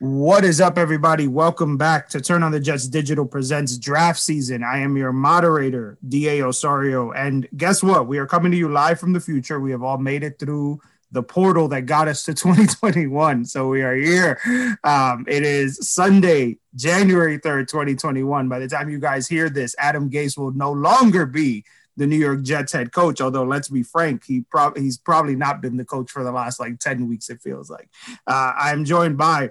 What 0.00 0.46
is 0.46 0.62
up, 0.62 0.78
everybody? 0.78 1.28
Welcome 1.28 1.76
back 1.76 2.08
to 2.08 2.22
Turn 2.22 2.42
on 2.42 2.52
the 2.52 2.58
Jets 2.58 2.86
Digital 2.86 3.26
Presents 3.26 3.76
Draft 3.76 4.18
Season. 4.18 4.64
I 4.64 4.78
am 4.78 4.96
your 4.96 5.12
moderator, 5.12 5.98
D.A. 6.08 6.42
Osorio. 6.42 7.10
And 7.10 7.46
guess 7.54 7.82
what? 7.82 8.06
We 8.06 8.16
are 8.16 8.26
coming 8.26 8.50
to 8.50 8.56
you 8.56 8.70
live 8.70 8.98
from 8.98 9.12
the 9.12 9.20
future. 9.20 9.60
We 9.60 9.72
have 9.72 9.82
all 9.82 9.98
made 9.98 10.24
it 10.24 10.38
through 10.38 10.80
the 11.12 11.22
portal 11.22 11.68
that 11.68 11.82
got 11.82 12.08
us 12.08 12.24
to 12.24 12.32
2021. 12.34 13.44
So 13.44 13.68
we 13.68 13.82
are 13.82 13.94
here. 13.94 14.78
Um, 14.84 15.26
it 15.28 15.42
is 15.42 15.86
Sunday, 15.86 16.56
January 16.74 17.38
3rd, 17.38 17.68
2021. 17.68 18.48
By 18.48 18.58
the 18.58 18.68
time 18.68 18.88
you 18.88 19.00
guys 19.00 19.28
hear 19.28 19.50
this, 19.50 19.76
Adam 19.78 20.08
Gase 20.08 20.38
will 20.38 20.52
no 20.52 20.72
longer 20.72 21.26
be 21.26 21.62
the 21.98 22.06
New 22.06 22.16
York 22.16 22.40
Jets 22.40 22.72
head 22.72 22.90
coach. 22.90 23.20
Although 23.20 23.44
let's 23.44 23.68
be 23.68 23.82
frank, 23.82 24.24
he 24.24 24.46
pro- 24.48 24.72
he's 24.72 24.96
probably 24.96 25.36
not 25.36 25.60
been 25.60 25.76
the 25.76 25.84
coach 25.84 26.10
for 26.10 26.24
the 26.24 26.32
last 26.32 26.58
like 26.58 26.78
10 26.78 27.06
weeks, 27.06 27.28
it 27.28 27.42
feels 27.42 27.68
like. 27.68 27.90
Uh, 28.26 28.54
I'm 28.56 28.86
joined 28.86 29.18
by 29.18 29.50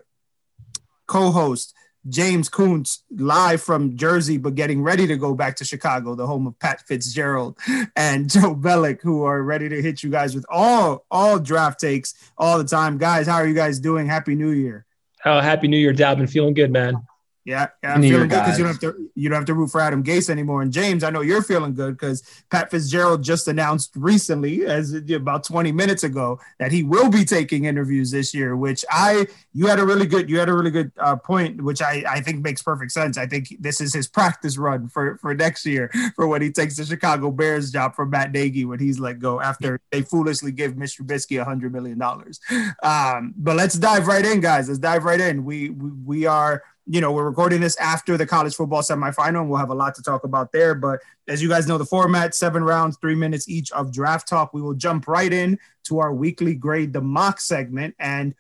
co-host 1.10 1.73
James 2.07 2.47
Koontz 2.47 3.04
live 3.11 3.61
from 3.61 3.97
Jersey, 3.97 4.38
but 4.38 4.56
getting 4.56 4.82
ready 4.82 5.06
to 5.07 5.18
go 5.18 5.36
back 5.36 5.57
to 5.57 5.65
Chicago, 5.65 6.15
the 6.15 6.25
home 6.25 6.47
of 6.47 6.57
Pat 6.57 6.82
Fitzgerald 6.88 7.57
and 7.96 8.29
Joe 8.34 8.56
Bellick, 8.56 9.01
who 9.01 9.24
are 9.24 9.43
ready 9.43 9.68
to 9.68 9.82
hit 9.82 10.01
you 10.01 10.10
guys 10.10 10.34
with 10.34 10.46
all 10.50 11.06
all 11.11 11.39
draft 11.39 11.79
takes 11.79 12.14
all 12.37 12.57
the 12.57 12.64
time. 12.64 12.98
Guys, 12.98 13.28
how 13.28 13.36
are 13.36 13.48
you 13.48 13.54
guys 13.54 13.79
doing? 13.79 14.07
Happy 14.07 14.36
New 14.36 14.51
Year! 14.51 14.86
Oh, 15.25 15.42
happy 15.42 15.68
New 15.68 15.78
Year, 15.78 15.93
Dalbin. 15.93 16.29
Feeling 16.29 16.54
good, 16.54 16.71
man. 16.71 17.06
Yeah, 17.46 17.68
yeah 17.84 17.93
I'm 17.93 18.02
feeling 18.02 18.28
good 18.28 18.39
because 18.39 18.57
you 18.57 18.64
don't 18.66 18.74
have 18.74 18.82
to 18.82 19.10
you 19.16 19.29
don't 19.29 19.38
have 19.38 19.46
to 19.46 19.54
root 19.54 19.71
for 19.71 19.82
Adam 19.82 20.04
Gase 20.04 20.29
anymore. 20.29 20.61
And 20.61 20.71
James, 20.71 21.04
I 21.04 21.10
know 21.10 21.21
you're 21.21 21.42
feeling 21.42 21.74
good 21.74 21.98
because 21.98 22.21
Pat 22.52 22.70
Fitzgerald 22.70 23.24
just 23.24 23.48
announced 23.48 23.92
recently, 23.96 24.65
as 24.65 24.93
about 24.93 25.43
20 25.46 25.71
minutes 25.71 26.04
ago, 26.04 26.39
that 26.60 26.71
he 26.71 26.84
will 26.84 27.10
be 27.10 27.24
taking 27.24 27.65
interviews 27.65 28.12
this 28.12 28.34
year. 28.34 28.56
Which 28.56 28.84
I 28.92 29.28
you 29.54 29.68
had 29.68 29.79
a 29.79 29.86
really 29.86 30.06
good 30.06 30.29
you 30.29 30.38
had 30.38 30.50
a 30.50 30.54
really 30.54 30.71
good 30.71 30.92
uh, 31.00 31.15
point, 31.15 31.62
which 31.62 31.82
I 31.82 32.03
I 32.08 32.22
think 32.22 32.44
makes 32.44 32.62
perfect 32.62 32.92
sense. 32.92 33.17
I 33.17 33.25
think 33.25 33.56
this 33.59 33.81
is 33.81 33.94
his 33.94 34.08
practice 34.08 34.58
run 34.58 34.90
for 34.90 35.17
for 35.17 35.34
next 35.34 35.66
year 35.66 35.90
for 36.16 36.28
when 36.28 36.42
he 36.42 36.52
takes 36.52 36.76
the 36.76 36.86
Chicago 36.86 37.32
Bears 37.32 37.72
job 37.72 37.95
from 37.95 38.10
Matt 38.10 38.32
Nagy 38.32 38.66
when 38.66 38.80
he's 38.80 39.00
let 39.00 39.20
go 39.20 39.40
after 39.42 39.80
they 39.92 40.02
foolishly 40.02 40.52
give 40.52 40.73
Mr. 40.73 41.02
Trubisky 41.02 41.42
a 41.42 41.45
hundred 41.45 41.73
million 41.73 41.98
dollars. 41.98 42.40
Um, 42.84 43.34
but 43.38 43.56
let's 43.56 43.76
dive 43.76 44.08
right 44.08 44.26
in, 44.26 44.42
guys. 44.42 44.67
Let's 44.67 44.80
dive 44.80 45.04
right 45.04 45.20
in. 45.20 45.45
We 45.45 45.70
we, 45.70 45.92
we 45.92 46.26
are 46.26 46.64
you 46.92 47.02
know, 47.02 47.12
we're 47.12 47.26
recording 47.26 47.62
this 47.62 47.78
after 47.78 48.18
the 48.18 48.26
college 48.26 48.56
football 48.56 48.82
semifinal, 48.82 49.42
and 49.42 49.50
we'll 49.50 49.59
have 49.59 49.70
a 49.70 49.76
lot 49.76 49.94
to 49.94 50.02
talk 50.02 50.23
about 50.23 50.52
there. 50.52 50.73
But 50.73 51.00
as 51.28 51.40
you 51.40 51.48
guys 51.48 51.68
know, 51.68 51.78
the 51.78 51.86
format 51.86 52.34
seven 52.34 52.64
rounds, 52.64 52.98
three 53.00 53.14
minutes 53.14 53.48
each 53.48 53.72
of 53.73 53.94
draft 53.94 54.28
talk. 54.28 54.56
We 54.56 54.62
will 54.64 54.73
jump 54.73 55.08
right 55.08 55.32
in 55.32 55.60
to 55.84 56.00
our 56.00 56.12
weekly 56.12 56.56
grade, 56.56 56.92
the 56.92 57.02
mock 57.02 57.42
segment. 57.42 57.94
And 58.00 58.34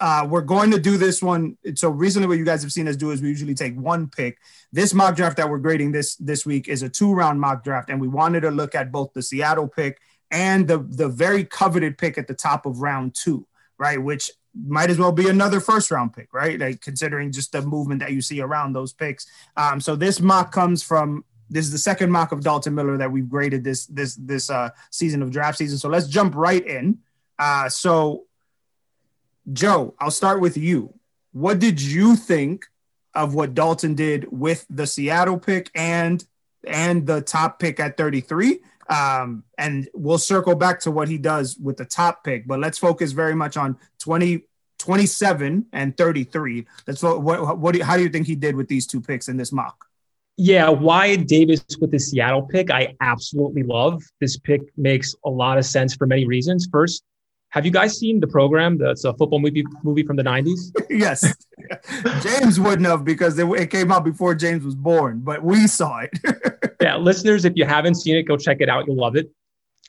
uh, 0.00 0.26
we're 0.30 0.40
going 0.40 0.70
to 0.70 0.80
do 0.80 0.96
this 0.96 1.22
one. 1.22 1.58
So 1.74 1.90
recently, 1.90 2.26
what 2.26 2.38
you 2.38 2.44
guys 2.46 2.62
have 2.62 2.72
seen 2.72 2.88
us 2.88 2.96
do 2.96 3.10
is 3.10 3.20
we 3.20 3.28
usually 3.28 3.54
take 3.54 3.78
one 3.78 4.08
pick. 4.08 4.38
This 4.72 4.94
mock 4.94 5.14
draft 5.14 5.36
that 5.36 5.50
we're 5.50 5.58
grading 5.58 5.92
this 5.92 6.16
this 6.16 6.46
week 6.46 6.68
is 6.68 6.82
a 6.82 6.88
two 6.88 7.12
round 7.12 7.38
mock 7.38 7.62
draft, 7.62 7.90
and 7.90 8.00
we 8.00 8.08
wanted 8.08 8.40
to 8.40 8.50
look 8.50 8.74
at 8.74 8.90
both 8.90 9.12
the 9.12 9.22
Seattle 9.22 9.68
pick 9.68 10.00
and 10.30 10.66
the 10.66 10.78
the 10.78 11.08
very 11.08 11.44
coveted 11.44 11.98
pick 11.98 12.16
at 12.16 12.28
the 12.28 12.34
top 12.34 12.64
of 12.64 12.80
round 12.80 13.14
two, 13.14 13.46
right? 13.78 14.02
Which 14.02 14.30
might 14.54 14.90
as 14.90 14.98
well 14.98 15.12
be 15.12 15.28
another 15.28 15.60
first 15.60 15.90
round 15.90 16.12
pick, 16.12 16.32
right? 16.32 16.58
Like 16.58 16.80
considering 16.80 17.32
just 17.32 17.52
the 17.52 17.62
movement 17.62 18.00
that 18.00 18.12
you 18.12 18.20
see 18.20 18.40
around 18.40 18.72
those 18.72 18.92
picks. 18.92 19.26
Um, 19.56 19.80
so 19.80 19.96
this 19.96 20.20
mock 20.20 20.52
comes 20.52 20.82
from 20.82 21.24
this 21.48 21.64
is 21.64 21.72
the 21.72 21.78
second 21.78 22.10
mock 22.10 22.32
of 22.32 22.42
Dalton 22.42 22.74
Miller 22.74 22.96
that 22.96 23.10
we've 23.10 23.28
graded 23.28 23.64
this 23.64 23.86
this 23.86 24.14
this 24.14 24.50
uh, 24.50 24.70
season 24.90 25.22
of 25.22 25.30
draft 25.30 25.58
season. 25.58 25.78
So 25.78 25.88
let's 25.88 26.06
jump 26.06 26.34
right 26.34 26.64
in. 26.64 26.98
Uh, 27.38 27.68
so 27.68 28.24
Joe, 29.52 29.94
I'll 29.98 30.10
start 30.10 30.40
with 30.40 30.56
you. 30.56 30.94
What 31.32 31.58
did 31.58 31.80
you 31.80 32.16
think 32.16 32.66
of 33.14 33.34
what 33.34 33.54
Dalton 33.54 33.94
did 33.94 34.30
with 34.30 34.66
the 34.70 34.86
Seattle 34.86 35.38
pick 35.38 35.70
and 35.74 36.24
and 36.66 37.06
the 37.06 37.20
top 37.20 37.58
pick 37.58 37.80
at 37.80 37.96
33? 37.96 38.60
Um, 38.90 39.44
and 39.56 39.88
we'll 39.94 40.18
circle 40.18 40.56
back 40.56 40.80
to 40.80 40.90
what 40.90 41.08
he 41.08 41.16
does 41.16 41.56
with 41.56 41.76
the 41.76 41.84
top 41.84 42.24
pick, 42.24 42.46
but 42.46 42.58
let's 42.58 42.76
focus 42.76 43.12
very 43.12 43.36
much 43.36 43.56
on 43.56 43.78
20, 44.00 44.44
27 44.80 45.66
and 45.72 45.96
33. 45.96 46.66
That's 46.86 47.02
what, 47.02 47.22
what, 47.22 47.58
what 47.58 47.74
do, 47.74 47.82
how 47.84 47.96
do 47.96 48.02
you 48.02 48.08
think 48.08 48.26
he 48.26 48.34
did 48.34 48.56
with 48.56 48.66
these 48.66 48.86
two 48.88 49.00
picks 49.00 49.28
in 49.28 49.36
this 49.36 49.52
mock? 49.52 49.86
Yeah, 50.36 50.70
Wyatt 50.70 51.28
Davis 51.28 51.64
with 51.80 51.92
the 51.92 51.98
Seattle 51.98 52.42
pick, 52.42 52.70
I 52.70 52.96
absolutely 53.00 53.62
love. 53.62 54.02
This 54.20 54.38
pick 54.38 54.62
makes 54.76 55.14
a 55.24 55.30
lot 55.30 55.58
of 55.58 55.66
sense 55.66 55.94
for 55.94 56.06
many 56.06 56.26
reasons. 56.26 56.66
First, 56.72 57.04
have 57.50 57.66
you 57.66 57.72
guys 57.72 57.98
seen 57.98 58.20
the 58.20 58.26
program? 58.26 58.78
That's 58.78 59.04
a 59.04 59.12
football 59.12 59.40
movie 59.40 59.64
movie 59.82 60.04
from 60.04 60.16
the 60.16 60.22
90s. 60.22 60.72
yes. 60.90 61.34
James 62.22 62.58
wouldn't 62.58 62.86
have 62.86 63.04
because 63.04 63.38
it, 63.38 63.46
it, 63.46 63.70
came 63.70 63.92
out 63.92 64.04
before 64.04 64.34
James 64.34 64.64
was 64.64 64.74
born, 64.74 65.20
but 65.20 65.42
we 65.42 65.66
saw 65.66 65.98
it. 65.98 66.10
yeah, 66.80 66.96
listeners, 66.96 67.44
if 67.44 67.52
you 67.56 67.64
haven't 67.64 67.96
seen 67.96 68.16
it, 68.16 68.22
go 68.22 68.36
check 68.36 68.58
it 68.60 68.68
out. 68.68 68.86
You'll 68.86 68.96
love 68.96 69.16
it. 69.16 69.30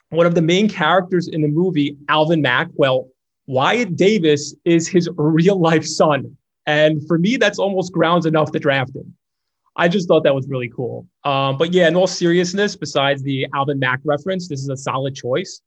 One 0.09 0.25
of 0.25 0.35
the 0.35 0.41
main 0.41 0.67
characters 0.67 1.27
in 1.27 1.41
the 1.41 1.47
movie, 1.47 1.97
Alvin 2.09 2.41
Mack, 2.41 2.67
well, 2.73 3.07
Wyatt 3.47 3.95
Davis 3.95 4.53
is 4.65 4.87
his 4.87 5.09
real 5.15 5.59
life 5.59 5.85
son. 5.85 6.37
And 6.67 7.05
for 7.07 7.17
me, 7.17 7.37
that's 7.37 7.59
almost 7.59 7.91
grounds 7.91 8.25
enough 8.25 8.51
to 8.51 8.59
draft 8.59 8.95
him. 8.95 9.15
I 9.75 9.87
just 9.87 10.07
thought 10.07 10.23
that 10.23 10.35
was 10.35 10.47
really 10.49 10.69
cool. 10.69 11.07
Um, 11.23 11.57
but 11.57 11.73
yeah, 11.73 11.87
in 11.87 11.95
all 11.95 12.07
seriousness, 12.07 12.75
besides 12.75 13.23
the 13.23 13.47
Alvin 13.53 13.79
Mack 13.79 14.01
reference, 14.03 14.47
this 14.47 14.59
is 14.59 14.69
a 14.69 14.75
solid 14.75 15.15
choice. 15.15 15.61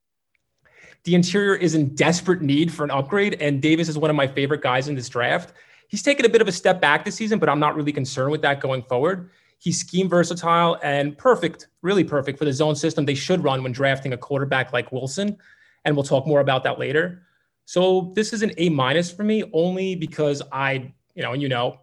The 1.04 1.14
interior 1.14 1.54
is 1.54 1.74
in 1.74 1.94
desperate 1.94 2.42
need 2.42 2.72
for 2.72 2.84
an 2.84 2.90
upgrade, 2.90 3.40
and 3.40 3.60
Davis 3.60 3.88
is 3.88 3.98
one 3.98 4.10
of 4.10 4.16
my 4.16 4.26
favorite 4.26 4.62
guys 4.62 4.88
in 4.88 4.94
this 4.94 5.08
draft. 5.08 5.54
He's 5.88 6.02
taken 6.02 6.24
a 6.24 6.28
bit 6.28 6.40
of 6.40 6.48
a 6.48 6.52
step 6.52 6.80
back 6.80 7.04
this 7.04 7.14
season, 7.14 7.38
but 7.38 7.48
I'm 7.48 7.60
not 7.60 7.76
really 7.76 7.92
concerned 7.92 8.30
with 8.30 8.42
that 8.42 8.60
going 8.60 8.82
forward. 8.82 9.30
He's 9.58 9.80
scheme 9.80 10.08
versatile 10.08 10.78
and 10.82 11.16
perfect, 11.16 11.68
really 11.82 12.04
perfect 12.04 12.38
for 12.38 12.44
the 12.44 12.52
zone 12.52 12.76
system 12.76 13.04
they 13.04 13.14
should 13.14 13.42
run 13.42 13.62
when 13.62 13.72
drafting 13.72 14.12
a 14.12 14.16
quarterback 14.16 14.72
like 14.72 14.92
Wilson. 14.92 15.36
And 15.84 15.96
we'll 15.96 16.04
talk 16.04 16.26
more 16.26 16.40
about 16.40 16.64
that 16.64 16.78
later. 16.78 17.22
So 17.64 18.12
this 18.14 18.32
is 18.32 18.42
an 18.42 18.52
A 18.58 18.68
minus 18.68 19.10
for 19.10 19.24
me, 19.24 19.44
only 19.52 19.94
because 19.94 20.42
I, 20.52 20.92
you 21.14 21.22
know, 21.22 21.32
and 21.32 21.42
you 21.42 21.48
know, 21.48 21.80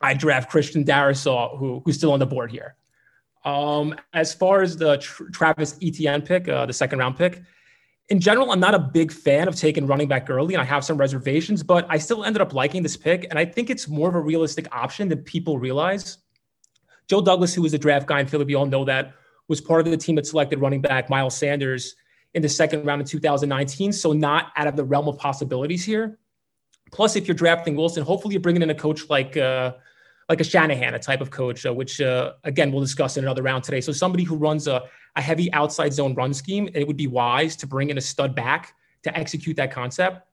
I 0.00 0.12
draft 0.14 0.50
Christian 0.50 0.84
Darrisaw, 0.84 1.58
who 1.58 1.80
who's 1.84 1.96
still 1.96 2.12
on 2.12 2.18
the 2.18 2.26
board 2.26 2.50
here. 2.50 2.76
Um, 3.44 3.94
as 4.12 4.34
far 4.34 4.62
as 4.62 4.76
the 4.76 4.98
Tr- 4.98 5.24
Travis 5.32 5.78
Etienne 5.82 6.22
pick, 6.22 6.48
uh, 6.48 6.66
the 6.66 6.72
second 6.72 6.98
round 6.98 7.16
pick, 7.16 7.42
in 8.10 8.20
general, 8.20 8.50
I'm 8.50 8.60
not 8.60 8.74
a 8.74 8.78
big 8.78 9.10
fan 9.10 9.48
of 9.48 9.56
taking 9.56 9.86
running 9.86 10.08
back 10.08 10.28
early, 10.28 10.54
and 10.54 10.60
I 10.60 10.64
have 10.64 10.84
some 10.84 10.98
reservations, 10.98 11.62
but 11.62 11.86
I 11.88 11.96
still 11.96 12.24
ended 12.24 12.42
up 12.42 12.52
liking 12.52 12.82
this 12.82 12.96
pick, 12.96 13.26
and 13.30 13.38
I 13.38 13.46
think 13.46 13.70
it's 13.70 13.88
more 13.88 14.08
of 14.08 14.14
a 14.14 14.20
realistic 14.20 14.66
option 14.74 15.08
than 15.08 15.22
people 15.22 15.58
realize. 15.58 16.18
Joe 17.08 17.20
Douglas, 17.20 17.54
who 17.54 17.62
was 17.62 17.74
a 17.74 17.78
draft 17.78 18.06
guy 18.06 18.20
in 18.20 18.26
Philly, 18.26 18.44
we 18.44 18.54
all 18.54 18.66
know 18.66 18.84
that, 18.84 19.14
was 19.48 19.60
part 19.60 19.86
of 19.86 19.90
the 19.90 19.96
team 19.96 20.16
that 20.16 20.26
selected 20.26 20.60
running 20.60 20.80
back 20.80 21.10
Miles 21.10 21.36
Sanders 21.36 21.96
in 22.32 22.42
the 22.42 22.48
second 22.48 22.84
round 22.84 23.00
in 23.00 23.06
2019, 23.06 23.92
so 23.92 24.12
not 24.12 24.52
out 24.56 24.66
of 24.66 24.76
the 24.76 24.84
realm 24.84 25.06
of 25.06 25.18
possibilities 25.18 25.84
here. 25.84 26.18
Plus, 26.92 27.16
if 27.16 27.28
you're 27.28 27.34
drafting 27.34 27.76
Wilson, 27.76 28.02
hopefully 28.02 28.34
you're 28.34 28.40
bringing 28.40 28.62
in 28.62 28.70
a 28.70 28.74
coach 28.74 29.08
like 29.10 29.36
uh, 29.36 29.72
like 30.28 30.40
a 30.40 30.44
Shanahan, 30.44 30.94
a 30.94 30.98
type 30.98 31.20
of 31.20 31.30
coach, 31.30 31.66
uh, 31.66 31.74
which 31.74 32.00
uh, 32.00 32.32
again 32.44 32.72
we'll 32.72 32.80
discuss 32.80 33.16
in 33.16 33.24
another 33.24 33.42
round 33.42 33.64
today. 33.64 33.80
So 33.80 33.92
somebody 33.92 34.24
who 34.24 34.36
runs 34.36 34.66
a 34.66 34.82
a 35.16 35.22
heavy 35.22 35.52
outside 35.52 35.92
zone 35.92 36.14
run 36.14 36.34
scheme, 36.34 36.68
it 36.74 36.86
would 36.86 36.96
be 36.96 37.06
wise 37.06 37.56
to 37.56 37.66
bring 37.66 37.90
in 37.90 37.98
a 37.98 38.00
stud 38.00 38.34
back 38.34 38.74
to 39.02 39.16
execute 39.16 39.56
that 39.56 39.70
concept 39.70 40.26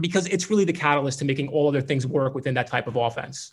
because 0.00 0.26
it's 0.28 0.48
really 0.50 0.64
the 0.64 0.72
catalyst 0.72 1.18
to 1.18 1.24
making 1.24 1.48
all 1.48 1.68
other 1.68 1.82
things 1.82 2.06
work 2.06 2.34
within 2.34 2.54
that 2.54 2.66
type 2.66 2.86
of 2.86 2.96
offense. 2.96 3.50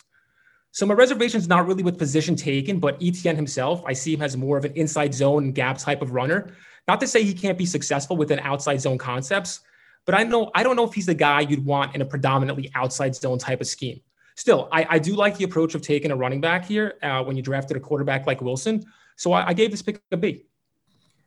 So 0.72 0.86
my 0.86 0.94
reservation 0.94 1.38
is 1.38 1.48
not 1.48 1.66
really 1.66 1.82
with 1.82 1.98
position 1.98 2.36
taken, 2.36 2.78
but 2.78 2.96
Etienne 3.02 3.36
himself, 3.36 3.82
I 3.86 3.92
see 3.92 4.14
him 4.14 4.22
as 4.22 4.36
more 4.36 4.56
of 4.56 4.64
an 4.64 4.72
inside 4.74 5.12
zone 5.12 5.52
gap 5.52 5.78
type 5.78 6.00
of 6.00 6.12
runner. 6.12 6.54
Not 6.86 7.00
to 7.00 7.06
say 7.06 7.22
he 7.22 7.34
can't 7.34 7.58
be 7.58 7.66
successful 7.66 8.16
within 8.16 8.38
outside 8.40 8.80
zone 8.80 8.98
concepts, 8.98 9.60
but 10.06 10.14
I 10.14 10.22
know 10.22 10.50
I 10.54 10.62
don't 10.62 10.76
know 10.76 10.84
if 10.84 10.94
he's 10.94 11.06
the 11.06 11.14
guy 11.14 11.40
you'd 11.40 11.64
want 11.64 11.94
in 11.94 12.02
a 12.02 12.04
predominantly 12.04 12.70
outside 12.74 13.14
zone 13.14 13.38
type 13.38 13.60
of 13.60 13.66
scheme. 13.66 14.00
Still, 14.36 14.68
I, 14.72 14.86
I 14.88 14.98
do 14.98 15.14
like 15.14 15.36
the 15.36 15.44
approach 15.44 15.74
of 15.74 15.82
taking 15.82 16.12
a 16.12 16.16
running 16.16 16.40
back 16.40 16.64
here 16.64 16.94
uh, 17.02 17.22
when 17.22 17.36
you 17.36 17.42
drafted 17.42 17.76
a 17.76 17.80
quarterback 17.80 18.26
like 18.26 18.40
Wilson. 18.40 18.84
So 19.16 19.32
I, 19.32 19.48
I 19.48 19.52
gave 19.52 19.70
this 19.70 19.82
pick 19.82 20.00
a 20.12 20.16
B. 20.16 20.46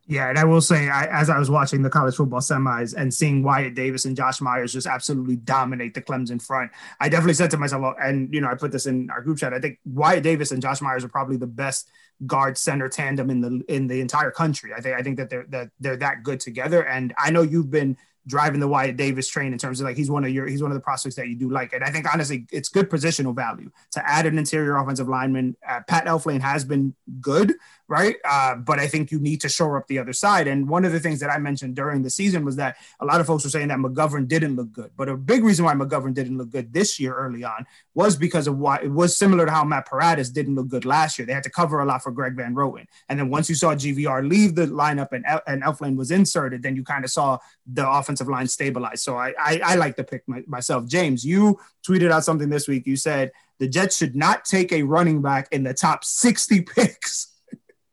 Yeah, 0.06 0.28
and 0.28 0.38
I 0.38 0.44
will 0.44 0.60
say, 0.60 0.90
I, 0.90 1.06
as 1.06 1.30
I 1.30 1.40
was 1.40 1.50
watching 1.50 1.82
the 1.82 1.90
college 1.90 2.16
football 2.16 2.42
semis 2.42 2.94
and 2.94 3.14
seeing 3.14 3.42
Wyatt 3.42 3.74
Davis 3.74 4.04
and 4.04 4.18
Josh 4.18 4.42
Myers 4.42 4.74
just 4.74 4.86
absolutely 4.86 5.38
dominate 5.38 5.94
the 5.94 6.02
Clemson 6.02 6.42
front, 6.42 6.72
I 7.00 7.08
definitely 7.08 7.36
said 7.36 7.52
to 7.52 7.58
myself, 7.58 7.82
well, 7.82 7.96
and 8.02 8.34
you 8.34 8.42
know, 8.42 8.50
I 8.50 8.56
put 8.56 8.74
this 8.74 8.86
in 8.86 9.10
our 9.10 9.22
group 9.22 9.38
chat. 9.38 9.54
I 9.54 9.60
think 9.60 9.80
Wyatt 9.86 10.24
Davis 10.24 10.52
and 10.52 10.62
Josh 10.62 10.82
Myers 10.82 11.06
are 11.06 11.10
probably 11.10 11.38
the 11.38 11.48
best 11.48 11.90
guard 12.28 12.58
center 12.58 12.90
tandem 12.90 13.30
in 13.30 13.40
the 13.40 13.64
in 13.70 13.88
the 13.88 14.02
entire 14.02 14.32
country. 14.32 14.74
I 14.76 14.82
think 14.82 14.98
I 14.98 15.04
think 15.04 15.18
that 15.18 15.30
they're 15.30 15.46
that 15.50 15.70
they're 15.80 15.98
that 15.98 16.24
good 16.24 16.42
together. 16.42 16.86
And 16.86 17.14
I 17.18 17.32
know 17.32 17.42
you've 17.42 17.72
been 17.72 17.98
driving 18.26 18.60
the 18.60 18.68
Wyatt 18.68 18.98
Davis 18.98 19.28
train 19.28 19.52
in 19.52 19.60
terms 19.60 19.82
of 19.82 19.86
like 19.86 19.98
he's 19.98 20.10
one 20.10 20.24
of 20.24 20.30
your 20.30 20.48
he's 20.48 20.62
one 20.62 20.72
of 20.72 20.76
the 20.76 20.82
prospects 20.82 21.16
that 21.16 21.28
you 21.28 21.36
do 21.36 21.50
like. 21.50 21.74
And 21.74 21.84
I 21.84 21.90
think 21.90 22.12
honestly, 22.12 22.46
it's 22.52 22.70
good 22.70 22.90
positional 22.90 23.36
value 23.36 23.72
to 23.92 24.10
add 24.10 24.26
an 24.26 24.38
interior 24.38 24.78
offensive 24.78 25.08
lineman. 25.08 25.56
Uh, 25.68 25.82
Pat 25.88 26.06
Elflein 26.06 26.42
has 26.42 26.64
been 26.64 26.96
good, 27.20 27.54
right? 27.88 28.16
Uh, 28.24 28.56
but 28.56 28.80
I 28.80 28.88
think 28.88 29.12
you 29.12 29.20
need 29.20 29.42
to 29.42 29.50
shore 29.50 29.78
up 29.78 29.88
the 29.88 30.00
other 30.00 30.14
side. 30.14 30.48
And 30.48 30.70
one 30.70 30.86
of 30.86 30.92
the 30.92 31.00
things 31.00 31.20
that 31.20 31.30
I 31.30 31.38
mentioned 31.38 31.76
during 31.76 32.02
the 32.02 32.10
season 32.10 32.46
was 32.46 32.56
that 32.56 32.78
a 33.00 33.06
lot 33.06 33.20
of 33.20 33.28
folks 33.28 33.44
were 33.44 33.50
saying 33.50 33.68
that 33.68 33.78
McGovern 33.78 34.28
didn't 34.28 34.56
look 34.56 34.72
good. 34.72 34.92
But 34.96 35.10
a 35.10 35.18
big 35.18 35.44
reason 35.44 35.66
why 35.66 35.74
McGovern 35.74 36.14
didn't 36.14 36.38
look 36.38 36.50
good 36.50 36.74
this 36.74 37.00
year 37.00 37.14
early 37.14 37.44
on 37.44 37.66
was 37.94 38.16
because 38.16 38.48
of 38.48 38.58
why 38.58 38.78
it 38.78 38.92
was 38.92 39.18
similar 39.18 39.46
to 39.46 39.52
how 39.52 39.64
Matt 39.64 39.88
Paradis 39.88 40.30
didn't 40.30 40.56
look 40.56 40.70
good 40.70 40.86
last 40.86 41.20
year. 41.20 41.26
They 41.26 41.34
had 41.34 41.44
to 41.44 41.50
cover 41.50 41.82
a 41.82 41.86
lot 41.86 42.02
for 42.04 42.12
Greg 42.12 42.36
Van 42.36 42.56
Roten. 42.56 42.88
And 43.10 43.20
then 43.20 43.30
once 43.30 43.50
you 43.50 43.56
saw 43.56 43.76
GVR 43.76 44.28
leave 44.28 44.56
the 44.56 44.68
lineup 44.68 45.12
and, 45.12 45.26
and 45.46 45.62
Elflein 45.62 45.98
was 45.98 46.10
inserted, 46.10 46.64
then 46.64 46.76
you 46.76 46.84
kind 46.84 47.04
of 47.04 47.12
saw 47.12 47.38
the 47.68 47.86
offensive 48.14 48.28
line 48.28 48.48
stabilized. 48.48 49.04
So 49.04 49.18
I, 49.18 49.34
I, 49.40 49.62
I 49.64 49.76
like 49.76 49.96
to 49.96 50.04
pick 50.04 50.24
my, 50.28 50.44
myself. 50.48 50.88
James, 50.88 51.26
you 51.26 51.60
tweeted 51.88 52.12
out 52.12 52.24
something 52.24 52.50
this 52.50 52.68
week. 52.68 52.86
You 52.86 52.96
said 52.96 53.32
the 53.60 53.68
Jets 53.68 53.98
should 53.98 54.16
not 54.16 54.46
take 54.46 54.72
a 54.72 54.84
running 54.84 55.22
back 55.22 55.48
in 55.52 55.64
the 55.64 55.74
top 55.74 56.06
60 56.06 56.62
picks. 56.62 57.30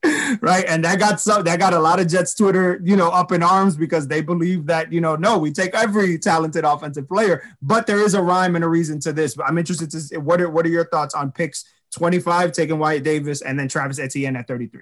right 0.40 0.64
and 0.66 0.82
that 0.82 0.98
got 0.98 1.20
some 1.20 1.44
that 1.44 1.58
got 1.58 1.74
a 1.74 1.78
lot 1.78 2.00
of 2.00 2.08
jets 2.08 2.34
twitter 2.34 2.80
you 2.82 2.96
know 2.96 3.10
up 3.10 3.32
in 3.32 3.42
arms 3.42 3.76
because 3.76 4.08
they 4.08 4.22
believe 4.22 4.64
that 4.64 4.90
you 4.90 4.98
know 4.98 5.14
no 5.14 5.36
we 5.36 5.52
take 5.52 5.74
every 5.74 6.18
talented 6.18 6.64
offensive 6.64 7.06
player 7.06 7.42
but 7.60 7.86
there 7.86 8.00
is 8.00 8.14
a 8.14 8.22
rhyme 8.22 8.56
and 8.56 8.64
a 8.64 8.66
reason 8.66 8.98
to 8.98 9.12
this 9.12 9.34
but 9.34 9.44
i'm 9.44 9.58
interested 9.58 9.90
to 9.90 10.00
see 10.00 10.16
what 10.16 10.40
are 10.40 10.48
what 10.48 10.64
are 10.64 10.70
your 10.70 10.86
thoughts 10.86 11.14
on 11.14 11.30
picks 11.30 11.66
25 11.92 12.52
taking 12.52 12.78
Wyatt 12.78 13.04
Davis 13.04 13.42
and 13.42 13.60
then 13.60 13.68
Travis 13.68 13.98
Etienne 13.98 14.36
at 14.36 14.48
33 14.48 14.80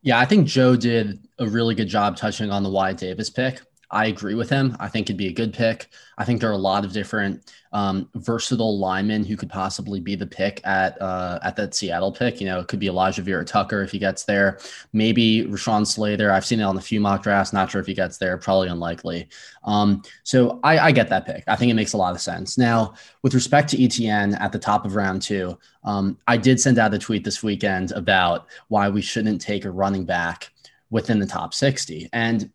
yeah 0.00 0.18
i 0.18 0.24
think 0.24 0.46
joe 0.46 0.74
did 0.74 1.20
a 1.38 1.46
really 1.46 1.74
good 1.74 1.88
job 1.88 2.16
touching 2.16 2.50
on 2.50 2.62
the 2.62 2.70
Wyatt 2.70 2.96
Davis 2.96 3.28
pick 3.28 3.60
I 3.90 4.06
agree 4.06 4.34
with 4.34 4.50
him. 4.50 4.76
I 4.78 4.88
think 4.88 5.06
it'd 5.06 5.16
be 5.16 5.28
a 5.28 5.32
good 5.32 5.54
pick. 5.54 5.88
I 6.18 6.24
think 6.24 6.40
there 6.40 6.50
are 6.50 6.54
a 6.54 6.58
lot 6.58 6.84
of 6.84 6.92
different 6.92 7.50
um, 7.72 8.08
versatile 8.14 8.78
linemen 8.78 9.24
who 9.24 9.36
could 9.36 9.48
possibly 9.48 9.98
be 9.98 10.14
the 10.14 10.26
pick 10.26 10.60
at 10.66 11.00
uh, 11.00 11.38
at 11.42 11.56
that 11.56 11.74
Seattle 11.74 12.12
pick. 12.12 12.38
You 12.40 12.46
know, 12.46 12.60
it 12.60 12.68
could 12.68 12.80
be 12.80 12.88
Alijah 12.88 13.22
Vera-Tucker 13.22 13.82
if 13.82 13.90
he 13.90 13.98
gets 13.98 14.24
there. 14.24 14.58
Maybe 14.92 15.44
Rashawn 15.44 15.86
Slater. 15.86 16.30
I've 16.30 16.44
seen 16.44 16.60
it 16.60 16.64
on 16.64 16.76
a 16.76 16.82
few 16.82 17.00
mock 17.00 17.22
drafts. 17.22 17.52
Not 17.54 17.70
sure 17.70 17.80
if 17.80 17.86
he 17.86 17.94
gets 17.94 18.18
there. 18.18 18.36
Probably 18.36 18.68
unlikely. 18.68 19.28
Um, 19.64 20.02
so 20.22 20.60
I, 20.62 20.78
I, 20.78 20.92
get 20.92 21.08
that 21.08 21.26
pick. 21.26 21.44
I 21.46 21.56
think 21.56 21.70
it 21.70 21.74
makes 21.74 21.92
a 21.92 21.98
lot 21.98 22.14
of 22.14 22.20
sense. 22.20 22.56
Now, 22.56 22.94
with 23.22 23.34
respect 23.34 23.70
to 23.70 23.82
Etienne 23.82 24.34
at 24.34 24.52
the 24.52 24.58
top 24.58 24.86
of 24.86 24.96
round 24.96 25.22
two, 25.22 25.58
um, 25.84 26.18
I 26.26 26.36
did 26.36 26.60
send 26.60 26.78
out 26.78 26.94
a 26.94 26.98
tweet 26.98 27.24
this 27.24 27.42
weekend 27.42 27.92
about 27.92 28.46
why 28.68 28.88
we 28.88 29.02
shouldn't 29.02 29.40
take 29.40 29.64
a 29.64 29.70
running 29.70 30.04
back 30.04 30.50
within 30.90 31.18
the 31.18 31.26
top 31.26 31.52
60. 31.52 32.08
And 32.12 32.50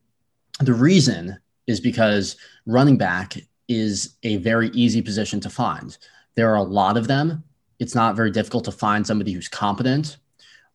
the 0.65 0.74
reason 0.74 1.38
is 1.68 1.80
because 1.80 2.36
running 2.65 2.98
back 2.98 3.36
is 3.68 4.18
a 4.24 4.38
very 4.38 4.69
easy 4.69 5.01
position 5.01 5.39
to 5.42 5.50
find. 5.50 5.98
There 6.36 6.51
are 6.51 6.57
a 6.57 6.63
lot 6.63 6.98
of 6.98 7.07
them. 7.07 7.44
It's 7.80 7.95
not 7.95 8.15
very 8.15 8.31
difficult 8.31 8.65
to 8.65 8.71
find 8.71 9.06
somebody 9.06 9.31
who's 9.31 9.48
competent. 9.48 10.18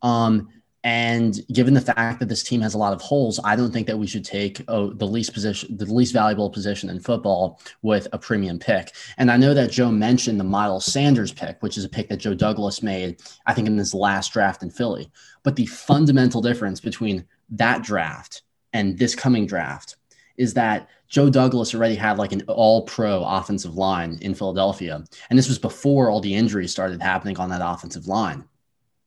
Um, 0.01 0.49
and 0.83 1.37
given 1.51 1.73
the 1.73 1.81
fact 1.81 2.19
that 2.19 2.29
this 2.29 2.43
team 2.43 2.61
has 2.61 2.73
a 2.73 2.77
lot 2.77 2.93
of 2.93 3.01
holes, 3.01 3.39
I 3.43 3.57
don't 3.57 3.71
think 3.71 3.85
that 3.87 3.97
we 3.99 4.07
should 4.07 4.23
take 4.23 4.61
oh, 4.69 4.93
the 4.93 5.05
least 5.05 5.33
position, 5.33 5.75
the 5.75 5.85
least 5.85 6.13
valuable 6.13 6.49
position 6.49 6.89
in 6.89 7.01
football 7.01 7.59
with 7.81 8.07
a 8.13 8.17
premium 8.17 8.59
pick. 8.59 8.93
And 9.17 9.29
I 9.29 9.35
know 9.35 9.53
that 9.53 9.71
Joe 9.71 9.91
mentioned 9.91 10.39
the 10.39 10.45
Miles 10.45 10.85
Sanders 10.85 11.33
pick, 11.33 11.61
which 11.61 11.77
is 11.77 11.83
a 11.83 11.89
pick 11.89 12.07
that 12.09 12.17
Joe 12.17 12.33
Douglas 12.33 12.81
made, 12.81 13.21
I 13.45 13.53
think, 13.53 13.67
in 13.67 13.77
his 13.77 13.93
last 13.93 14.31
draft 14.31 14.63
in 14.63 14.69
Philly. 14.69 15.11
But 15.43 15.57
the 15.57 15.65
fundamental 15.65 16.41
difference 16.41 16.79
between 16.79 17.25
that 17.49 17.83
draft 17.83 18.43
and 18.73 18.97
this 18.97 19.15
coming 19.15 19.45
draft 19.45 19.95
is 20.37 20.53
that 20.53 20.87
Joe 21.09 21.29
Douglas 21.29 21.73
already 21.73 21.95
had 21.95 22.17
like 22.17 22.31
an 22.31 22.43
all 22.47 22.83
pro 22.83 23.23
offensive 23.23 23.75
line 23.75 24.17
in 24.21 24.35
Philadelphia. 24.35 25.03
And 25.29 25.37
this 25.37 25.49
was 25.49 25.59
before 25.59 26.09
all 26.09 26.21
the 26.21 26.33
injuries 26.33 26.71
started 26.71 27.01
happening 27.01 27.37
on 27.37 27.49
that 27.49 27.61
offensive 27.63 28.07
line. 28.07 28.45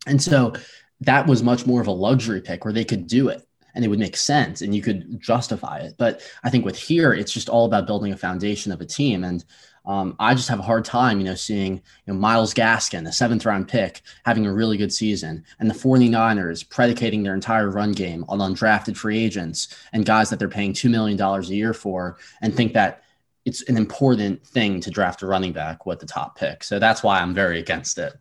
And 0.07 0.21
so 0.21 0.53
that 1.01 1.27
was 1.27 1.43
much 1.43 1.67
more 1.67 1.81
of 1.81 1.87
a 1.87 1.93
luxury 1.93 2.41
pick 2.41 2.65
where 2.65 2.75
they 2.75 2.85
could 2.85 3.07
do 3.07 3.29
it 3.29 3.47
and 3.75 3.85
it 3.85 3.89
would 3.89 3.99
make 3.99 4.17
sense 4.17 4.63
and 4.63 4.75
you 4.75 4.83
could 4.83 5.21
justify 5.21 5.79
it. 5.79 5.95
But 5.97 6.23
I 6.45 6.51
think 6.51 6.65
with 6.65 6.77
here, 6.77 7.13
it's 7.13 7.33
just 7.33 7.49
all 7.49 7.65
about 7.67 7.87
building 7.87 8.13
a 8.13 8.17
foundation 8.17 8.73
of 8.73 8.81
a 8.81 8.87
team. 8.87 9.25
And 9.25 9.45
um, 9.85 10.15
I 10.19 10.35
just 10.35 10.49
have 10.49 10.61
a 10.61 10.63
hard 10.63 10.85
time, 10.85 11.19
you 11.19 11.25
know, 11.25 11.35
seeing 11.35 11.75
you 11.75 11.83
know, 12.07 12.15
Myles 12.15 12.55
Gaskin, 12.55 13.07
a 13.09 13.13
seventh 13.13 13.45
round 13.45 13.69
pick, 13.69 14.03
having 14.25 14.47
a 14.47 14.53
really 14.53 14.77
good 14.77 14.93
season, 14.93 15.45
and 15.59 15.69
the 15.69 15.75
49ers 15.75 16.69
predicating 16.69 17.23
their 17.23 17.35
entire 17.35 17.71
run 17.71 17.93
game 17.93 18.25
on 18.29 18.39
undrafted 18.39 18.97
free 18.97 19.23
agents 19.23 19.75
and 19.93 20.07
guys 20.07 20.31
that 20.31 20.39
they're 20.39 20.49
paying 20.49 20.73
$2 20.73 20.91
million 20.91 21.21
a 21.21 21.41
year 21.47 21.75
for, 21.75 22.19
and 22.43 22.55
think 22.55 22.73
that 22.75 23.03
it's 23.45 23.63
an 23.69 23.77
important 23.77 24.47
thing 24.47 24.81
to 24.81 24.91
draft 24.91 25.23
a 25.23 25.27
running 25.27 25.53
back 25.53 25.85
with 25.85 25.99
the 25.99 26.07
top 26.07 26.39
pick. 26.39 26.63
So 26.63 26.79
that's 26.79 27.03
why 27.03 27.21
I'm 27.21 27.35
very 27.35 27.59
against 27.59 27.99
it. 27.99 28.13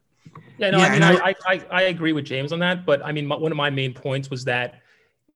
Yeah, 0.58 0.72
no, 0.72 0.80
yeah, 0.80 0.86
I 0.86 0.90
mean, 0.92 1.04
I, 1.04 1.36
I, 1.46 1.66
I, 1.72 1.82
agree 1.84 2.14
with 2.14 2.26
James 2.26 2.52
on 2.52 2.60
that. 2.60 2.86
But 2.86 3.04
I 3.04 3.12
mean, 3.12 3.28
one 3.28 3.52
of 3.52 3.58
my 3.58 3.70
main 3.70 3.94
points 3.94 4.30
was 4.30 4.44
that 4.46 4.82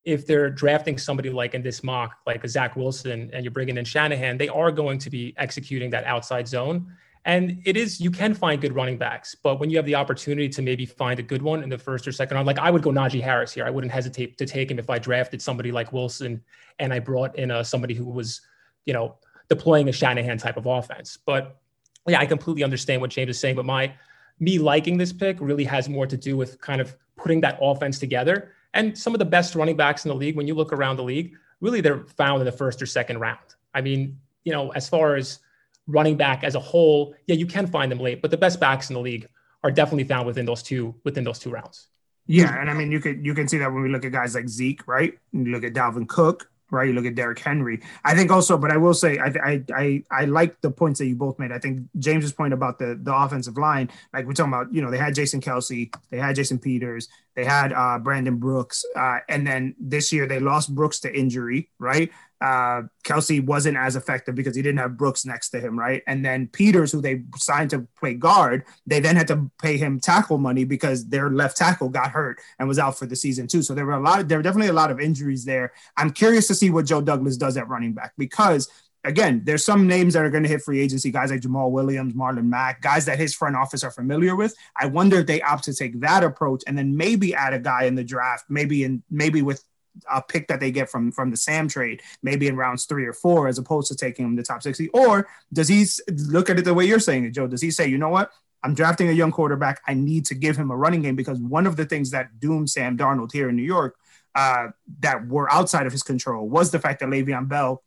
if 0.05 0.27
they're 0.27 0.51
drafting 0.51 0.97
somebody 0.99 1.31
like 1.31 1.55
in 1.55 1.63
this 1.63 1.83
mock, 1.83 2.19
like 2.27 2.43
a 2.43 2.47
Zach 2.47 2.75
Wilson, 2.75 3.29
and 3.33 3.43
you're 3.43 3.51
bringing 3.51 3.77
in 3.77 3.85
Shanahan, 3.85 4.37
they 4.37 4.47
are 4.47 4.71
going 4.71 4.99
to 4.99 5.09
be 5.09 5.33
executing 5.37 5.89
that 5.89 6.05
outside 6.05 6.47
zone. 6.47 6.95
And 7.25 7.59
it 7.65 7.75
is, 7.75 7.99
you 7.99 8.11
can 8.11 8.35
find 8.35 8.61
good 8.61 8.75
running 8.75 8.99
backs, 8.99 9.33
but 9.33 9.59
when 9.59 9.71
you 9.71 9.77
have 9.77 9.85
the 9.87 9.95
opportunity 9.95 10.47
to 10.49 10.61
maybe 10.61 10.85
find 10.85 11.19
a 11.19 11.23
good 11.23 11.41
one 11.41 11.63
in 11.63 11.69
the 11.69 11.77
first 11.77 12.07
or 12.07 12.11
second 12.11 12.35
round, 12.35 12.45
like 12.45 12.59
I 12.59 12.69
would 12.69 12.83
go 12.83 12.91
Najee 12.91 13.19
Harris 13.19 13.51
here. 13.51 13.65
I 13.65 13.71
wouldn't 13.71 13.91
hesitate 13.91 14.37
to 14.37 14.45
take 14.45 14.69
him 14.69 14.77
if 14.77 14.91
I 14.91 14.99
drafted 14.99 15.41
somebody 15.41 15.71
like 15.71 15.91
Wilson 15.91 16.43
and 16.77 16.93
I 16.93 16.99
brought 16.99 17.35
in 17.35 17.49
a, 17.49 17.65
somebody 17.65 17.95
who 17.95 18.05
was, 18.05 18.41
you 18.85 18.93
know, 18.93 19.15
deploying 19.49 19.89
a 19.89 19.91
Shanahan 19.91 20.37
type 20.37 20.55
of 20.55 20.67
offense. 20.67 21.17
But 21.25 21.59
yeah, 22.07 22.19
I 22.19 22.27
completely 22.27 22.63
understand 22.63 23.01
what 23.01 23.09
James 23.09 23.31
is 23.31 23.39
saying, 23.39 23.55
but 23.55 23.65
my, 23.65 23.91
me 24.39 24.59
liking 24.59 24.99
this 24.99 25.11
pick 25.11 25.37
really 25.39 25.63
has 25.63 25.89
more 25.89 26.05
to 26.05 26.17
do 26.17 26.37
with 26.37 26.61
kind 26.61 26.79
of 26.79 26.95
putting 27.15 27.41
that 27.41 27.57
offense 27.59 27.97
together 27.97 28.51
and 28.75 28.97
some 28.97 29.13
of 29.13 29.19
the 29.19 29.25
best 29.25 29.55
running 29.55 29.75
backs 29.75 30.05
in 30.05 30.09
the 30.09 30.15
league, 30.15 30.35
when 30.35 30.47
you 30.47 30.53
look 30.53 30.71
around 30.71 30.97
the 30.97 31.03
league, 31.03 31.35
really 31.61 31.81
they're 31.81 32.05
found 32.17 32.41
in 32.41 32.45
the 32.45 32.51
first 32.51 32.81
or 32.81 32.85
second 32.85 33.19
round. 33.19 33.39
I 33.73 33.81
mean, 33.81 34.19
you 34.43 34.51
know, 34.51 34.71
as 34.71 34.87
far 34.87 35.15
as 35.15 35.39
running 35.87 36.17
back 36.17 36.43
as 36.43 36.55
a 36.55 36.59
whole, 36.59 37.15
yeah, 37.25 37.35
you 37.35 37.47
can 37.47 37.65
find 37.65 37.91
them 37.91 37.99
late, 37.99 38.21
but 38.21 38.31
the 38.31 38.37
best 38.37 38.59
backs 38.59 38.89
in 38.89 38.93
the 38.93 38.99
league 38.99 39.27
are 39.63 39.71
definitely 39.71 40.03
found 40.03 40.27
within 40.27 40.45
those 40.45 40.61
two 40.61 40.93
within 41.03 41.23
those 41.23 41.39
two 41.39 41.49
rounds. 41.49 41.87
Yeah, 42.27 42.59
and 42.59 42.69
I 42.69 42.73
mean 42.73 42.91
you 42.91 42.99
could 42.99 43.25
you 43.25 43.33
can 43.33 43.47
see 43.47 43.57
that 43.57 43.71
when 43.71 43.83
we 43.83 43.89
look 43.89 44.05
at 44.05 44.11
guys 44.11 44.35
like 44.35 44.47
Zeke, 44.47 44.87
right? 44.87 45.17
You 45.31 45.45
look 45.45 45.63
at 45.63 45.73
Dalvin 45.73 46.07
Cook, 46.07 46.49
right? 46.71 46.87
You 46.87 46.93
look 46.93 47.05
at 47.05 47.15
Derrick 47.15 47.39
Henry. 47.39 47.81
I 48.03 48.15
think 48.15 48.31
also, 48.31 48.57
but 48.57 48.71
I 48.71 48.77
will 48.77 48.93
say, 48.93 49.17
I 49.17 49.33
I 49.43 49.63
I, 49.75 50.03
I 50.11 50.25
like 50.25 50.61
the 50.61 50.71
points 50.71 50.99
that 50.99 51.07
you 51.07 51.15
both 51.15 51.39
made. 51.39 51.51
I 51.51 51.59
think 51.59 51.81
James's 51.99 52.33
point 52.33 52.53
about 52.53 52.79
the 52.79 52.99
the 53.01 53.15
offensive 53.15 53.57
line, 53.57 53.89
like 54.13 54.25
we're 54.25 54.33
talking 54.33 54.53
about, 54.53 54.73
you 54.73 54.81
know, 54.81 54.91
they 54.91 54.97
had 54.97 55.15
Jason 55.15 55.41
Kelce, 55.41 55.93
they 56.09 56.17
had 56.17 56.35
Jason 56.35 56.59
Peters, 56.59 57.07
they 57.35 57.45
had 57.45 57.73
uh, 57.73 57.99
Brandon 57.99 58.37
Brooks, 58.37 58.85
uh, 58.95 59.19
and 59.29 59.45
then 59.45 59.75
this 59.79 60.11
year 60.11 60.27
they 60.27 60.39
lost 60.39 60.73
Brooks 60.73 60.99
to 61.01 61.13
injury, 61.15 61.69
right? 61.79 62.11
Uh, 62.45 62.83
Kelce 63.03 63.43
wasn't 63.43 63.75
as 63.75 63.95
effective 63.95 64.35
because 64.35 64.55
he 64.55 64.61
didn't 64.61 64.77
have 64.77 64.97
Brooks 64.97 65.25
next 65.25 65.49
to 65.49 65.59
him, 65.59 65.79
right? 65.79 66.03
And 66.05 66.23
then 66.23 66.47
Peters, 66.47 66.91
who 66.91 67.01
they 67.01 67.23
signed 67.37 67.71
to 67.71 67.87
play 67.97 68.13
guard, 68.13 68.65
they 68.85 68.99
then 68.99 69.15
had 69.15 69.27
to 69.29 69.49
pay 69.59 69.77
him 69.77 69.99
tackle 69.99 70.37
money 70.37 70.63
because 70.63 71.07
their 71.07 71.31
left 71.31 71.57
tackle 71.57 71.89
got 71.89 72.11
hurt 72.11 72.39
and 72.59 72.67
was 72.67 72.77
out 72.77 72.99
for 72.99 73.07
the 73.07 73.15
season 73.15 73.47
too. 73.47 73.63
So 73.63 73.73
there 73.73 73.87
were 73.87 73.93
a 73.93 73.99
lot 73.99 74.19
of 74.19 74.27
there 74.29 74.37
were 74.37 74.43
definitely 74.43 74.69
a 74.69 74.73
lot 74.73 74.91
of 74.91 74.99
injuries 74.99 75.43
there. 75.43 75.73
I'm 75.97 76.11
curious 76.11 76.45
to 76.47 76.55
see 76.55 76.69
what 76.69 76.85
Joe 76.85 77.01
Douglas 77.01 77.35
does 77.35 77.57
at 77.57 77.67
running 77.67 77.93
back 77.93 78.13
because 78.15 78.69
again, 79.03 79.41
there's 79.43 79.65
some 79.65 79.87
names 79.87 80.13
that 80.13 80.23
are 80.23 80.29
going 80.29 80.43
to 80.43 80.49
hit 80.49 80.61
free 80.61 80.81
agency, 80.81 81.09
guys 81.09 81.31
like 81.31 81.41
Jamaal 81.41 81.71
Williams, 81.71 82.13
Marlon 82.13 82.45
Mack, 82.45 82.81
guys 82.81 83.05
that 83.05 83.17
his 83.17 83.33
front 83.33 83.55
office 83.55 83.83
are 83.83 83.91
familiar 83.91 84.35
with. 84.35 84.53
I 84.79 84.85
wonder 84.85 85.17
if 85.17 85.25
they 85.25 85.41
opt 85.41 85.63
to 85.63 85.73
take 85.73 85.99
that 86.01 86.23
approach 86.23 86.63
and 86.67 86.77
then 86.77 86.95
maybe 86.95 87.33
add 87.33 87.53
a 87.53 87.59
guy 87.59 87.85
in 87.85 87.95
the 87.95 88.03
draft, 88.03 88.45
maybe 88.49 88.83
in 88.83 89.01
maybe 89.09 89.41
with 89.41 89.63
a 90.11 90.21
pick 90.21 90.47
that 90.47 90.59
they 90.59 90.71
get 90.71 90.89
from 90.89 91.11
from 91.11 91.31
the 91.31 91.37
Sam 91.37 91.67
trade, 91.67 92.01
maybe 92.23 92.47
in 92.47 92.55
rounds 92.55 92.85
three 92.85 93.05
or 93.05 93.13
four, 93.13 93.47
as 93.47 93.57
opposed 93.57 93.87
to 93.89 93.95
taking 93.95 94.25
him 94.25 94.35
the 94.35 94.43
top 94.43 94.63
60? 94.63 94.89
Or 94.89 95.27
does 95.53 95.67
he 95.67 95.85
look 96.27 96.49
at 96.49 96.59
it 96.59 96.65
the 96.65 96.73
way 96.73 96.85
you're 96.85 96.99
saying 96.99 97.25
it, 97.25 97.31
Joe? 97.31 97.47
Does 97.47 97.61
he 97.61 97.71
say, 97.71 97.87
you 97.87 97.97
know 97.97 98.09
what? 98.09 98.31
I'm 98.63 98.73
drafting 98.73 99.09
a 99.09 99.11
young 99.11 99.31
quarterback. 99.31 99.81
I 99.87 99.93
need 99.93 100.25
to 100.25 100.35
give 100.35 100.57
him 100.57 100.71
a 100.71 100.75
running 100.75 101.03
game 101.03 101.15
because 101.15 101.39
one 101.39 101.67
of 101.67 101.75
the 101.75 101.85
things 101.85 102.11
that 102.11 102.39
doomed 102.39 102.69
Sam 102.69 102.97
Darnold 102.97 103.31
here 103.31 103.49
in 103.49 103.55
New 103.55 103.63
York 103.63 103.95
uh, 104.33 104.69
that 104.99 105.27
were 105.27 105.51
outside 105.51 105.85
of 105.85 105.91
his 105.91 106.03
control 106.03 106.49
was 106.49 106.71
the 106.71 106.79
fact 106.79 106.99
that 106.99 107.09
Le'Veon 107.09 107.47
Bell 107.47 107.83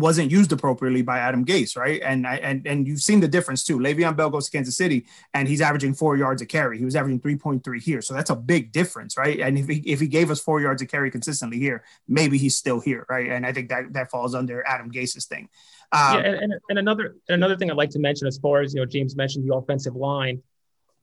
wasn't 0.00 0.30
used 0.30 0.52
appropriately 0.52 1.02
by 1.02 1.18
Adam 1.18 1.44
Gase, 1.44 1.76
right? 1.76 2.00
And 2.02 2.26
and 2.26 2.66
and 2.66 2.86
you've 2.86 3.02
seen 3.02 3.20
the 3.20 3.28
difference 3.28 3.64
too. 3.64 3.78
Le'Veon 3.78 4.16
Bell 4.16 4.30
goes 4.30 4.46
to 4.46 4.50
Kansas 4.50 4.76
City 4.76 5.06
and 5.34 5.48
he's 5.48 5.60
averaging 5.60 5.94
four 5.94 6.16
yards 6.16 6.42
a 6.42 6.46
carry. 6.46 6.78
He 6.78 6.84
was 6.84 6.96
averaging 6.96 7.20
3.3 7.20 7.82
here. 7.82 8.00
So 8.02 8.14
that's 8.14 8.30
a 8.30 8.36
big 8.36 8.72
difference, 8.72 9.16
right? 9.16 9.40
And 9.40 9.58
if 9.58 9.68
he, 9.68 9.78
if 9.90 10.00
he 10.00 10.08
gave 10.08 10.30
us 10.30 10.40
four 10.40 10.60
yards 10.60 10.82
a 10.82 10.86
carry 10.86 11.10
consistently 11.10 11.58
here, 11.58 11.84
maybe 12.06 12.38
he's 12.38 12.56
still 12.56 12.80
here, 12.80 13.06
right? 13.08 13.30
And 13.30 13.46
I 13.46 13.52
think 13.52 13.68
that 13.68 13.92
that 13.92 14.10
falls 14.10 14.34
under 14.34 14.66
Adam 14.66 14.90
Gase's 14.90 15.26
thing. 15.26 15.48
Um, 15.92 16.18
yeah, 16.18 16.20
and, 16.20 16.36
and, 16.36 16.54
and 16.68 16.78
another 16.78 17.16
and 17.28 17.34
another 17.34 17.56
thing 17.56 17.70
I'd 17.70 17.76
like 17.76 17.90
to 17.90 17.98
mention 17.98 18.26
as 18.26 18.38
far 18.38 18.60
as 18.60 18.74
you 18.74 18.80
know, 18.80 18.86
James 18.86 19.16
mentioned 19.16 19.48
the 19.48 19.54
offensive 19.54 19.96
line. 19.96 20.42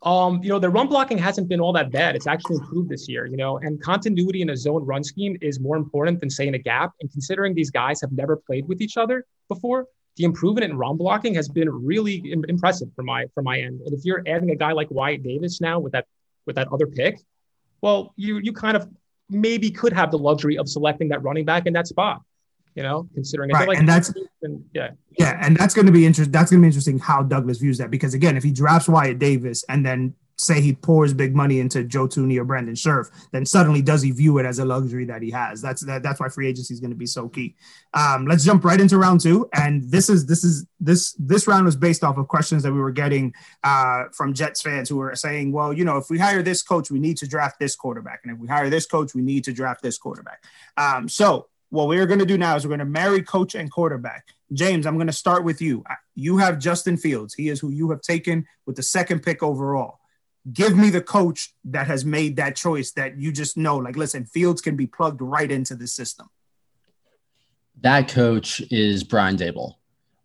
Um, 0.05 0.41
you 0.43 0.49
know, 0.49 0.59
the 0.59 0.69
run 0.69 0.87
blocking 0.87 1.17
hasn't 1.17 1.49
been 1.49 1.59
all 1.59 1.73
that 1.73 1.91
bad. 1.91 2.15
It's 2.15 2.27
actually 2.27 2.57
improved 2.57 2.89
this 2.89 3.09
year, 3.09 3.25
you 3.25 3.37
know, 3.37 3.57
and 3.57 3.81
continuity 3.81 4.43
in 4.43 4.51
a 4.51 4.57
zone 4.57 4.85
run 4.85 5.03
scheme 5.03 5.35
is 5.41 5.59
more 5.59 5.75
important 5.75 6.19
than 6.19 6.29
saying 6.29 6.53
a 6.53 6.59
gap. 6.59 6.91
And 7.01 7.11
considering 7.11 7.55
these 7.55 7.71
guys 7.71 8.01
have 8.01 8.11
never 8.11 8.37
played 8.37 8.67
with 8.67 8.81
each 8.81 8.97
other 8.97 9.25
before, 9.49 9.87
the 10.17 10.23
improvement 10.23 10.63
in 10.69 10.77
run 10.77 10.95
blocking 10.95 11.33
has 11.33 11.49
been 11.49 11.69
really 11.69 12.17
Im- 12.31 12.45
impressive 12.47 12.89
for 12.95 13.01
my 13.01 13.25
for 13.33 13.41
my 13.41 13.59
end. 13.59 13.81
And 13.81 13.93
if 13.93 14.05
you're 14.05 14.21
adding 14.27 14.51
a 14.51 14.55
guy 14.55 14.73
like 14.73 14.89
Wyatt 14.91 15.23
Davis 15.23 15.59
now 15.59 15.79
with 15.79 15.93
that 15.93 16.05
with 16.45 16.55
that 16.55 16.71
other 16.71 16.85
pick, 16.85 17.19
well, 17.81 18.13
you 18.15 18.37
you 18.37 18.53
kind 18.53 18.77
of 18.77 18.87
maybe 19.29 19.71
could 19.71 19.91
have 19.91 20.11
the 20.11 20.19
luxury 20.19 20.57
of 20.57 20.69
selecting 20.69 21.09
that 21.09 21.23
running 21.23 21.45
back 21.45 21.65
in 21.65 21.73
that 21.73 21.87
spot. 21.87 22.21
You 22.75 22.83
know, 22.83 23.07
considering 23.13 23.51
right, 23.51 23.67
like 23.67 23.77
and 23.77 23.87
that's 23.87 24.13
and, 24.41 24.63
yeah, 24.73 24.91
yeah, 25.17 25.39
and 25.41 25.55
that's 25.55 25.73
going 25.73 25.85
to 25.85 25.93
be 25.93 26.05
interesting. 26.05 26.31
That's 26.33 26.51
going 26.51 26.61
to 26.61 26.65
be 26.65 26.67
interesting 26.67 26.99
how 26.99 27.23
Douglas 27.23 27.57
views 27.57 27.77
that 27.77 27.89
because 27.89 28.13
again, 28.13 28.35
if 28.35 28.43
he 28.43 28.51
drafts 28.51 28.89
Wyatt 28.89 29.17
Davis 29.17 29.63
and 29.69 29.85
then 29.85 30.13
say 30.37 30.61
he 30.61 30.73
pours 30.73 31.13
big 31.13 31.35
money 31.35 31.59
into 31.59 31.83
Joe 31.83 32.07
Thuney 32.07 32.37
or 32.37 32.43
Brandon 32.43 32.75
Scherff, 32.75 33.09
then 33.31 33.45
suddenly 33.45 33.81
does 33.81 34.01
he 34.01 34.11
view 34.11 34.37
it 34.37 34.45
as 34.45 34.59
a 34.59 34.65
luxury 34.65 35.05
that 35.05 35.21
he 35.21 35.31
has? 35.31 35.61
That's 35.61 35.85
that, 35.85 36.03
that's 36.03 36.19
why 36.19 36.29
free 36.29 36.47
agency 36.47 36.73
is 36.73 36.79
going 36.79 36.91
to 36.91 36.97
be 36.97 37.05
so 37.05 37.29
key. 37.29 37.55
Um, 37.93 38.25
let's 38.25 38.43
jump 38.43 38.63
right 38.65 38.79
into 38.79 38.97
round 38.97 39.21
two, 39.21 39.49
and 39.53 39.89
this 39.89 40.09
is 40.09 40.25
this 40.25 40.43
is 40.43 40.65
this 40.79 41.13
this 41.13 41.47
round 41.47 41.65
was 41.65 41.75
based 41.75 42.03
off 42.03 42.17
of 42.17 42.27
questions 42.27 42.63
that 42.63 42.73
we 42.73 42.79
were 42.79 42.91
getting 42.91 43.33
uh, 43.63 44.05
from 44.11 44.33
Jets 44.33 44.61
fans 44.61 44.89
who 44.89 44.97
were 44.97 45.15
saying, 45.15 45.51
well, 45.51 45.71
you 45.71 45.85
know, 45.85 45.97
if 45.97 46.09
we 46.09 46.19
hire 46.19 46.43
this 46.43 46.61
coach, 46.61 46.91
we 46.91 46.99
need 46.99 47.17
to 47.17 47.27
draft 47.27 47.59
this 47.59 47.75
quarterback, 47.75 48.21
and 48.23 48.33
if 48.33 48.39
we 48.39 48.47
hire 48.47 48.69
this 48.69 48.85
coach, 48.85 49.15
we 49.15 49.21
need 49.21 49.43
to 49.45 49.53
draft 49.53 49.81
this 49.81 49.97
quarterback. 49.97 50.43
Um, 50.77 51.07
so 51.07 51.47
what 51.69 51.87
we're 51.87 52.05
going 52.05 52.19
to 52.19 52.25
do 52.25 52.37
now 52.37 52.55
is 52.55 52.65
we're 52.65 52.69
going 52.69 52.79
to 52.79 52.85
marry 52.85 53.21
coach 53.21 53.55
and 53.55 53.71
quarterback. 53.71 54.27
James, 54.53 54.85
I'm 54.85 54.95
going 54.95 55.07
to 55.07 55.13
start 55.13 55.43
with 55.43 55.61
you. 55.61 55.83
You 56.13 56.37
have 56.37 56.59
Justin 56.59 56.97
Fields. 56.97 57.33
He 57.33 57.49
is 57.49 57.59
who 57.59 57.71
you 57.71 57.89
have 57.89 58.01
taken 58.01 58.45
with 58.65 58.75
the 58.75 58.83
second 58.83 59.21
pick 59.21 59.41
overall 59.41 59.99
give 60.53 60.77
me 60.77 60.89
the 60.89 61.01
coach 61.01 61.53
that 61.65 61.87
has 61.87 62.05
made 62.05 62.35
that 62.35 62.55
choice 62.55 62.91
that 62.91 63.19
you 63.19 63.31
just 63.31 63.57
know 63.57 63.77
like 63.77 63.95
listen 63.95 64.25
fields 64.25 64.61
can 64.61 64.75
be 64.75 64.85
plugged 64.85 65.21
right 65.21 65.51
into 65.51 65.75
the 65.75 65.87
system 65.87 66.29
that 67.81 68.07
coach 68.07 68.61
is 68.71 69.03
brian 69.03 69.35
Daboll. 69.35 69.73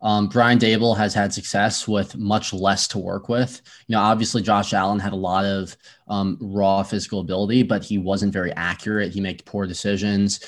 um, 0.02 0.28
brian 0.28 0.58
Daboll 0.58 0.96
has 0.96 1.14
had 1.14 1.32
success 1.32 1.88
with 1.88 2.16
much 2.16 2.52
less 2.52 2.86
to 2.88 2.98
work 2.98 3.28
with 3.28 3.62
you 3.86 3.96
know 3.96 4.02
obviously 4.02 4.42
josh 4.42 4.74
allen 4.74 4.98
had 4.98 5.12
a 5.12 5.16
lot 5.16 5.44
of 5.44 5.74
um, 6.08 6.36
raw 6.40 6.82
physical 6.82 7.20
ability 7.20 7.62
but 7.62 7.82
he 7.82 7.96
wasn't 7.96 8.32
very 8.32 8.52
accurate 8.52 9.12
he 9.12 9.20
made 9.20 9.42
poor 9.46 9.66
decisions 9.66 10.40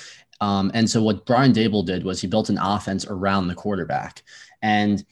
um, 0.42 0.70
and 0.74 0.90
so 0.90 1.02
what 1.02 1.24
brian 1.24 1.52
Daboll 1.52 1.86
did 1.86 2.04
was 2.04 2.20
he 2.20 2.26
built 2.26 2.50
an 2.50 2.58
offense 2.58 3.06
around 3.06 3.46
the 3.46 3.54
quarterback 3.54 4.22
and 4.60 5.04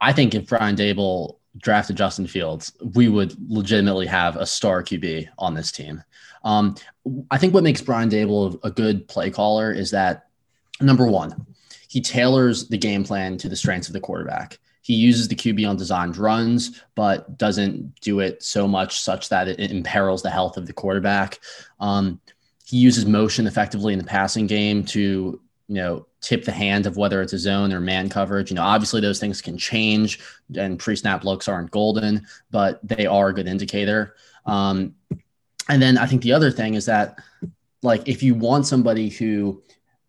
i 0.00 0.12
think 0.12 0.34
if 0.34 0.48
brian 0.48 0.76
Daboll 0.76 1.36
drafted 1.58 1.96
Justin 1.96 2.26
Fields, 2.26 2.72
we 2.94 3.08
would 3.08 3.34
legitimately 3.48 4.06
have 4.06 4.36
a 4.36 4.46
star 4.46 4.82
QB 4.82 5.28
on 5.38 5.54
this 5.54 5.70
team. 5.70 6.02
Um, 6.42 6.74
I 7.30 7.38
think 7.38 7.54
what 7.54 7.64
makes 7.64 7.80
Brian 7.80 8.10
Daboll 8.10 8.58
a 8.62 8.70
good 8.70 9.08
play 9.08 9.30
caller 9.30 9.72
is 9.72 9.90
that 9.92 10.28
number 10.80 11.06
one, 11.06 11.46
he 11.88 12.00
tailors 12.00 12.68
the 12.68 12.78
game 12.78 13.04
plan 13.04 13.38
to 13.38 13.48
the 13.48 13.56
strengths 13.56 13.88
of 13.88 13.92
the 13.92 14.00
quarterback. 14.00 14.58
He 14.82 14.94
uses 14.94 15.28
the 15.28 15.36
QB 15.36 15.66
on 15.68 15.76
designed 15.76 16.18
runs, 16.18 16.82
but 16.94 17.38
doesn't 17.38 18.00
do 18.00 18.20
it 18.20 18.42
so 18.42 18.68
much 18.68 19.00
such 19.00 19.30
that 19.30 19.48
it 19.48 19.70
imperils 19.70 20.22
the 20.22 20.30
health 20.30 20.58
of 20.58 20.66
the 20.66 20.74
quarterback. 20.74 21.38
Um, 21.80 22.20
he 22.64 22.78
uses 22.78 23.06
motion 23.06 23.46
effectively 23.46 23.92
in 23.92 23.98
the 23.98 24.04
passing 24.04 24.46
game 24.46 24.84
to 24.84 25.40
you 25.68 25.74
know 25.74 26.06
tip 26.20 26.44
the 26.44 26.52
hand 26.52 26.86
of 26.86 26.96
whether 26.96 27.20
it's 27.20 27.32
a 27.32 27.38
zone 27.38 27.72
or 27.72 27.80
man 27.80 28.08
coverage. 28.08 28.50
You 28.50 28.56
know 28.56 28.62
obviously 28.62 29.00
those 29.00 29.20
things 29.20 29.40
can 29.40 29.56
change 29.56 30.20
and 30.56 30.78
pre-snap 30.78 31.24
looks 31.24 31.48
aren't 31.48 31.70
golden 31.70 32.26
but 32.50 32.80
they 32.86 33.06
are 33.06 33.28
a 33.28 33.34
good 33.34 33.48
indicator. 33.48 34.14
Um, 34.46 34.94
and 35.68 35.80
then 35.80 35.98
i 35.98 36.06
think 36.06 36.22
the 36.22 36.32
other 36.32 36.50
thing 36.50 36.74
is 36.74 36.86
that 36.86 37.18
like 37.82 38.06
if 38.08 38.22
you 38.22 38.34
want 38.34 38.66
somebody 38.66 39.08
who 39.08 39.62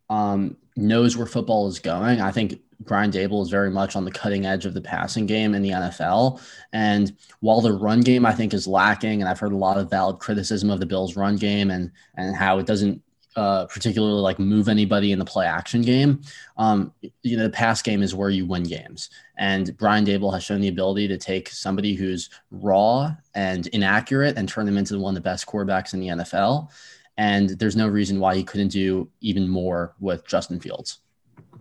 um, 0.09 0.55
knows 0.75 1.17
where 1.17 1.27
football 1.27 1.67
is 1.67 1.79
going 1.79 2.21
i 2.21 2.31
think 2.31 2.59
Brian 2.82 3.12
Daboll 3.12 3.44
is 3.44 3.50
very 3.50 3.72
much 3.72 3.96
on 3.96 4.05
the 4.05 4.12
cutting 4.12 4.46
edge 4.46 4.65
of 4.65 4.74
the 4.74 4.82
passing 4.82 5.25
game 5.25 5.55
in 5.55 5.62
the 5.62 5.70
NFL. 5.70 6.41
And 6.74 7.15
while 7.39 7.62
the 7.62 7.74
run 7.74 8.01
game 8.01 8.25
I 8.25 8.34
think 8.34 8.53
is 8.53 8.67
lacking, 8.67 9.22
and 9.22 9.29
I've 9.29 9.39
heard 9.39 9.53
a 9.53 9.58
lot 9.58 9.77
of 9.77 9.89
valid 9.89 10.20
criticism 10.20 10.70
of 10.70 10.79
the 10.79 10.86
Bills' 10.86 11.15
run 11.15 11.36
game 11.36 11.72
and 11.72 11.91
and 12.15 12.36
how 12.36 12.60
it 12.60 12.65
doesn't 12.65 13.01
uh, 13.36 13.65
particularly 13.65 14.22
like 14.22 14.39
move 14.39 14.70
anybody 14.70 15.12
in 15.12 15.20
the 15.20 15.25
play 15.25 15.46
action 15.46 15.82
game. 15.82 16.22
Um, 16.58 16.94
you 17.22 17.36
know, 17.36 17.44
the 17.44 17.50
pass 17.50 17.82
game 17.82 18.01
is 18.01 18.15
where 18.15 18.29
you 18.29 18.46
win 18.46 18.63
games. 18.63 19.10
And 19.38 19.75
Brian 19.77 20.05
Daboll 20.05 20.34
has 20.34 20.44
shown 20.44 20.62
the 20.62 20.70
ability 20.70 21.08
to 21.10 21.17
take 21.17 21.50
somebody 21.50 21.96
who's 21.96 22.29
raw 22.51 23.13
and 23.34 23.67
inaccurate 23.67 24.38
and 24.38 24.48
turn 24.48 24.65
them 24.65 24.77
into 24.77 24.98
one 25.00 25.12
of 25.12 25.15
the 25.15 25.29
best 25.29 25.46
quarterbacks 25.48 25.94
in 25.94 26.00
the 26.00 26.08
NFL. 26.08 26.70
And 27.17 27.50
there's 27.50 27.75
no 27.75 27.88
reason 27.88 28.20
why 28.20 28.36
he 28.36 28.44
couldn't 28.44 28.70
do 28.70 29.10
even 29.22 29.48
more 29.48 29.96
with 30.00 30.25
Justin 30.25 30.60
Fields. 30.60 31.00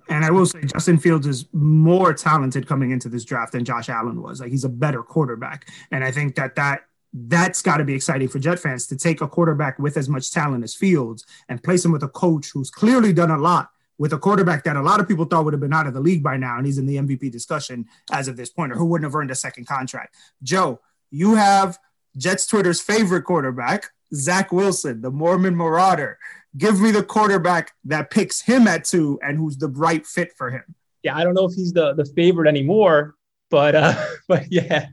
And 0.08 0.24
I 0.24 0.30
will 0.30 0.46
say, 0.46 0.60
Justin 0.62 0.98
Fields 0.98 1.26
is 1.26 1.46
more 1.52 2.12
talented 2.12 2.66
coming 2.66 2.90
into 2.90 3.08
this 3.08 3.24
draft 3.24 3.52
than 3.52 3.64
Josh 3.64 3.88
Allen 3.88 4.20
was. 4.22 4.40
Like 4.40 4.50
he's 4.50 4.64
a 4.64 4.68
better 4.68 5.02
quarterback, 5.02 5.68
and 5.90 6.04
I 6.04 6.10
think 6.10 6.34
that 6.36 6.56
that 6.56 6.82
that's 7.12 7.62
got 7.62 7.76
to 7.76 7.84
be 7.84 7.94
exciting 7.94 8.26
for 8.26 8.40
Jet 8.40 8.58
fans 8.58 8.88
to 8.88 8.96
take 8.96 9.20
a 9.20 9.28
quarterback 9.28 9.78
with 9.78 9.96
as 9.96 10.08
much 10.08 10.32
talent 10.32 10.64
as 10.64 10.74
Fields 10.74 11.24
and 11.48 11.62
place 11.62 11.84
him 11.84 11.92
with 11.92 12.02
a 12.02 12.08
coach 12.08 12.50
who's 12.52 12.70
clearly 12.70 13.12
done 13.12 13.30
a 13.30 13.38
lot 13.38 13.70
with 13.98 14.12
a 14.12 14.18
quarterback 14.18 14.64
that 14.64 14.76
a 14.76 14.82
lot 14.82 15.00
of 15.00 15.06
people 15.06 15.24
thought 15.24 15.44
would 15.44 15.54
have 15.54 15.60
been 15.60 15.72
out 15.72 15.86
of 15.86 15.94
the 15.94 16.00
league 16.00 16.22
by 16.22 16.36
now, 16.36 16.56
and 16.56 16.66
he's 16.66 16.78
in 16.78 16.86
the 16.86 16.96
MVP 16.96 17.30
discussion 17.30 17.86
as 18.10 18.28
of 18.28 18.36
this 18.36 18.50
point, 18.50 18.72
or 18.72 18.76
who 18.76 18.84
wouldn't 18.84 19.06
have 19.08 19.14
earned 19.14 19.30
a 19.30 19.36
second 19.36 19.66
contract. 19.66 20.14
Joe, 20.42 20.80
you 21.10 21.36
have 21.36 21.78
Jets 22.16 22.46
Twitter's 22.46 22.80
favorite 22.80 23.22
quarterback, 23.22 23.90
Zach 24.12 24.52
Wilson, 24.52 25.00
the 25.00 25.10
Mormon 25.10 25.54
Marauder. 25.54 26.18
Give 26.56 26.80
me 26.80 26.90
the 26.92 27.02
quarterback 27.02 27.72
that 27.84 28.10
picks 28.10 28.40
him 28.40 28.68
at 28.68 28.84
two 28.84 29.18
and 29.22 29.36
who's 29.36 29.56
the 29.56 29.68
right 29.68 30.06
fit 30.06 30.32
for 30.36 30.50
him. 30.50 30.62
Yeah, 31.02 31.16
I 31.16 31.24
don't 31.24 31.34
know 31.34 31.46
if 31.46 31.54
he's 31.54 31.72
the 31.72 31.94
the 31.94 32.04
favorite 32.04 32.48
anymore, 32.48 33.14
but 33.50 33.74
uh, 33.74 33.94
but 34.28 34.50
yeah, 34.50 34.86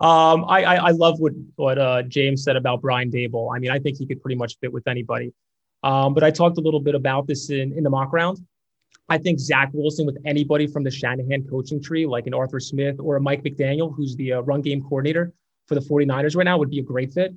um, 0.00 0.44
I, 0.46 0.64
I, 0.64 0.74
I 0.76 0.90
love 0.90 1.18
what 1.18 1.32
what 1.56 1.78
uh, 1.78 2.02
James 2.02 2.44
said 2.44 2.56
about 2.56 2.82
Brian 2.82 3.10
Daboll. 3.10 3.54
I 3.54 3.58
mean, 3.58 3.70
I 3.70 3.78
think 3.78 3.98
he 3.98 4.06
could 4.06 4.20
pretty 4.22 4.36
much 4.36 4.58
fit 4.60 4.72
with 4.72 4.86
anybody. 4.86 5.32
Um, 5.82 6.14
but 6.14 6.24
I 6.24 6.30
talked 6.30 6.58
a 6.58 6.60
little 6.60 6.80
bit 6.80 6.94
about 6.94 7.26
this 7.26 7.50
in 7.50 7.72
in 7.72 7.82
the 7.82 7.90
mock 7.90 8.12
round. 8.12 8.38
I 9.08 9.16
think 9.18 9.40
Zach 9.40 9.70
Wilson 9.72 10.06
with 10.06 10.18
anybody 10.26 10.66
from 10.66 10.84
the 10.84 10.90
Shanahan 10.90 11.44
coaching 11.48 11.82
tree, 11.82 12.06
like 12.06 12.26
an 12.26 12.34
Arthur 12.34 12.60
Smith 12.60 12.96
or 13.00 13.16
a 13.16 13.20
Mike 13.20 13.42
McDaniel, 13.42 13.94
who's 13.94 14.14
the 14.16 14.34
uh, 14.34 14.40
run 14.40 14.60
game 14.60 14.82
coordinator 14.82 15.32
for 15.66 15.74
the 15.74 15.80
49ers 15.80 16.36
right 16.36 16.44
now, 16.44 16.58
would 16.58 16.70
be 16.70 16.80
a 16.80 16.82
great 16.82 17.12
fit. 17.12 17.34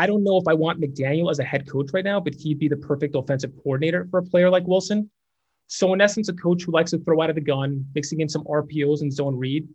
I 0.00 0.06
don't 0.06 0.24
know 0.24 0.38
if 0.38 0.48
I 0.48 0.54
want 0.54 0.80
McDaniel 0.80 1.30
as 1.30 1.40
a 1.40 1.44
head 1.44 1.68
coach 1.70 1.90
right 1.92 2.02
now, 2.02 2.20
but 2.20 2.34
he'd 2.34 2.58
be 2.58 2.68
the 2.68 2.76
perfect 2.78 3.14
offensive 3.14 3.52
coordinator 3.62 4.08
for 4.10 4.20
a 4.20 4.22
player 4.22 4.48
like 4.48 4.66
Wilson. 4.66 5.10
So, 5.66 5.92
in 5.92 6.00
essence, 6.00 6.30
a 6.30 6.32
coach 6.32 6.62
who 6.62 6.72
likes 6.72 6.92
to 6.92 6.98
throw 7.00 7.20
out 7.20 7.28
of 7.28 7.34
the 7.34 7.42
gun, 7.42 7.84
mixing 7.94 8.22
in 8.22 8.28
some 8.30 8.42
RPOs 8.44 9.02
and 9.02 9.12
zone 9.12 9.36
read, 9.36 9.68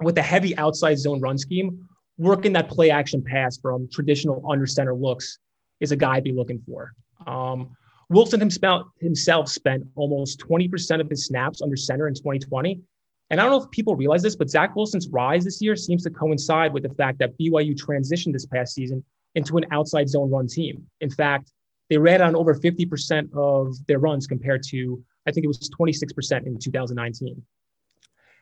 with 0.00 0.16
a 0.16 0.22
heavy 0.22 0.56
outside 0.56 0.98
zone 0.98 1.20
run 1.20 1.36
scheme, 1.36 1.86
working 2.16 2.54
that 2.54 2.70
play 2.70 2.88
action 2.88 3.22
pass 3.22 3.58
from 3.58 3.86
traditional 3.92 4.42
under 4.50 4.64
center 4.66 4.94
looks 4.94 5.38
is 5.80 5.92
a 5.92 5.96
guy 5.96 6.14
I'd 6.14 6.24
be 6.24 6.32
looking 6.32 6.62
for. 6.66 6.94
Um, 7.26 7.76
Wilson 8.08 8.40
himself, 8.40 8.86
himself 9.02 9.50
spent 9.50 9.84
almost 9.96 10.40
20% 10.40 10.98
of 10.98 11.10
his 11.10 11.26
snaps 11.26 11.60
under 11.60 11.76
center 11.76 12.08
in 12.08 12.14
2020. 12.14 12.80
And 13.28 13.38
I 13.38 13.44
don't 13.44 13.52
know 13.52 13.62
if 13.62 13.70
people 13.70 13.96
realize 13.96 14.22
this, 14.22 14.34
but 14.34 14.48
Zach 14.48 14.74
Wilson's 14.74 15.08
rise 15.10 15.44
this 15.44 15.60
year 15.60 15.76
seems 15.76 16.04
to 16.04 16.10
coincide 16.10 16.72
with 16.72 16.84
the 16.84 16.94
fact 16.94 17.18
that 17.18 17.38
BYU 17.38 17.76
transitioned 17.76 18.32
this 18.32 18.46
past 18.46 18.72
season 18.74 19.04
into 19.34 19.56
an 19.56 19.66
outside 19.70 20.08
zone 20.08 20.30
run 20.30 20.46
team. 20.46 20.86
In 21.00 21.10
fact, 21.10 21.52
they 21.90 21.96
ran 21.96 22.20
on 22.22 22.36
over 22.36 22.54
50% 22.54 23.34
of 23.34 23.74
their 23.86 23.98
runs 23.98 24.26
compared 24.26 24.62
to, 24.68 25.02
I 25.26 25.30
think 25.30 25.44
it 25.44 25.48
was 25.48 25.70
26% 25.78 26.46
in 26.46 26.58
2019. 26.58 27.42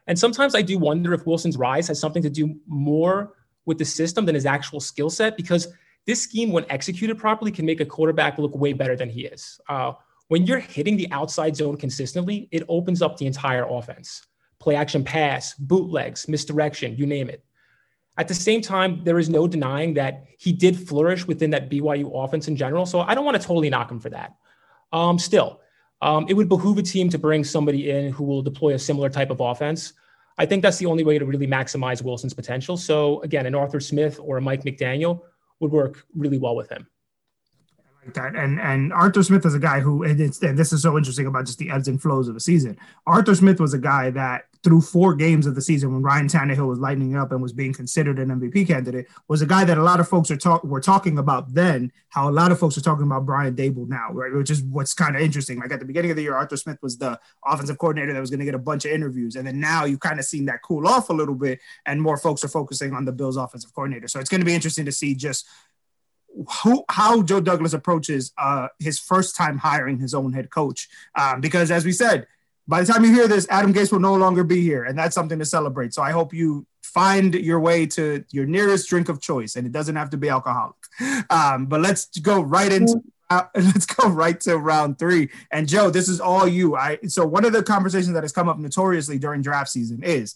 And 0.09 0.19
sometimes 0.19 0.55
I 0.55 0.63
do 0.63 0.79
wonder 0.79 1.15
if 1.15 1.27
Wilson's 1.27 1.57
rise 1.57 1.89
has 1.89 1.99
something 1.99 2.23
to 2.23 2.31
do 2.31 2.57
more 2.67 3.35
with 3.65 3.79
the 3.79 3.85
system 3.85 4.25
than 4.25 4.35
his 4.35 4.47
actual 4.47 4.81
skill 4.81 5.11
set, 5.11 5.37
because 5.37 5.69
this 6.07 6.23
scheme, 6.23 6.53
when 6.53 6.65
executed 6.71 7.19
properly, 7.19 7.51
can 7.51 7.67
make 7.67 7.81
a 7.81 7.85
quarterback 7.85 8.39
look 8.39 8.55
way 8.57 8.73
better 8.73 8.97
than 8.97 9.11
he 9.11 9.27
is. 9.27 9.61
Uh, 9.69 9.93
when 10.29 10.47
you're 10.47 10.61
hitting 10.61 10.97
the 10.97 11.11
outside 11.11 11.57
zone 11.57 11.77
consistently, 11.77 12.49
it 12.53 12.63
opens 12.69 13.03
up 13.03 13.17
the 13.17 13.27
entire 13.27 13.67
offense 13.69 14.23
play 14.59 14.75
action 14.75 15.05
pass, 15.05 15.55
bootlegs, 15.55 16.29
misdirection, 16.29 16.97
you 16.97 17.07
name 17.07 17.29
it. 17.29 17.45
At 18.19 18.29
the 18.29 18.35
same 18.35 18.63
time, 18.63 19.03
there 19.05 19.19
is 19.19 19.29
no 19.29 19.47
denying 19.47 19.95
that 19.95 20.25
he 20.39 20.53
did 20.53 20.77
flourish 20.77 21.27
within 21.27 21.51
that 21.51 21.71
BYU 21.71 22.11
offense 22.15 22.49
in 22.49 22.57
general. 22.57 22.87
So 22.87 23.01
I 23.01 23.15
don't 23.15 23.25
want 23.25 23.41
to 23.41 23.47
totally 23.47 23.69
knock 23.69 23.91
him 23.91 24.01
for 24.01 24.11
that. 24.11 24.37
Um, 24.93 25.19
still, 25.19 25.61
um, 26.01 26.27
it 26.29 26.35
would 26.35 26.49
behoove 26.49 26.79
a 26.79 26.83
team 26.83 27.09
to 27.11 27.19
bring 27.19 27.45
somebody 27.45 27.91
in 27.91 28.13
who 28.13 28.25
will 28.25 28.43
deploy 28.43 28.75
a 28.75 28.79
similar 28.79 29.11
type 29.11 29.31
of 29.31 29.41
offense. 29.41 29.93
I 30.39 30.47
think 30.47 30.63
that's 30.63 30.79
the 30.79 30.87
only 30.87 31.05
way 31.05 31.19
to 31.19 31.25
really 31.25 31.47
maximize 31.47 32.03
Wilson's 32.03 32.35
potential. 32.35 32.77
So 32.77 33.21
again, 33.23 33.47
an 33.47 33.55
Arthur 33.55 33.81
Smith 33.81 34.19
or 34.23 34.37
a 34.37 34.41
Mike 34.41 34.65
McDaniel 34.65 35.23
would 35.61 35.73
work 35.73 36.05
really 36.15 36.39
well 36.39 36.55
with 36.55 36.69
him. 36.69 36.87
That. 38.15 38.37
And 38.37 38.61
and 38.61 38.93
Arthur 38.93 39.23
Smith 39.23 39.45
is 39.45 39.55
a 39.55 39.59
guy 39.59 39.81
who, 39.81 40.03
and, 40.03 40.21
and, 40.21 40.59
this 40.59 40.73
is 40.73 40.83
so 40.83 40.97
interesting 40.97 41.27
about 41.27 41.47
just 41.47 41.59
the 41.59 41.71
ebbs 41.71 41.89
and 41.89 42.01
flows 42.01 42.29
of 42.29 42.37
a 42.37 42.41
season. 42.41 42.77
Arthur 43.07 43.35
Smith 43.35 43.61
was 43.61 43.75
a 43.75 43.79
guy 43.79 44.11
that 44.11 44.45
through 44.67 44.81
four 44.81 45.15
games 45.15 45.47
of 45.47 45.55
the 45.55 45.61
season, 45.61 45.93
when 45.93 46.03
Ryan 46.03 46.27
Tannehill 46.27 46.67
was 46.67 46.81
lighting 46.81 47.17
up 47.17 47.31
and 47.31 47.41
was 47.41 47.53
being 47.53 47.73
considered 47.73 48.19
an 48.19 48.29
MVP 48.29 48.67
candidate, 48.67 49.07
was 49.29 49.41
a 49.41 49.47
guy 49.47 49.65
that 49.65 49.79
a 49.79 49.83
lot 49.83 50.01
of 50.01 50.09
folks 50.09 50.29
are 50.31 50.37
talk 50.37 50.65
were 50.65 50.81
talking 50.81 51.19
about 51.19 51.55
then. 51.55 51.93
How 52.09 52.29
a 52.29 52.33
lot 52.33 52.51
of 52.51 52.59
folks 52.59 52.77
are 52.77 52.81
talking 52.81 53.05
about 53.07 53.27
Brian 53.27 53.55
Daboll 53.55 53.89
now, 53.89 54.09
right? 54.11 54.33
Which 54.33 54.51
is 54.51 54.63
what's 54.63 54.93
kind 54.93 55.15
of 55.15 55.23
interesting. 55.23 55.61
Like 55.61 55.71
at 55.71 55.79
the 55.79 55.87
beginning 55.87 56.11
of 56.11 56.17
the 56.17 56.25
year, 56.25 56.35
Arthur 56.35 56.57
Smith 56.57 56.79
was 56.83 56.99
the 56.99 57.19
offensive 57.45 57.79
coordinator 57.79 58.13
that 58.13 58.21
was 58.21 58.31
going 58.31 58.41
to 58.41 58.45
get 58.45 58.55
a 58.55 58.59
bunch 58.59 58.85
of 58.85 58.91
interviews, 58.91 59.37
and 59.37 59.47
then 59.47 59.61
now 59.61 59.85
you've 59.85 60.01
kind 60.01 60.19
of 60.19 60.25
seen 60.25 60.47
that 60.47 60.63
cool 60.63 60.89
off 60.89 61.11
a 61.11 61.13
little 61.13 61.37
bit, 61.37 61.61
and 61.87 62.03
more 62.03 62.17
folks 62.17 62.43
are 62.43 62.49
focusing 62.49 62.93
on 62.93 63.05
the 63.05 63.13
Bills' 63.13 63.37
offensive 63.37 63.73
coordinator. 63.73 64.09
So 64.09 64.19
it's 64.19 64.29
going 64.29 64.41
to 64.41 64.47
be 64.47 64.55
interesting 64.55 64.85
to 64.87 64.93
see 64.93 65.15
just 65.15 65.47
who 66.63 66.85
how 66.91 67.23
Joe 67.23 67.41
Douglas 67.41 67.73
approaches 67.73 68.33
uh, 68.39 68.69
his 68.79 68.99
first 68.99 69.37
time 69.37 69.59
hiring 69.59 69.99
his 69.99 70.15
own 70.15 70.33
head 70.33 70.51
coach. 70.51 70.89
Um, 71.15 71.41
because 71.41 71.71
as 71.71 71.85
we 71.85 71.93
said, 71.93 72.27
by 72.69 72.83
the 72.83 72.93
time 72.93 73.05
you 73.05 73.13
hear 73.15 73.29
this, 73.29 73.47
Adam 73.49 73.73
Gase 73.73 73.93
will 73.93 74.01
no 74.01 74.15
longer 74.15 74.43
be 74.43 74.61
here, 74.61 74.85
and 74.85 74.99
that's 74.99 75.15
something 75.15 75.39
to 75.39 75.45
celebrate. 75.45 75.95
So 75.95 76.03
I 76.03 76.11
hope 76.11 76.35
you 76.35 76.67
find 76.83 77.35
your 77.35 77.61
way 77.61 77.87
to 77.87 78.25
your 78.31 78.47
nearest 78.47 78.89
drink 78.89 79.09
of 79.09 79.21
choice, 79.21 79.57
and 79.57 79.67
it 79.67 79.73
doesn't 79.73 79.97
have 79.97 80.11
to 80.11 80.17
be 80.17 80.29
alcoholic. 80.29 80.77
Um, 81.31 81.67
but 81.67 81.81
let's 81.81 82.07
go 82.19 82.41
right 82.41 82.73
into 82.73 83.03
uh, 83.31 83.45
let's 83.55 83.87
go 83.87 84.09
right 84.09 84.41
to 84.41 84.59
round 84.59 84.99
three. 84.99 85.31
And 85.51 85.69
Joe, 85.69 85.91
this 85.91 86.09
is 86.09 86.21
all 86.21 86.47
you. 86.47 86.77
I 86.77 86.99
so 87.07 87.27
one 87.27 87.45
of 87.45 87.53
the 87.53 87.63
conversations 87.63 88.15
that 88.15 88.25
has 88.25 88.33
come 88.33 88.49
up 88.49 88.59
notoriously 88.59 89.19
during 89.19 89.43
draft 89.43 89.71
season 89.71 90.03
is 90.03 90.35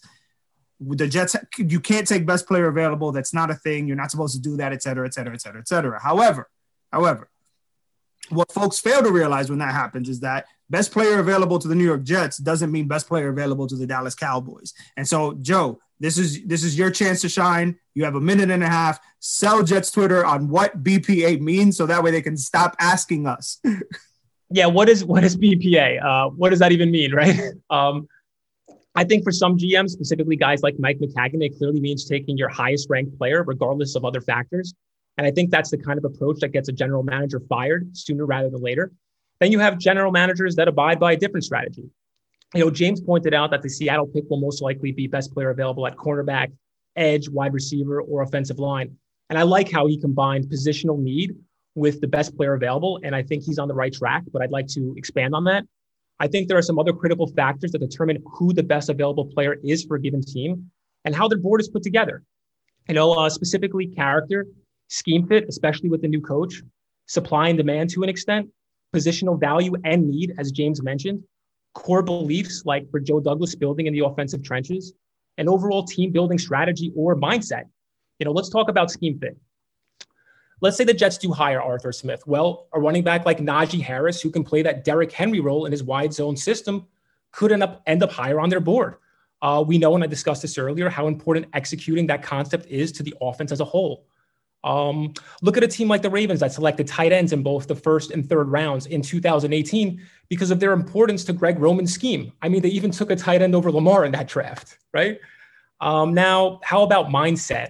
the 0.81 1.07
Jets, 1.07 1.35
you 1.57 1.79
can't 1.79 2.07
take 2.07 2.25
best 2.25 2.47
player 2.47 2.67
available. 2.67 3.11
That's 3.11 3.33
not 3.33 3.51
a 3.51 3.55
thing. 3.55 3.87
You're 3.87 3.97
not 3.97 4.11
supposed 4.11 4.35
to 4.35 4.41
do 4.41 4.57
that, 4.57 4.73
et 4.73 4.81
cetera, 4.81 5.05
et 5.05 5.13
cetera, 5.13 5.33
et 5.33 5.41
cetera, 5.41 5.61
et 5.61 5.67
cetera. 5.67 6.01
However, 6.01 6.49
however, 6.91 7.29
what 8.29 8.51
folks 8.51 8.79
fail 8.79 9.03
to 9.03 9.11
realize 9.11 9.49
when 9.49 9.59
that 9.59 9.73
happens 9.73 10.09
is 10.09 10.21
that 10.21 10.45
best 10.69 10.91
player 10.91 11.19
available 11.19 11.59
to 11.59 11.67
the 11.67 11.75
New 11.75 11.83
York 11.83 12.03
Jets 12.03 12.37
doesn't 12.37 12.71
mean 12.71 12.87
best 12.87 13.07
player 13.07 13.29
available 13.29 13.67
to 13.67 13.75
the 13.75 13.85
Dallas 13.85 14.15
Cowboys. 14.15 14.73
And 14.97 15.07
so, 15.07 15.33
Joe, 15.41 15.79
this 15.99 16.17
is 16.17 16.43
this 16.45 16.63
is 16.63 16.77
your 16.77 16.89
chance 16.89 17.21
to 17.21 17.29
shine. 17.29 17.77
You 17.93 18.05
have 18.05 18.15
a 18.15 18.21
minute 18.21 18.49
and 18.49 18.63
a 18.63 18.67
half. 18.69 18.99
Sell 19.19 19.63
Jets 19.63 19.91
Twitter 19.91 20.25
on 20.25 20.49
what 20.49 20.83
BPA 20.83 21.39
means, 21.41 21.77
so 21.77 21.85
that 21.85 22.01
way 22.01 22.09
they 22.09 22.23
can 22.23 22.37
stop 22.37 22.75
asking 22.79 23.27
us. 23.27 23.61
yeah, 24.49 24.65
what 24.65 24.89
is 24.89 25.05
what 25.05 25.23
is 25.23 25.37
BPA? 25.37 26.03
Uh, 26.03 26.29
what 26.29 26.49
does 26.49 26.59
that 26.59 26.71
even 26.71 26.89
mean, 26.89 27.13
right? 27.13 27.39
Um, 27.69 28.07
I 28.95 29.03
think 29.03 29.23
for 29.23 29.31
some 29.31 29.57
GMs, 29.57 29.91
specifically 29.91 30.35
guys 30.35 30.63
like 30.63 30.75
Mike 30.77 30.99
Maccagnan, 30.99 31.43
it 31.45 31.57
clearly 31.57 31.79
means 31.79 32.05
taking 32.05 32.37
your 32.37 32.49
highest 32.49 32.89
ranked 32.89 33.17
player, 33.17 33.43
regardless 33.43 33.95
of 33.95 34.03
other 34.03 34.19
factors. 34.19 34.73
And 35.17 35.25
I 35.25 35.31
think 35.31 35.49
that's 35.49 35.71
the 35.71 35.77
kind 35.77 35.97
of 35.97 36.05
approach 36.05 36.39
that 36.39 36.49
gets 36.49 36.67
a 36.67 36.73
general 36.73 37.03
manager 37.03 37.39
fired 37.39 37.95
sooner 37.95 38.25
rather 38.25 38.49
than 38.49 38.61
later. 38.61 38.91
Then 39.39 39.51
you 39.51 39.59
have 39.59 39.77
general 39.77 40.11
managers 40.11 40.55
that 40.55 40.67
abide 40.67 40.99
by 40.99 41.13
a 41.13 41.17
different 41.17 41.43
strategy. 41.45 41.89
You 42.53 42.65
know, 42.65 42.69
James 42.69 42.99
pointed 42.99 43.33
out 43.33 43.51
that 43.51 43.61
the 43.61 43.69
Seattle 43.69 44.07
pick 44.07 44.29
will 44.29 44.39
most 44.39 44.61
likely 44.61 44.91
be 44.91 45.07
best 45.07 45.33
player 45.33 45.51
available 45.51 45.87
at 45.87 45.95
cornerback, 45.95 46.51
edge, 46.95 47.29
wide 47.29 47.53
receiver, 47.53 48.01
or 48.01 48.23
offensive 48.23 48.59
line. 48.59 48.97
And 49.29 49.39
I 49.39 49.43
like 49.43 49.71
how 49.71 49.87
he 49.87 49.97
combined 49.97 50.45
positional 50.45 50.99
need 50.99 51.35
with 51.75 52.01
the 52.01 52.07
best 52.07 52.35
player 52.35 52.53
available. 52.53 52.99
And 53.03 53.15
I 53.15 53.23
think 53.23 53.43
he's 53.43 53.57
on 53.57 53.69
the 53.69 53.73
right 53.73 53.93
track, 53.93 54.23
but 54.33 54.41
I'd 54.41 54.51
like 54.51 54.67
to 54.69 54.93
expand 54.97 55.33
on 55.33 55.45
that. 55.45 55.63
I 56.21 56.27
think 56.27 56.47
there 56.47 56.57
are 56.57 56.61
some 56.61 56.77
other 56.77 56.93
critical 56.93 57.25
factors 57.25 57.71
that 57.71 57.79
determine 57.79 58.21
who 58.27 58.53
the 58.53 58.61
best 58.61 58.89
available 58.89 59.25
player 59.25 59.55
is 59.63 59.83
for 59.83 59.95
a 59.95 59.99
given 59.99 60.21
team 60.21 60.69
and 61.03 61.15
how 61.15 61.27
their 61.27 61.39
board 61.39 61.61
is 61.61 61.67
put 61.67 61.81
together. 61.81 62.21
You 62.87 62.93
know, 62.93 63.13
uh, 63.13 63.27
specifically 63.27 63.87
character, 63.87 64.45
scheme 64.87 65.25
fit, 65.25 65.45
especially 65.49 65.89
with 65.89 66.03
the 66.03 66.07
new 66.07 66.21
coach, 66.21 66.61
supply 67.07 67.47
and 67.47 67.57
demand 67.57 67.89
to 67.91 68.03
an 68.03 68.09
extent, 68.09 68.49
positional 68.95 69.39
value 69.39 69.73
and 69.83 70.07
need, 70.07 70.33
as 70.37 70.51
James 70.51 70.83
mentioned, 70.83 71.23
core 71.73 72.03
beliefs 72.03 72.61
like 72.65 72.87
for 72.91 72.99
Joe 72.99 73.19
Douglas 73.19 73.55
building 73.55 73.87
in 73.87 73.93
the 73.93 74.05
offensive 74.05 74.43
trenches, 74.43 74.93
and 75.39 75.49
overall 75.49 75.85
team 75.85 76.11
building 76.11 76.37
strategy 76.37 76.91
or 76.95 77.15
mindset. 77.15 77.63
You 78.19 78.25
know, 78.25 78.31
let's 78.31 78.49
talk 78.49 78.69
about 78.69 78.91
scheme 78.91 79.17
fit. 79.17 79.37
Let's 80.61 80.77
say 80.77 80.83
the 80.83 80.93
Jets 80.93 81.17
do 81.17 81.31
hire 81.31 81.61
Arthur 81.61 81.91
Smith. 81.91 82.25
Well, 82.27 82.67
a 82.71 82.79
running 82.79 83.03
back 83.03 83.25
like 83.25 83.39
Najee 83.39 83.81
Harris, 83.81 84.21
who 84.21 84.29
can 84.29 84.43
play 84.43 84.61
that 84.61 84.85
Derrick 84.85 85.11
Henry 85.11 85.39
role 85.39 85.65
in 85.65 85.71
his 85.71 85.83
wide 85.83 86.13
zone 86.13 86.37
system, 86.37 86.87
could 87.31 87.51
end 87.51 87.63
up 87.63 87.81
end 87.87 88.03
up 88.03 88.11
higher 88.11 88.39
on 88.39 88.49
their 88.49 88.59
board. 88.59 88.95
Uh, 89.41 89.63
we 89.65 89.79
know, 89.79 89.95
and 89.95 90.03
I 90.03 90.07
discussed 90.07 90.43
this 90.43 90.57
earlier, 90.57 90.87
how 90.87 91.07
important 91.07 91.47
executing 91.53 92.05
that 92.07 92.21
concept 92.21 92.67
is 92.67 92.91
to 92.93 93.03
the 93.03 93.15
offense 93.21 93.51
as 93.51 93.59
a 93.59 93.65
whole. 93.65 94.05
Um, 94.63 95.13
look 95.41 95.57
at 95.57 95.63
a 95.63 95.67
team 95.67 95.87
like 95.87 96.03
the 96.03 96.09
Ravens 96.11 96.41
that 96.41 96.51
selected 96.51 96.87
tight 96.87 97.11
ends 97.11 97.33
in 97.33 97.41
both 97.41 97.67
the 97.67 97.75
first 97.75 98.11
and 98.11 98.27
third 98.27 98.49
rounds 98.49 98.85
in 98.85 99.01
2018 99.01 99.99
because 100.29 100.51
of 100.51 100.59
their 100.59 100.73
importance 100.73 101.23
to 101.25 101.33
Greg 101.33 101.57
Roman's 101.57 101.91
scheme. 101.91 102.31
I 102.43 102.49
mean, 102.49 102.61
they 102.61 102.69
even 102.69 102.91
took 102.91 103.09
a 103.09 103.15
tight 103.15 103.41
end 103.41 103.55
over 103.55 103.71
Lamar 103.71 104.05
in 104.05 104.11
that 104.11 104.27
draft, 104.27 104.77
right? 104.93 105.19
Um, 105.79 106.13
now, 106.13 106.59
how 106.63 106.83
about 106.83 107.07
mindset? 107.07 107.69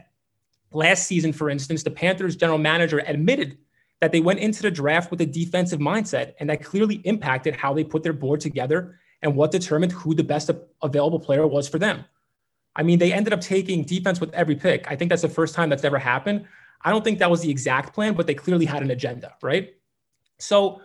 Last 0.72 1.08
season, 1.08 1.34
for 1.34 1.50
instance, 1.50 1.84
the 1.84 1.92
Panthers 1.92 2.36
general 2.36 2.58
manager 2.58 3.04
admitted 3.06 3.58
that 4.00 4.12
they 4.12 4.20
went 4.20 4.40
into 4.40 4.62
the 4.62 4.72
draft 4.72 5.12
with 5.12 5.22
a 5.22 5.26
defensive 5.26 5.80
mindset, 5.80 6.34
and 6.40 6.50
that 6.50 6.64
clearly 6.64 6.96
impacted 7.04 7.56
how 7.56 7.74
they 7.74 7.84
put 7.84 8.04
their 8.04 8.14
board 8.14 8.40
together 8.40 9.00
and 9.22 9.36
what 9.36 9.52
determined 9.52 9.92
who 9.92 10.16
the 10.16 10.24
best 10.24 10.50
available 10.82 11.20
player 11.20 11.46
was 11.46 11.68
for 11.68 11.78
them. 11.78 12.04
I 12.76 12.84
mean, 12.84 13.00
they 13.00 13.14
ended 13.14 13.34
up 13.34 13.42
taking 13.42 13.84
defense 13.84 14.20
with 14.20 14.34
every 14.34 14.56
pick. 14.56 14.90
I 14.90 14.96
think 14.96 15.10
that's 15.10 15.22
the 15.22 15.30
first 15.30 15.54
time 15.54 15.70
that's 15.70 15.84
ever 15.84 16.00
happened. 16.00 16.46
I 16.84 16.90
don't 16.90 17.04
think 17.04 17.20
that 17.20 17.30
was 17.30 17.42
the 17.42 17.52
exact 17.52 17.94
plan, 17.94 18.14
but 18.14 18.26
they 18.26 18.34
clearly 18.34 18.66
had 18.66 18.82
an 18.82 18.92
agenda, 18.92 19.36
right? 19.44 19.76
So 20.40 20.82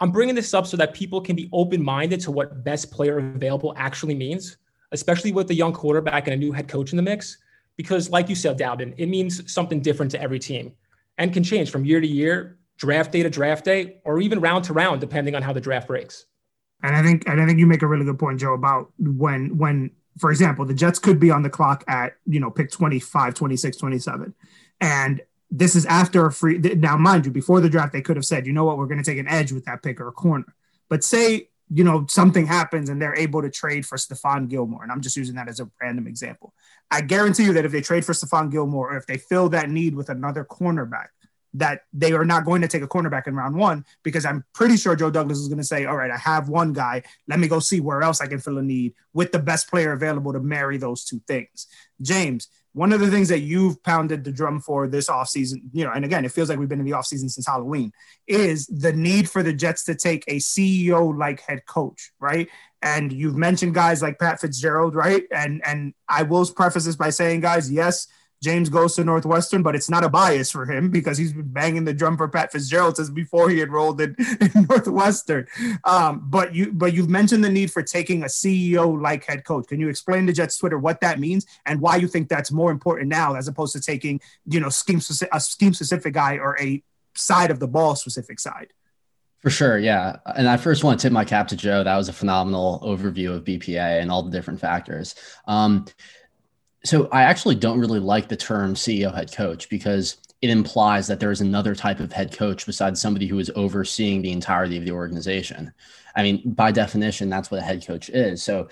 I'm 0.00 0.12
bringing 0.12 0.34
this 0.34 0.54
up 0.54 0.66
so 0.66 0.76
that 0.76 0.94
people 0.94 1.20
can 1.20 1.34
be 1.34 1.48
open 1.52 1.82
minded 1.82 2.20
to 2.20 2.30
what 2.30 2.62
best 2.62 2.92
player 2.92 3.18
available 3.18 3.74
actually 3.76 4.14
means, 4.14 4.58
especially 4.92 5.32
with 5.32 5.50
a 5.50 5.54
young 5.54 5.72
quarterback 5.72 6.28
and 6.28 6.34
a 6.34 6.36
new 6.36 6.52
head 6.52 6.68
coach 6.68 6.92
in 6.92 6.96
the 6.96 7.02
mix 7.02 7.38
because, 7.76 8.10
like 8.10 8.28
you 8.28 8.34
said, 8.34 8.58
Dalbin, 8.58 8.94
it 8.96 9.06
means 9.06 9.52
something 9.52 9.80
different 9.80 10.12
to 10.12 10.20
every 10.20 10.38
team 10.38 10.72
and 11.18 11.32
can 11.32 11.42
change 11.42 11.70
from 11.70 11.84
year 11.84 12.00
to 12.00 12.06
year, 12.06 12.58
draft 12.76 13.12
day 13.12 13.22
to 13.22 13.30
draft 13.30 13.64
day, 13.64 13.96
or 14.04 14.20
even 14.20 14.40
round 14.40 14.64
to 14.64 14.72
round, 14.72 15.00
depending 15.00 15.34
on 15.34 15.42
how 15.42 15.52
the 15.52 15.60
draft 15.60 15.86
breaks. 15.86 16.26
And 16.82 16.94
I 16.94 17.02
think, 17.02 17.26
and 17.28 17.40
I 17.40 17.46
think 17.46 17.58
you 17.58 17.66
make 17.66 17.82
a 17.82 17.86
really 17.86 18.04
good 18.04 18.18
point, 18.18 18.40
Joe, 18.40 18.52
about 18.52 18.92
when, 18.98 19.56
when, 19.56 19.90
for 20.18 20.30
example, 20.30 20.64
the 20.64 20.74
Jets 20.74 20.98
could 20.98 21.18
be 21.18 21.30
on 21.30 21.42
the 21.42 21.50
clock 21.50 21.82
at, 21.88 22.14
you 22.26 22.40
know, 22.40 22.50
pick 22.50 22.70
25, 22.70 23.34
26, 23.34 23.76
27. 23.76 24.34
And 24.80 25.22
this 25.50 25.76
is 25.76 25.86
after 25.86 26.26
a 26.26 26.32
free, 26.32 26.58
now, 26.58 26.96
mind 26.96 27.26
you, 27.26 27.32
before 27.32 27.60
the 27.60 27.70
draft, 27.70 27.92
they 27.92 28.02
could 28.02 28.16
have 28.16 28.24
said, 28.24 28.46
you 28.46 28.52
know 28.52 28.64
what, 28.64 28.76
we're 28.76 28.86
going 28.86 29.02
to 29.02 29.08
take 29.08 29.18
an 29.18 29.28
edge 29.28 29.52
with 29.52 29.64
that 29.64 29.82
pick 29.82 30.00
or 30.00 30.08
a 30.08 30.12
corner. 30.12 30.52
But 30.88 31.04
say 31.04 31.48
you 31.70 31.84
know, 31.84 32.06
something 32.08 32.46
happens 32.46 32.88
and 32.88 33.00
they're 33.00 33.16
able 33.16 33.42
to 33.42 33.50
trade 33.50 33.86
for 33.86 33.96
Stephon 33.96 34.48
Gilmore. 34.48 34.82
And 34.82 34.92
I'm 34.92 35.00
just 35.00 35.16
using 35.16 35.36
that 35.36 35.48
as 35.48 35.60
a 35.60 35.70
random 35.80 36.06
example. 36.06 36.52
I 36.90 37.00
guarantee 37.00 37.44
you 37.44 37.52
that 37.54 37.64
if 37.64 37.72
they 37.72 37.80
trade 37.80 38.04
for 38.04 38.12
Stephon 38.12 38.50
Gilmore 38.50 38.92
or 38.92 38.96
if 38.96 39.06
they 39.06 39.16
fill 39.16 39.48
that 39.50 39.70
need 39.70 39.94
with 39.94 40.10
another 40.10 40.44
cornerback, 40.44 41.08
that 41.54 41.82
they 41.92 42.12
are 42.12 42.24
not 42.24 42.44
going 42.44 42.60
to 42.62 42.68
take 42.68 42.82
a 42.82 42.88
cornerback 42.88 43.26
in 43.26 43.34
round 43.34 43.54
one 43.54 43.84
because 44.02 44.26
I'm 44.26 44.44
pretty 44.52 44.76
sure 44.76 44.96
Joe 44.96 45.10
Douglas 45.10 45.38
is 45.38 45.48
going 45.48 45.58
to 45.58 45.64
say, 45.64 45.84
All 45.86 45.96
right, 45.96 46.10
I 46.10 46.16
have 46.16 46.48
one 46.48 46.72
guy. 46.72 47.02
Let 47.28 47.38
me 47.38 47.48
go 47.48 47.60
see 47.60 47.80
where 47.80 48.02
else 48.02 48.20
I 48.20 48.26
can 48.26 48.40
fill 48.40 48.58
a 48.58 48.62
need 48.62 48.94
with 49.12 49.30
the 49.32 49.38
best 49.38 49.70
player 49.70 49.92
available 49.92 50.32
to 50.32 50.40
marry 50.40 50.76
those 50.76 51.04
two 51.04 51.20
things. 51.28 51.68
James, 52.02 52.48
one 52.74 52.92
of 52.92 52.98
the 52.98 53.10
things 53.10 53.28
that 53.28 53.40
you've 53.40 53.82
pounded 53.84 54.24
the 54.24 54.32
drum 54.32 54.60
for 54.60 54.88
this 54.88 55.08
offseason, 55.08 55.62
you 55.72 55.84
know, 55.84 55.92
and 55.92 56.04
again, 56.04 56.24
it 56.24 56.32
feels 56.32 56.48
like 56.48 56.58
we've 56.58 56.68
been 56.68 56.80
in 56.80 56.84
the 56.84 56.92
offseason 56.92 57.30
since 57.30 57.46
Halloween, 57.46 57.92
is 58.26 58.66
the 58.66 58.92
need 58.92 59.30
for 59.30 59.44
the 59.44 59.52
Jets 59.52 59.84
to 59.84 59.94
take 59.94 60.24
a 60.26 60.36
CEO 60.36 61.16
like 61.16 61.40
head 61.40 61.64
coach, 61.66 62.10
right? 62.18 62.48
And 62.82 63.12
you've 63.12 63.36
mentioned 63.36 63.74
guys 63.74 64.02
like 64.02 64.18
Pat 64.18 64.40
Fitzgerald, 64.40 64.96
right? 64.96 65.22
And 65.30 65.62
and 65.64 65.94
I 66.08 66.24
will 66.24 66.44
preface 66.46 66.84
this 66.84 66.96
by 66.96 67.10
saying, 67.10 67.40
guys, 67.40 67.70
yes, 67.70 68.08
James 68.44 68.68
goes 68.68 68.94
to 68.96 69.04
Northwestern, 69.04 69.62
but 69.62 69.74
it's 69.74 69.88
not 69.88 70.04
a 70.04 70.08
bias 70.10 70.50
for 70.50 70.66
him 70.66 70.90
because 70.90 71.16
he's 71.16 71.32
been 71.32 71.48
banging 71.48 71.84
the 71.86 71.94
drum 71.94 72.18
for 72.18 72.28
Pat 72.28 72.52
Fitzgerald 72.52 72.96
since 72.96 73.08
before 73.08 73.48
he 73.48 73.62
enrolled 73.62 74.02
in, 74.02 74.14
in 74.40 74.66
Northwestern. 74.68 75.46
Um, 75.84 76.22
but 76.26 76.54
you 76.54 76.70
but 76.70 76.92
you've 76.92 77.08
mentioned 77.08 77.42
the 77.42 77.48
need 77.48 77.72
for 77.72 77.82
taking 77.82 78.22
a 78.22 78.26
CEO 78.26 79.00
like 79.00 79.24
head 79.24 79.44
coach. 79.44 79.66
Can 79.68 79.80
you 79.80 79.88
explain 79.88 80.26
to 80.26 80.32
Jets 80.34 80.58
Twitter 80.58 80.78
what 80.78 81.00
that 81.00 81.18
means 81.18 81.46
and 81.64 81.80
why 81.80 81.96
you 81.96 82.06
think 82.06 82.28
that's 82.28 82.52
more 82.52 82.70
important 82.70 83.08
now 83.08 83.34
as 83.34 83.48
opposed 83.48 83.72
to 83.72 83.80
taking 83.80 84.20
you 84.46 84.60
know 84.60 84.68
scheme 84.68 85.00
a 85.32 85.40
scheme 85.40 85.72
specific 85.72 86.12
guy 86.12 86.36
or 86.36 86.60
a 86.60 86.82
side 87.14 87.50
of 87.50 87.60
the 87.60 87.66
ball 87.66 87.96
specific 87.96 88.38
side? 88.38 88.74
For 89.40 89.50
sure, 89.50 89.78
yeah. 89.78 90.16
And 90.36 90.48
I 90.48 90.56
first 90.56 90.84
want 90.84 90.98
to 90.98 91.02
tip 91.02 91.12
my 91.12 91.24
cap 91.24 91.48
to 91.48 91.56
Joe. 91.56 91.84
That 91.84 91.96
was 91.96 92.08
a 92.08 92.14
phenomenal 92.14 92.80
overview 92.82 93.34
of 93.34 93.44
BPA 93.44 94.00
and 94.00 94.10
all 94.10 94.22
the 94.22 94.30
different 94.30 94.58
factors. 94.58 95.14
Um, 95.46 95.84
so 96.84 97.08
I 97.10 97.22
actually 97.22 97.54
don't 97.54 97.80
really 97.80 98.00
like 98.00 98.28
the 98.28 98.36
term 98.36 98.74
CEO 98.74 99.14
head 99.14 99.32
coach 99.32 99.68
because 99.68 100.18
it 100.42 100.50
implies 100.50 101.06
that 101.06 101.20
there 101.20 101.30
is 101.30 101.40
another 101.40 101.74
type 101.74 102.00
of 102.00 102.12
head 102.12 102.36
coach 102.36 102.66
besides 102.66 103.00
somebody 103.00 103.26
who 103.26 103.38
is 103.38 103.50
overseeing 103.56 104.20
the 104.20 104.32
entirety 104.32 104.76
of 104.76 104.84
the 104.84 104.90
organization. 104.90 105.72
I 106.14 106.22
mean, 106.22 106.42
by 106.44 106.70
definition, 106.70 107.30
that's 107.30 107.50
what 107.50 107.60
a 107.60 107.64
head 107.64 107.86
coach 107.86 108.10
is. 108.10 108.42
So 108.42 108.68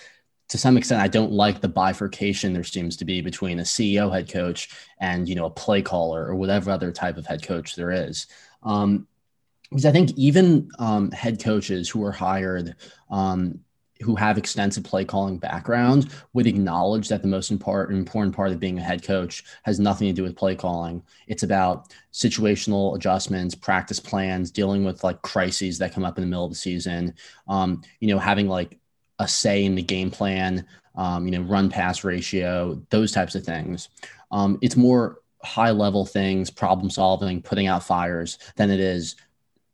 to 0.49 0.59
some 0.59 0.77
extent, 0.77 1.01
I 1.01 1.09
don't 1.09 1.33
like 1.33 1.63
the 1.63 1.69
bifurcation 1.69 2.53
there 2.53 2.63
seems 2.63 2.99
to 2.99 3.07
be 3.07 3.23
between 3.23 3.59
a 3.59 3.63
CEO 3.63 4.13
head 4.13 4.31
coach 4.31 4.69
and 5.01 5.27
you 5.27 5.35
know 5.35 5.47
a 5.47 5.51
play 5.51 5.81
caller 5.81 6.27
or 6.27 6.35
whatever 6.35 6.71
other 6.71 6.93
type 6.93 7.17
of 7.17 7.25
head 7.25 7.43
coach 7.43 7.75
there 7.75 7.91
is. 7.91 8.27
Um, 8.63 9.09
because 9.71 9.87
I 9.87 9.93
think 9.93 10.11
even 10.19 10.71
um, 10.79 11.11
head 11.13 11.43
coaches 11.43 11.89
who 11.89 12.05
are 12.05 12.13
hired 12.13 12.77
um, 13.11 13.61
who 14.03 14.15
have 14.17 14.39
extensive 14.39 14.85
play 14.85 15.05
calling 15.05 15.39
background 15.39 16.11
would 16.33 16.47
acknowledge 16.47 17.09
that 17.09 17.23
the 17.23 17.29
most 17.29 17.51
important 17.51 17.99
important 17.99 18.35
part 18.35 18.51
of 18.51 18.61
being 18.61 18.79
a 18.79 18.83
head 18.83 19.03
coach 19.03 19.45
has 19.63 19.81
nothing 19.81 20.09
to 20.09 20.13
do 20.13 20.23
with 20.23 20.37
play 20.37 20.55
calling. 20.55 21.03
It's 21.27 21.43
about 21.43 21.95
situational 22.13 22.95
adjustments, 22.97 23.55
practice 23.55 24.01
plans, 24.01 24.51
dealing 24.51 24.85
with 24.85 25.05
like 25.05 25.23
crises 25.23 25.79
that 25.79 25.93
come 25.93 26.05
up 26.05 26.19
in 26.19 26.25
the 26.25 26.29
middle 26.29 26.45
of 26.45 26.51
the 26.51 26.57
season. 26.57 27.15
Um, 27.49 27.83
you 28.01 28.09
know, 28.09 28.19
having 28.19 28.49
like 28.49 28.79
a 29.19 29.29
say 29.29 29.65
in 29.65 29.75
the 29.75 29.83
game 29.83 30.11
plan. 30.11 30.67
Um, 30.95 31.25
you 31.25 31.31
know, 31.31 31.41
run 31.41 31.71
pass 31.71 32.05
ratio, 32.05 32.83
those 32.91 33.13
types 33.13 33.35
of 33.35 33.45
things. 33.45 33.89
Um, 34.31 34.59
it's 34.61 34.77
more 34.77 35.23
high 35.43 35.71
level 35.71 36.05
things, 36.05 36.51
problem 36.51 36.91
solving, 36.91 37.43
putting 37.43 37.67
out 37.67 37.83
fires 37.83 38.39
than 38.57 38.71
it 38.71 38.81
is, 38.81 39.17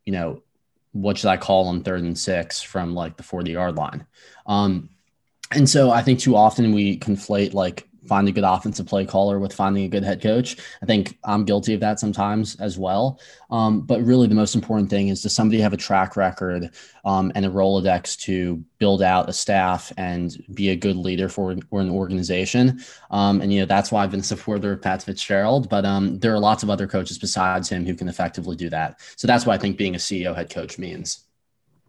you 0.07 0.13
know, 0.13 0.43
what 0.93 1.19
should 1.19 1.29
I 1.31 1.37
call 1.37 1.69
on 1.69 1.83
third 1.83 2.03
and 2.03 2.19
six 2.19 2.61
from 2.61 2.95
like 2.95 3.17
the 3.17 3.23
40 3.23 3.53
yard 3.53 3.77
line? 3.77 4.07
Um, 4.47 4.91
and 5.51 5.69
so 5.69 5.91
I 5.91 6.03
think 6.03 6.21
too 6.21 6.37
often 6.37 6.73
we 6.73 6.99
conflate 6.99 7.55
like 7.55 7.88
find 8.09 8.29
a 8.29 8.33
good 8.33 8.45
offensive 8.45 8.87
play 8.87 9.05
caller 9.05 9.39
with 9.39 9.53
finding 9.53 9.85
a 9.85 9.89
good 9.89 10.03
head 10.03 10.23
coach. 10.23 10.57
I 10.83 10.87
think 10.87 11.19
I'm 11.25 11.45
guilty 11.45 11.75
of 11.75 11.81
that 11.81 12.01
sometimes 12.01 12.59
as 12.61 12.79
well. 12.79 13.21
Um, 13.51 13.83
but 13.83 14.03
really, 14.03 14.27
the 14.27 14.35
most 14.35 14.55
important 14.55 14.91
thing 14.91 15.09
is 15.09 15.23
does 15.23 15.35
somebody 15.35 15.61
have 15.61 15.73
a 15.73 15.77
track 15.77 16.17
record 16.17 16.71
um, 17.05 17.31
and 17.35 17.47
a 17.47 17.51
Rolodex 17.51 18.19
to 18.21 18.63
build 18.79 19.03
out 19.03 19.29
a 19.29 19.33
staff 19.33 19.93
and 19.97 20.37
be 20.55 20.71
a 20.71 20.77
good 20.77 20.97
leader 20.97 21.29
for, 21.29 21.57
for 21.71 21.81
an 21.81 21.91
organization? 21.91 22.81
Um, 23.11 23.41
and, 23.41 23.53
you 23.53 23.61
know, 23.61 23.67
that's 23.67 23.93
why 23.93 24.03
I've 24.03 24.11
been 24.11 24.21
a 24.21 24.25
supporter 24.25 24.73
of 24.73 24.83
Pat 24.83 25.03
Fitzgerald. 25.03 25.69
But 25.69 25.85
um, 25.85 26.19
there 26.19 26.35
are 26.35 26.41
lots 26.41 26.63
of 26.63 26.71
other 26.71 26.87
coaches 26.87 27.19
besides 27.19 27.69
him 27.69 27.87
who 27.87 27.95
can 27.95 28.09
effectively 28.09 28.57
do 28.57 28.69
that. 28.71 29.01
So 29.17 29.27
that's 29.27 29.47
what 29.47 29.55
I 29.55 29.59
think 29.59 29.77
being 29.77 29.95
a 29.95 29.99
CEO 29.99 30.35
head 30.35 30.51
coach 30.51 30.79
means. 30.79 31.25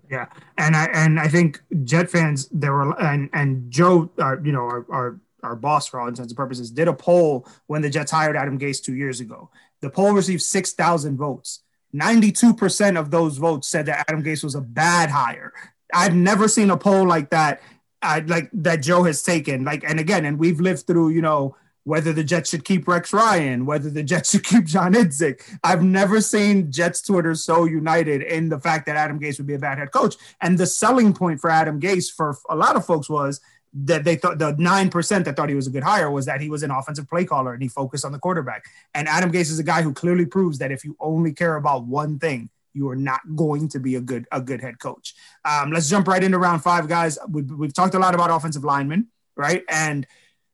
Yeah, 0.09 0.25
and 0.57 0.75
I 0.75 0.85
and 0.85 1.19
I 1.19 1.27
think 1.27 1.61
Jet 1.83 2.09
fans 2.09 2.49
there 2.51 2.73
were 2.73 2.99
and 2.99 3.29
and 3.31 3.69
Joe, 3.69 4.09
uh, 4.17 4.41
you 4.41 4.51
know, 4.51 4.61
our, 4.61 4.85
our 4.89 5.19
our 5.43 5.55
boss 5.55 5.87
for 5.87 5.99
all 5.99 6.07
intents 6.07 6.31
and 6.31 6.37
purposes, 6.37 6.71
did 6.71 6.87
a 6.87 6.93
poll 6.93 7.47
when 7.67 7.81
the 7.81 7.89
Jets 7.89 8.11
hired 8.11 8.35
Adam 8.35 8.59
Gase 8.59 8.83
two 8.83 8.95
years 8.95 9.19
ago. 9.19 9.49
The 9.81 9.89
poll 9.89 10.13
received 10.13 10.41
6,000 10.41 11.17
votes. 11.17 11.63
92% 11.95 12.99
of 12.99 13.11
those 13.11 13.37
votes 13.37 13.67
said 13.67 13.85
that 13.87 14.05
Adam 14.07 14.23
Gase 14.23 14.43
was 14.43 14.55
a 14.55 14.61
bad 14.61 15.09
hire. 15.09 15.53
I've 15.93 16.15
never 16.15 16.47
seen 16.47 16.69
a 16.69 16.77
poll 16.77 17.07
like 17.07 17.31
that, 17.31 17.61
uh, 18.01 18.21
like 18.27 18.49
that 18.53 18.77
Joe 18.77 19.03
has 19.03 19.23
taken. 19.23 19.63
Like, 19.63 19.83
and 19.83 19.99
again, 19.99 20.25
and 20.25 20.37
we've 20.37 20.59
lived 20.59 20.85
through, 20.85 21.09
you 21.09 21.21
know, 21.21 21.55
whether 21.83 22.13
the 22.13 22.23
Jets 22.23 22.51
should 22.51 22.63
keep 22.63 22.87
Rex 22.87 23.11
Ryan, 23.13 23.65
whether 23.65 23.89
the 23.89 24.03
Jets 24.03 24.29
should 24.31 24.43
keep 24.43 24.65
John 24.65 24.93
Idzik. 24.93 25.41
I've 25.63 25.83
never 25.83 26.21
seen 26.21 26.71
Jets 26.71 27.01
Twitter 27.01 27.33
so 27.33 27.65
united 27.65 28.21
in 28.21 28.49
the 28.49 28.59
fact 28.59 28.85
that 28.85 28.95
Adam 28.95 29.19
Gase 29.19 29.39
would 29.39 29.47
be 29.47 29.55
a 29.55 29.59
bad 29.59 29.79
head 29.79 29.91
coach. 29.91 30.15
And 30.41 30.57
the 30.57 30.67
selling 30.67 31.13
point 31.13 31.41
for 31.41 31.49
Adam 31.49 31.79
Gase 31.79 32.13
for 32.13 32.37
a 32.49 32.55
lot 32.55 32.75
of 32.75 32.85
folks 32.85 33.09
was 33.09 33.41
that 33.73 34.03
they 34.03 34.15
thought 34.15 34.39
the 34.39 34.55
nine 34.57 34.89
percent 34.89 35.25
that 35.25 35.35
thought 35.35 35.49
he 35.49 35.55
was 35.55 35.67
a 35.67 35.71
good 35.71 35.83
hire 35.83 36.09
was 36.09 36.25
that 36.25 36.41
he 36.41 36.49
was 36.49 36.63
an 36.63 36.71
offensive 36.71 37.07
play 37.07 37.25
caller 37.25 37.53
and 37.53 37.61
he 37.61 37.69
focused 37.69 38.03
on 38.03 38.11
the 38.11 38.19
quarterback. 38.19 38.65
And 38.93 39.07
Adam 39.07 39.31
Gase 39.31 39.51
is 39.51 39.59
a 39.59 39.63
guy 39.63 39.81
who 39.81 39.93
clearly 39.93 40.25
proves 40.25 40.57
that 40.57 40.71
if 40.71 40.83
you 40.83 40.95
only 40.99 41.33
care 41.33 41.55
about 41.55 41.85
one 41.85 42.17
thing, 42.19 42.49
you 42.73 42.89
are 42.89 42.95
not 42.95 43.21
going 43.35 43.67
to 43.69 43.79
be 43.79 43.95
a 43.95 44.01
good 44.01 44.27
a 44.31 44.41
good 44.41 44.61
head 44.61 44.79
coach. 44.79 45.13
Um, 45.45 45.71
let's 45.71 45.89
jump 45.89 46.07
right 46.07 46.23
into 46.23 46.37
round 46.37 46.63
five, 46.63 46.87
guys. 46.87 47.17
We've, 47.29 47.49
we've 47.51 47.73
talked 47.73 47.93
a 47.93 47.99
lot 47.99 48.15
about 48.15 48.31
offensive 48.31 48.63
linemen, 48.63 49.07
right? 49.35 49.63
And 49.69 50.07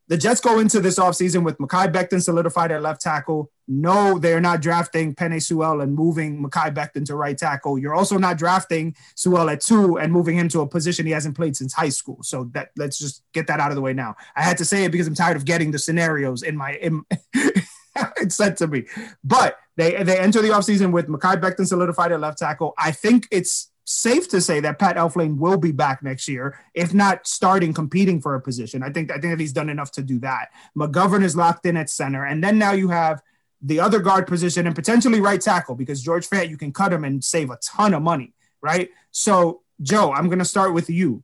the 0.08 0.18
Jets 0.18 0.42
go 0.42 0.60
into 0.60 0.82
this 0.82 1.00
offseason 1.00 1.44
with 1.44 1.58
Mekhi 1.58 1.92
Becton 1.92 2.22
solidified 2.22 2.72
at 2.72 2.82
left 2.82 3.02
tackle. 3.02 3.52
No, 3.68 4.20
they're 4.20 4.42
not 4.42 4.62
drafting 4.62 5.16
Penei 5.16 5.42
Sewell 5.42 5.82
and 5.82 5.94
moving 5.94 6.44
Mekhi 6.44 6.74
Becton 6.74 7.06
to 7.06 7.16
right 7.16 7.38
tackle. 7.38 7.80
You're 7.80 7.96
also 7.96 8.18
not 8.18 8.38
drafting 8.38 8.96
Sewell 9.16 9.50
at 9.50 9.62
two 9.62 9.98
and 9.98 10.14
moving 10.14 10.38
him 10.38 10.50
to 10.50 10.62
a 10.62 10.68
position 10.68 11.06
he 11.06 11.12
hasn't 11.12 11.36
played 11.36 11.56
since 11.56 11.74
high 11.74 11.90
school. 11.90 12.20
So 12.22 12.46
that 12.54 12.70
let's 12.78 13.00
just 13.00 13.24
get 13.34 13.48
that 13.48 13.60
out 13.60 13.72
of 13.72 13.76
the 13.76 13.82
way 13.82 13.94
now. 13.94 14.16
I 14.36 14.44
had 14.44 14.58
to 14.60 14.66
say 14.66 14.84
it 14.84 14.92
because 14.92 15.08
I'm 15.08 15.16
tired 15.16 15.38
of 15.38 15.46
getting 15.46 15.72
the 15.72 15.80
scenarios 15.80 16.44
in 16.44 16.56
my 16.56 16.74
in, 16.74 17.04
it's 18.18 18.36
sent 18.36 18.58
to 18.60 18.68
me. 18.68 18.86
But 19.24 19.58
they 19.78 20.04
they 20.04 20.20
enter 20.20 20.42
the 20.42 20.50
offseason 20.50 20.92
with 20.92 21.08
Mekhi 21.08 21.42
Becton 21.42 21.68
solidified 21.68 22.12
at 22.12 22.20
left 22.20 22.38
tackle. 22.38 22.74
I 22.78 22.92
think 22.92 23.28
it's 23.32 23.72
safe 23.86 24.28
to 24.30 24.42
say 24.42 24.60
that 24.60 24.80
Pat 24.80 24.96
Elflein 24.96 25.38
will 25.38 25.58
be 25.58 25.72
back 25.72 26.04
next 26.04 26.28
year, 26.28 26.60
if 26.74 26.94
not 26.94 27.28
starting 27.28 27.74
competing 27.74 28.20
for 28.20 28.36
a 28.36 28.42
position. 28.42 28.84
I 28.84 28.90
think 28.90 29.12
I 29.12 29.16
think 29.16 29.34
that 29.34 29.40
he's 29.40 29.54
done 29.54 29.70
enough 29.70 29.92
to 29.92 30.04
do 30.04 30.20
that. 30.20 30.50
McGovern 30.78 31.24
is 31.24 31.36
locked 31.36 31.66
in 31.66 31.78
at 31.78 31.90
center, 31.90 32.26
and 32.26 32.44
then 32.44 32.58
now 32.58 32.72
you 32.72 32.90
have 32.90 33.22
the 33.66 33.80
other 33.80 34.00
guard 34.00 34.28
position 34.28 34.68
and 34.68 34.76
potentially 34.76 35.20
right 35.20 35.42
tackle 35.42 35.76
because 35.76 36.02
George 36.02 36.30
Fant, 36.30 36.50
you 36.50 36.58
can 36.58 36.72
cut 36.72 36.94
him 36.94 37.04
and 37.04 37.24
save 37.24 37.50
a 37.50 37.58
ton 37.58 37.96
of 37.96 38.04
money, 38.04 38.34
right? 38.62 38.90
So, 39.12 39.64
Joe, 39.82 40.14
I'm 40.14 40.28
going 40.28 40.40
to 40.40 40.46
start 40.46 40.74
with 40.74 40.90
you. 40.90 41.24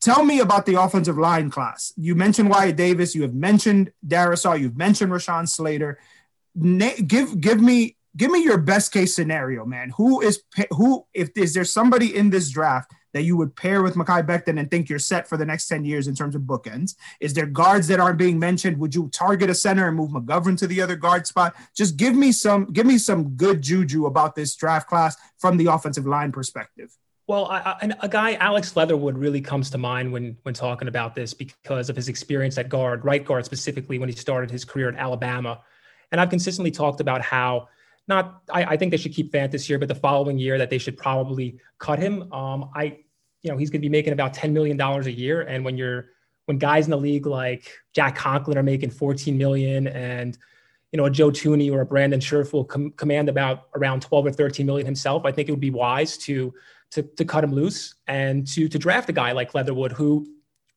Tell 0.00 0.24
me 0.24 0.40
about 0.40 0.64
the 0.64 0.80
offensive 0.80 1.18
line 1.18 1.50
class. 1.50 1.92
You 1.96 2.14
mentioned 2.14 2.48
Wyatt 2.48 2.76
Davis. 2.76 3.14
You 3.14 3.22
have 3.22 3.34
mentioned 3.34 3.92
Darrisaw. 4.06 4.58
You've 4.58 4.76
mentioned 4.76 5.12
Rashawn 5.12 5.46
Slater. 5.46 5.98
Na- 6.54 6.96
give 7.06 7.38
give 7.38 7.60
me 7.60 7.96
give 8.16 8.30
me 8.30 8.42
your 8.42 8.56
best 8.56 8.92
case 8.92 9.14
scenario, 9.14 9.66
man. 9.66 9.90
Who 9.98 10.22
is 10.22 10.42
who? 10.70 11.04
If 11.12 11.30
is 11.36 11.52
there 11.52 11.66
somebody 11.66 12.16
in 12.16 12.30
this 12.30 12.48
draft 12.50 12.90
that 13.12 13.22
you 13.22 13.36
would 13.36 13.54
pair 13.56 13.82
with 13.82 13.94
Mekhi 13.94 14.26
Becton 14.26 14.58
and 14.58 14.70
think 14.70 14.88
you're 14.88 14.98
set 14.98 15.28
for 15.28 15.36
the 15.36 15.44
next 15.44 15.68
10 15.68 15.84
years 15.84 16.08
in 16.08 16.14
terms 16.14 16.34
of 16.34 16.42
bookends? 16.42 16.94
Is 17.20 17.34
there 17.34 17.46
guards 17.46 17.88
that 17.88 18.00
aren't 18.00 18.18
being 18.18 18.38
mentioned? 18.38 18.78
Would 18.78 18.94
you 18.94 19.08
target 19.12 19.50
a 19.50 19.54
center 19.54 19.88
and 19.88 19.96
move 19.96 20.10
McGovern 20.10 20.56
to 20.58 20.66
the 20.66 20.80
other 20.80 20.96
guard 20.96 21.26
spot? 21.26 21.54
Just 21.74 21.96
give 21.96 22.14
me 22.14 22.32
some 22.32 22.66
give 22.66 22.86
me 22.86 22.98
some 22.98 23.30
good 23.36 23.62
juju 23.62 24.06
about 24.06 24.34
this 24.34 24.54
draft 24.54 24.88
class 24.88 25.16
from 25.38 25.56
the 25.56 25.66
offensive 25.66 26.06
line 26.06 26.32
perspective. 26.32 26.90
Well, 27.26 27.46
a 27.46 28.08
guy 28.08 28.34
Alex 28.34 28.74
Leatherwood 28.74 29.16
really 29.16 29.40
comes 29.40 29.70
to 29.70 29.78
mind 29.78 30.12
when 30.12 30.36
when 30.42 30.52
talking 30.52 30.88
about 30.88 31.14
this 31.14 31.32
because 31.32 31.88
of 31.88 31.94
his 31.94 32.08
experience 32.08 32.58
at 32.58 32.68
guard, 32.68 33.04
right 33.04 33.24
guard 33.24 33.44
specifically 33.44 34.00
when 34.00 34.08
he 34.08 34.16
started 34.16 34.50
his 34.50 34.64
career 34.64 34.88
at 34.88 34.96
Alabama. 34.96 35.60
And 36.10 36.20
I've 36.20 36.30
consistently 36.30 36.72
talked 36.72 37.00
about 37.00 37.22
how 37.22 37.68
not 38.10 38.42
I, 38.52 38.64
I, 38.64 38.76
think 38.76 38.90
they 38.90 38.98
should 38.98 39.14
keep 39.14 39.32
Fant 39.32 39.50
this 39.50 39.70
year, 39.70 39.78
but 39.78 39.88
the 39.88 39.94
following 39.94 40.38
year 40.38 40.58
that 40.58 40.68
they 40.68 40.76
should 40.76 40.98
probably 40.98 41.58
cut 41.78 41.98
him. 41.98 42.30
Um, 42.32 42.70
I, 42.74 42.98
you 43.40 43.50
know, 43.50 43.56
he's 43.56 43.70
going 43.70 43.80
to 43.80 43.86
be 43.86 43.88
making 43.88 44.12
about 44.12 44.34
ten 44.34 44.52
million 44.52 44.76
dollars 44.76 45.06
a 45.06 45.12
year, 45.12 45.42
and 45.42 45.64
when 45.64 45.78
you're 45.78 46.10
when 46.44 46.58
guys 46.58 46.84
in 46.86 46.90
the 46.90 46.98
league 46.98 47.26
like 47.26 47.70
Jack 47.94 48.16
Conklin 48.16 48.58
are 48.58 48.62
making 48.64 48.90
14 48.90 49.38
million 49.38 49.86
and 49.86 50.36
you 50.90 50.96
know 50.96 51.04
a 51.04 51.10
Joe 51.10 51.30
Thuney 51.30 51.70
or 51.70 51.82
a 51.82 51.86
Brandon 51.86 52.18
Scherff 52.18 52.52
will 52.52 52.64
com- 52.64 52.90
command 52.92 53.28
about 53.28 53.68
around 53.76 54.02
12 54.02 54.26
or 54.26 54.32
13 54.32 54.66
million 54.66 54.84
himself, 54.84 55.24
I 55.24 55.30
think 55.30 55.48
it 55.48 55.52
would 55.52 55.60
be 55.60 55.70
wise 55.70 56.18
to 56.18 56.52
to, 56.90 57.02
to 57.02 57.24
cut 57.24 57.44
him 57.44 57.52
loose 57.52 57.94
and 58.08 58.46
to 58.48 58.68
to 58.68 58.78
draft 58.78 59.08
a 59.08 59.12
guy 59.12 59.30
like 59.32 59.54
Leatherwood 59.54 59.92
who 59.92 60.26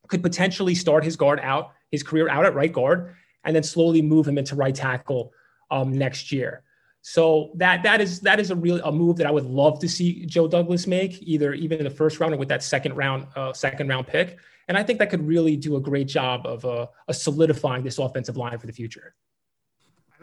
could 0.08 0.22
potentially 0.22 0.76
start 0.76 1.04
his 1.04 1.16
guard 1.16 1.40
out 1.42 1.72
his 1.90 2.04
career 2.04 2.30
out 2.30 2.46
at 2.46 2.54
right 2.54 2.72
guard 2.72 3.16
and 3.44 3.56
then 3.56 3.64
slowly 3.64 4.02
move 4.02 4.28
him 4.28 4.38
into 4.38 4.56
right 4.56 4.76
tackle 4.76 5.34
um, 5.72 5.92
next 5.98 6.32
year. 6.32 6.64
So 7.06 7.52
that 7.56 7.84
that 7.84 8.00
is 8.00 8.22
that 8.22 8.40
is 8.40 8.50
a 8.50 8.56
real 8.56 8.82
a 8.86 8.92
move 8.92 9.18
that 9.18 9.28
I 9.28 9.32
would 9.32 9.46
love 9.46 9.78
to 9.80 9.90
see 9.90 10.26
Joe 10.26 10.48
Douglas 10.48 10.88
make, 10.88 11.22
either 11.22 11.54
even 11.54 11.78
in 11.80 11.84
the 11.84 11.90
first 11.90 12.22
round 12.22 12.34
or 12.34 12.38
with 12.38 12.48
that 12.48 12.64
second 12.64 12.96
round 12.96 13.28
uh, 13.36 13.52
second 13.52 13.90
round 13.90 14.08
pick. 14.08 14.38
And 14.70 14.78
I 14.78 14.84
think 14.84 15.00
that 15.00 15.10
could 15.10 15.28
really 15.28 15.58
do 15.58 15.76
a 15.76 15.82
great 15.82 16.08
job 16.08 16.48
of 16.48 16.64
uh, 16.64 16.88
solidifying 17.12 17.84
this 17.84 17.98
offensive 17.98 18.38
line 18.38 18.58
for 18.58 18.68
the 18.68 18.74
future. 18.74 19.16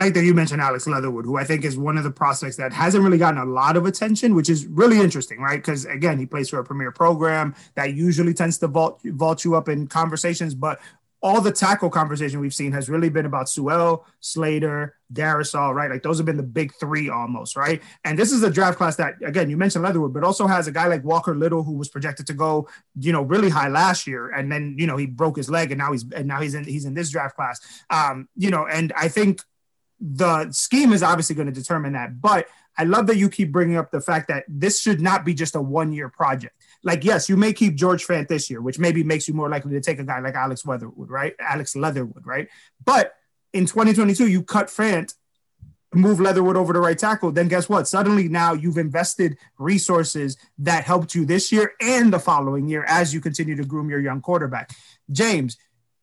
I 0.01 0.07
like 0.07 0.15
that 0.15 0.25
you 0.25 0.33
mentioned 0.33 0.63
Alex 0.63 0.87
Leatherwood, 0.87 1.27
who 1.27 1.37
I 1.37 1.45
think 1.45 1.63
is 1.67 1.77
one 1.77 1.99
of 1.99 2.05
the 2.05 2.11
prospects 2.11 2.57
that 2.57 2.73
hasn't 2.73 3.05
really 3.05 3.19
gotten 3.19 3.39
a 3.39 3.45
lot 3.45 3.77
of 3.77 3.85
attention, 3.85 4.35
which 4.35 4.49
is 4.49 4.67
really 4.67 4.99
interesting, 4.99 5.41
right? 5.41 5.59
Because 5.59 5.85
again, 5.85 6.19
he 6.19 6.25
plays 6.25 6.49
for 6.49 6.59
a 6.59 6.65
premier 6.65 6.91
program 6.91 7.55
that 7.75 7.93
usually 7.93 8.33
tends 8.33 8.57
to 8.59 8.69
vault, 8.69 9.03
vault 9.05 9.45
you 9.45 9.55
up 9.55 9.69
in 9.69 9.87
conversations, 9.87 10.55
but 10.55 10.81
all 11.23 11.41
the 11.41 11.53
tackle 11.53 11.91
conversation 11.91 12.41
we've 12.41 12.55
seen 12.55 12.73
has 12.73 12.89
really 12.89 13.11
been 13.11 13.27
about 13.27 13.49
Sewell, 13.49 14.07
Slater, 14.21 14.97
Darrisaw, 15.13 15.75
right? 15.75 15.91
Like 15.91 16.03
those 16.03 16.19
have 16.19 16.25
been 16.25 16.37
the 16.37 16.43
big 16.43 16.73
three 16.81 17.11
almost, 17.11 17.57
right? 17.57 17.83
And 18.05 18.19
this 18.19 18.33
is 18.33 18.43
a 18.43 18.51
draft 18.51 18.79
class 18.79 18.97
that, 18.97 19.15
again, 19.25 19.51
you 19.51 19.57
mentioned 19.57 19.85
Leatherwood, 19.85 20.15
but 20.15 20.25
also 20.25 20.47
has 20.47 20.67
a 20.67 20.73
guy 20.73 20.87
like 20.87 21.05
Walker 21.05 21.35
Little 21.35 21.63
who 21.63 21.75
was 21.75 21.89
projected 21.89 22.27
to 22.29 22.33
go, 22.33 22.69
you 22.99 23.13
know, 23.13 23.23
really 23.23 23.51
high 23.51 23.69
last 23.69 24.07
year, 24.07 24.31
and 24.31 24.51
then 24.51 24.77
you 24.79 24.87
know 24.87 24.97
he 24.97 25.07
broke 25.07 25.37
his 25.37 25.51
leg, 25.51 25.71
and 25.71 25.79
now 25.79 25.93
he's 25.93 26.05
and 26.13 26.27
now 26.27 26.41
he's 26.41 26.55
in 26.55 26.65
he's 26.65 26.85
in 26.85 26.95
this 26.95 27.11
draft 27.11 27.37
class. 27.37 27.61
Um, 27.91 28.29
you 28.37 28.51
know, 28.51 28.67
and 28.67 28.93
I 28.97 29.09
think 29.09 29.43
the 30.01 30.51
scheme 30.53 30.93
is 30.93 31.03
obviously 31.03 31.35
going 31.35 31.47
to 31.47 31.53
determine 31.53 31.93
that, 31.93 32.21
but 32.21 32.47
I 32.79 32.85
love 32.85 33.07
that 33.09 33.17
you 33.17 33.29
keep 33.29 33.53
bringing 33.53 33.77
up 33.77 33.91
the 33.91 34.01
fact 34.01 34.29
that 34.29 34.45
this 34.49 34.81
should 34.81 35.01
not 35.01 35.25
be 35.25 35.35
just 35.35 35.55
a 35.55 35.61
one 35.61 35.93
year 35.93 36.09
project 36.09 36.55
like 36.83 37.05
yes, 37.05 37.29
you 37.29 37.37
may 37.37 37.53
keep 37.53 37.75
George 37.75 38.07
Fant 38.07 38.29
this 38.29 38.51
year, 38.51 38.61
which 38.61 38.79
maybe 38.79 39.03
makes 39.03 39.29
you 39.29 39.35
more 39.35 39.49
likely 39.49 39.73
to 39.73 39.81
take 39.81 39.99
a 39.99 40.05
guy 40.05 40.21
like 40.21 40.35
Alex 40.35 40.65
Leatherwood, 40.65 41.11
right? 41.11 41.35
Alex 41.39 41.77
Leatherwood, 41.77 42.27
right? 42.27 42.49
But 42.85 43.15
in 43.53 43.67
2022, 43.67 44.29
you 44.29 44.43
cut 44.43 44.69
Fant, 44.69 45.15
move 45.93 46.21
Leatherwood 46.21 46.57
over 46.57 46.73
to 46.73 46.81
right 46.81 46.99
tackle. 46.99 47.33
Then 47.33 47.49
guess 47.49 47.69
what? 47.69 47.89
Suddenly 47.89 48.29
now 48.29 48.53
you've 48.53 48.79
invested 48.79 49.37
resources 49.59 50.37
that 50.59 50.85
helped 50.85 51.15
you 51.15 51.25
this 51.25 51.51
year 51.51 51.73
and 51.81 52.13
the 52.13 52.19
following 52.19 52.69
year 52.69 52.85
as 52.87 53.13
you 53.13 53.21
continue 53.21 53.57
to 53.57 53.65
groom 53.65 53.91
your 53.91 54.01
young 54.01 54.21
quarterback. 54.21 54.71
James, 55.11 55.59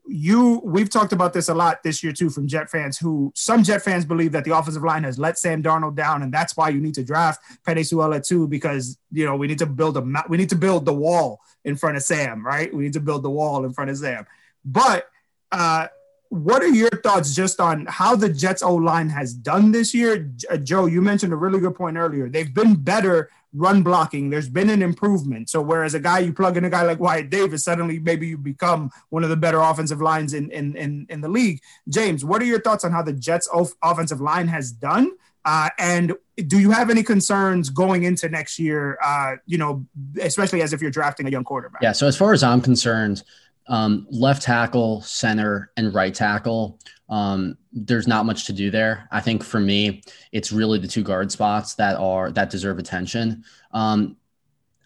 you 0.08 0.62
we've 0.63 0.89
talked 0.89 1.12
about 1.12 1.34
this 1.34 1.50
a 1.50 1.54
lot 1.54 1.84
this 1.84 2.04
year 2.04 2.13
too 2.13 2.30
from 2.30 2.48
Jet 2.48 2.70
fans 2.70 2.98
who 2.98 3.32
some 3.36 3.63
Jet 3.63 3.82
fans 3.82 4.06
believe 4.06 4.32
that 4.32 4.43
the 4.46 4.58
offensive 4.58 4.84
line 4.84 5.04
has 5.04 5.20
let 5.20 5.38
Sam 5.38 5.62
Darnold 5.62 5.96
down 5.96 6.24
and 6.24 6.34
that's 6.34 6.56
why 6.56 6.70
you 6.70 6.80
need 6.80 6.93
to 6.96 7.04
draft 7.04 7.41
Penei 7.65 7.86
Sewell 7.86 8.20
too 8.22 8.48
because 8.48 8.98
you 9.12 9.26
know 9.26 9.36
we 9.36 9.48
need 9.48 9.60
to 9.60 9.65
build 9.65 9.98
a 9.98 10.24
we 10.30 10.38
need 10.38 10.50
to 10.50 10.56
build 10.56 10.86
the 10.86 10.93
wall 10.93 11.41
in 11.65 11.76
front 11.76 11.98
of 11.98 12.04
Sam 12.04 12.46
right 12.46 12.74
we 12.74 12.84
need 12.84 12.93
to 12.93 13.00
build 13.00 13.24
the 13.24 13.30
wall 13.30 13.65
in 13.65 13.74
front 13.74 13.89
of 13.89 13.98
Sam 13.98 14.26
but 14.63 15.10
uh 15.52 15.88
what 16.30 16.62
are 16.62 16.67
your 16.67 16.89
thoughts 16.89 17.34
just 17.34 17.60
on 17.60 17.86
how 17.86 18.15
the 18.15 18.30
Jets 18.30 18.62
O 18.62 18.76
line 18.76 19.10
has 19.10 19.34
done 19.34 19.72
this 19.72 19.93
year? 19.93 20.30
Uh, 20.50 20.58
Joe, 20.58 20.86
you 20.86 21.02
mentioned 21.02 21.32
a 21.32 21.38
really 21.38 21.60
good 21.60 21.76
point 21.76 21.96
earlier. 21.96 22.28
They've 22.28 22.54
been 22.54 22.76
better 22.76 23.30
run 23.58 23.84
blocking. 23.84 24.30
There's 24.30 24.50
been 24.50 24.70
an 24.70 24.82
improvement. 24.82 25.50
So 25.50 25.62
whereas 25.62 25.93
a 25.93 26.00
guy 26.00 26.20
you 26.20 26.34
plug 26.34 26.58
in 26.58 26.65
a 26.65 26.70
guy 26.70 26.84
like 26.84 27.00
Wyatt 27.00 27.30
Davis, 27.30 27.63
suddenly 27.63 28.00
maybe 28.00 28.28
you 28.28 28.38
become 28.38 28.91
one 29.10 29.24
of 29.24 29.30
the 29.30 29.38
better 29.38 29.60
offensive 29.60 30.02
lines 30.02 30.34
in 30.34 30.52
in 30.52 30.76
in, 30.76 31.08
in 31.10 31.22
the 31.22 31.30
league. 31.30 31.62
James, 31.89 32.24
what 32.24 32.41
are 32.41 32.46
your 32.46 32.62
thoughts 32.62 32.84
on 32.84 32.91
how 32.91 33.02
the 33.02 33.13
Jets 33.13 33.48
off- 33.50 33.76
offensive 33.84 34.22
line 34.22 34.48
has 34.48 34.72
done? 34.72 35.12
Uh, 35.43 35.70
and 35.80 36.13
do 36.48 36.60
you 36.60 36.72
have 36.72 36.89
any 36.89 37.02
concerns 37.02 37.70
going 37.70 38.04
into 38.04 38.28
next 38.28 38.60
year? 38.60 38.98
Uh, 39.02 39.38
you 39.46 39.58
know, 39.58 39.86
especially 40.22 40.62
as 40.62 40.74
if 40.74 40.82
you're 40.82 40.91
drafting 40.91 41.26
a 41.26 41.30
young 41.30 41.46
quarterback. 41.46 41.82
Yeah. 41.82 41.93
So 41.93 42.06
as 42.06 42.17
far 42.17 42.34
as 42.34 42.43
I'm 42.43 42.62
concerned, 42.62 43.24
um, 43.67 44.08
left 44.10 44.41
tackle, 44.43 45.01
center, 45.01 45.71
and 45.77 45.93
right 45.93 46.13
tackle. 46.13 46.80
Um, 47.10 47.58
there's 47.71 48.08
not 48.08 48.25
much 48.25 48.45
to 48.45 48.53
do 48.53 48.71
there. 48.71 49.08
I 49.12 49.21
think 49.21 49.43
for 49.43 49.60
me, 49.60 50.03
it's 50.32 50.51
really 50.51 50.80
the 50.80 50.88
two 50.88 51.03
guard 51.03 51.32
spots 51.32 51.75
that 51.75 51.97
are 51.97 52.32
that 52.32 52.49
deserve 52.49 52.80
attention. 52.80 53.43
Um, 53.71 54.17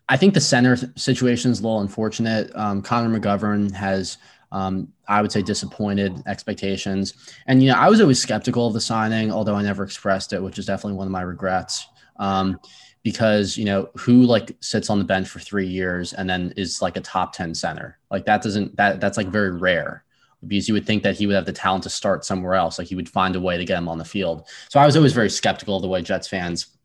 I 0.10 0.17
think 0.17 0.34
the 0.34 0.41
center 0.41 0.78
situation 0.98 1.52
is 1.52 1.62
a 1.62 1.63
little 1.63 1.80
unfortunate. 1.80 2.54
Um, 2.56 2.82
Connor 2.82 3.17
McGovern 3.17 3.72
has, 3.72 4.17
um, 4.52 4.91
I 5.08 5.22
would 5.22 5.32
say, 5.32 5.41
disappointed 5.41 6.22
expectations. 6.28 7.13
And 7.48 7.63
you 7.63 7.70
know, 7.70 7.78
I 7.78 7.89
was 7.89 8.02
always 8.02 8.22
skeptical 8.22 8.67
of 8.67 8.74
the 8.74 8.82
signing, 8.82 9.32
although 9.32 9.56
I 9.56 9.63
never 9.63 9.84
expressed 9.84 10.34
it, 10.34 10.44
which 10.44 10.60
is 10.60 10.65
definitely 10.65 10.98
one 10.98 11.08
of 11.08 11.12
my 11.12 11.22
regrets. 11.22 11.88
Um, 12.17 12.60
because 13.04 13.58
you 13.58 13.66
know 13.66 13.90
who 13.96 14.24
like 14.24 14.56
sits 14.60 14.90
on 14.90 15.00
the 15.00 15.06
bench 15.06 15.28
for 15.28 15.40
three 15.40 15.68
years 15.68 16.14
and 16.14 16.30
then 16.30 16.54
is 16.58 16.82
like 16.82 16.98
a 16.98 17.02
top 17.02 17.34
10 17.34 17.56
center 17.56 17.98
like 18.10 18.26
that 18.26 18.42
doesn't 18.42 18.76
that 18.78 19.00
that's 19.00 19.18
like 19.18 19.28
very 19.28 19.52
rare 19.52 20.04
because 20.48 20.68
you 20.68 20.74
would 20.74 20.86
think 20.86 21.04
that 21.04 21.16
he 21.16 21.28
would 21.28 21.36
have 21.36 21.46
the 21.46 21.54
talent 21.54 21.84
to 21.84 21.90
start 21.90 22.26
somewhere 22.26 22.56
else 22.56 22.78
like 22.78 22.88
he 22.88 22.96
would 22.96 23.10
find 23.10 23.36
a 23.36 23.40
way 23.40 23.58
to 23.58 23.66
get 23.66 23.78
him 23.78 23.90
on 23.90 23.98
the 23.98 24.06
field 24.06 24.48
so 24.70 24.80
i 24.80 24.86
was 24.86 24.96
always 24.96 25.14
very 25.14 25.30
skeptical 25.30 25.76
of 25.76 25.82
the 25.82 25.88
way 25.88 26.02
jets 26.02 26.28
fans 26.28 26.78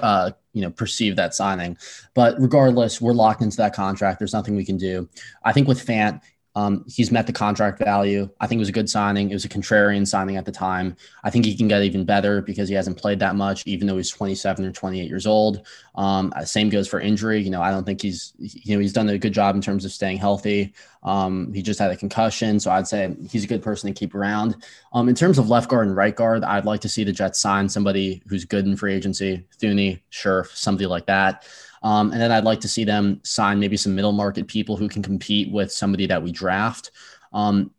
uh, 0.00 0.30
you 0.52 0.62
know, 0.62 0.70
perceive 0.70 1.16
that 1.16 1.34
signing. 1.34 1.76
But 2.14 2.36
regardless, 2.38 3.00
we're 3.00 3.12
locked 3.12 3.42
into 3.42 3.56
that 3.58 3.74
contract. 3.74 4.18
There's 4.18 4.32
nothing 4.32 4.56
we 4.56 4.64
can 4.64 4.76
do. 4.76 5.08
I 5.44 5.52
think 5.52 5.68
with 5.68 5.84
Fant, 5.84 6.20
um, 6.54 6.84
he's 6.86 7.10
met 7.10 7.26
the 7.26 7.32
contract 7.32 7.78
value. 7.78 8.28
I 8.40 8.46
think 8.46 8.58
it 8.58 8.60
was 8.60 8.68
a 8.68 8.72
good 8.72 8.90
signing. 8.90 9.30
It 9.30 9.34
was 9.34 9.44
a 9.44 9.48
contrarian 9.48 10.06
signing 10.06 10.36
at 10.36 10.44
the 10.44 10.52
time. 10.52 10.96
I 11.24 11.30
think 11.30 11.46
he 11.46 11.56
can 11.56 11.68
get 11.68 11.82
even 11.82 12.04
better 12.04 12.42
because 12.42 12.68
he 12.68 12.74
hasn't 12.74 12.98
played 12.98 13.18
that 13.20 13.36
much, 13.36 13.66
even 13.66 13.86
though 13.86 13.96
he's 13.96 14.10
27 14.10 14.64
or 14.64 14.72
28 14.72 15.08
years 15.08 15.26
old. 15.26 15.66
Um, 15.94 16.32
uh, 16.36 16.44
same 16.44 16.68
goes 16.68 16.88
for 16.88 17.00
injury. 17.00 17.40
You 17.40 17.50
know, 17.50 17.62
I 17.62 17.70
don't 17.70 17.84
think 17.84 18.02
he's, 18.02 18.34
you 18.38 18.74
know, 18.74 18.80
he's 18.80 18.92
done 18.92 19.08
a 19.08 19.18
good 19.18 19.32
job 19.32 19.54
in 19.54 19.62
terms 19.62 19.84
of 19.84 19.92
staying 19.92 20.18
healthy. 20.18 20.74
Um, 21.02 21.52
he 21.54 21.62
just 21.62 21.80
had 21.80 21.90
a 21.90 21.96
concussion, 21.96 22.60
so 22.60 22.70
I'd 22.70 22.86
say 22.86 23.14
he's 23.30 23.44
a 23.44 23.48
good 23.48 23.62
person 23.62 23.92
to 23.92 23.98
keep 23.98 24.14
around. 24.14 24.56
Um, 24.92 25.08
in 25.08 25.14
terms 25.14 25.38
of 25.38 25.48
left 25.48 25.70
guard 25.70 25.86
and 25.86 25.96
right 25.96 26.14
guard, 26.14 26.44
I'd 26.44 26.66
like 26.66 26.80
to 26.82 26.88
see 26.88 27.02
the 27.02 27.12
Jets 27.12 27.40
sign 27.40 27.68
somebody 27.68 28.22
who's 28.28 28.44
good 28.44 28.66
in 28.66 28.76
free 28.76 28.94
agency, 28.94 29.44
Thuney, 29.58 30.00
Scherff, 30.10 30.54
somebody 30.54 30.86
like 30.86 31.06
that. 31.06 31.46
Um, 31.82 32.12
and 32.12 32.20
then 32.20 32.30
I'd 32.30 32.44
like 32.44 32.60
to 32.60 32.68
see 32.68 32.84
them 32.84 33.20
sign 33.24 33.58
maybe 33.58 33.76
some 33.76 33.94
middle 33.94 34.12
market 34.12 34.46
people 34.46 34.76
who 34.76 34.88
can 34.88 35.02
compete 35.02 35.50
with 35.52 35.72
somebody 35.72 36.06
that 36.06 36.22
we 36.22 36.30
draft. 36.30 36.90
Um, 37.32 37.72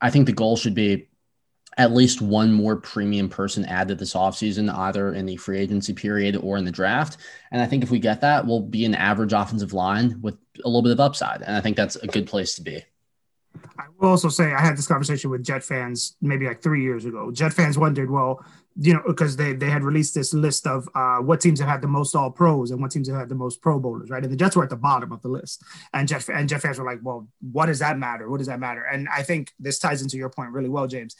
I 0.00 0.10
think 0.10 0.26
the 0.26 0.32
goal 0.32 0.56
should 0.56 0.74
be 0.74 1.08
at 1.76 1.92
least 1.92 2.22
one 2.22 2.52
more 2.52 2.76
premium 2.76 3.28
person 3.28 3.64
added 3.64 3.98
this 3.98 4.14
offseason, 4.14 4.72
either 4.72 5.12
in 5.12 5.26
the 5.26 5.36
free 5.36 5.58
agency 5.58 5.92
period 5.92 6.36
or 6.36 6.56
in 6.56 6.64
the 6.64 6.70
draft. 6.70 7.16
And 7.50 7.60
I 7.60 7.66
think 7.66 7.82
if 7.82 7.90
we 7.90 7.98
get 7.98 8.20
that, 8.20 8.46
we'll 8.46 8.60
be 8.60 8.84
an 8.84 8.94
average 8.94 9.32
offensive 9.32 9.72
line 9.72 10.20
with 10.20 10.36
a 10.64 10.68
little 10.68 10.82
bit 10.82 10.92
of 10.92 11.00
upside. 11.00 11.42
And 11.42 11.56
I 11.56 11.60
think 11.60 11.76
that's 11.76 11.96
a 11.96 12.06
good 12.06 12.26
place 12.26 12.54
to 12.56 12.62
be. 12.62 12.84
I 13.78 13.84
will 13.98 14.10
also 14.10 14.28
say 14.28 14.52
I 14.52 14.60
had 14.60 14.76
this 14.76 14.86
conversation 14.86 15.30
with 15.30 15.44
Jet 15.44 15.64
fans 15.64 16.16
maybe 16.20 16.46
like 16.46 16.62
three 16.62 16.82
years 16.82 17.04
ago. 17.04 17.30
Jet 17.30 17.52
fans 17.52 17.78
wondered, 17.78 18.10
well, 18.10 18.44
you 18.76 18.92
know, 18.92 19.02
because 19.06 19.36
they 19.36 19.52
they 19.52 19.70
had 19.70 19.84
released 19.84 20.14
this 20.14 20.34
list 20.34 20.66
of 20.66 20.88
uh, 20.94 21.18
what 21.18 21.40
teams 21.40 21.60
have 21.60 21.68
had 21.68 21.80
the 21.80 21.88
most 21.88 22.14
All 22.16 22.30
Pros 22.30 22.70
and 22.70 22.80
what 22.80 22.90
teams 22.90 23.08
have 23.08 23.16
had 23.16 23.28
the 23.28 23.34
most 23.34 23.62
Pro 23.62 23.78
Bowlers, 23.78 24.10
right? 24.10 24.22
And 24.22 24.32
the 24.32 24.36
Jets 24.36 24.56
were 24.56 24.64
at 24.64 24.70
the 24.70 24.76
bottom 24.76 25.12
of 25.12 25.22
the 25.22 25.28
list, 25.28 25.62
and 25.92 26.08
Jet 26.08 26.28
and 26.28 26.48
Jet 26.48 26.62
fans 26.62 26.78
were 26.78 26.84
like, 26.84 26.98
well, 27.02 27.28
what 27.40 27.66
does 27.66 27.78
that 27.78 27.98
matter? 27.98 28.28
What 28.28 28.38
does 28.38 28.48
that 28.48 28.58
matter? 28.58 28.82
And 28.82 29.08
I 29.08 29.22
think 29.22 29.52
this 29.60 29.78
ties 29.78 30.02
into 30.02 30.16
your 30.16 30.30
point 30.30 30.50
really 30.50 30.68
well, 30.68 30.86
James. 30.86 31.14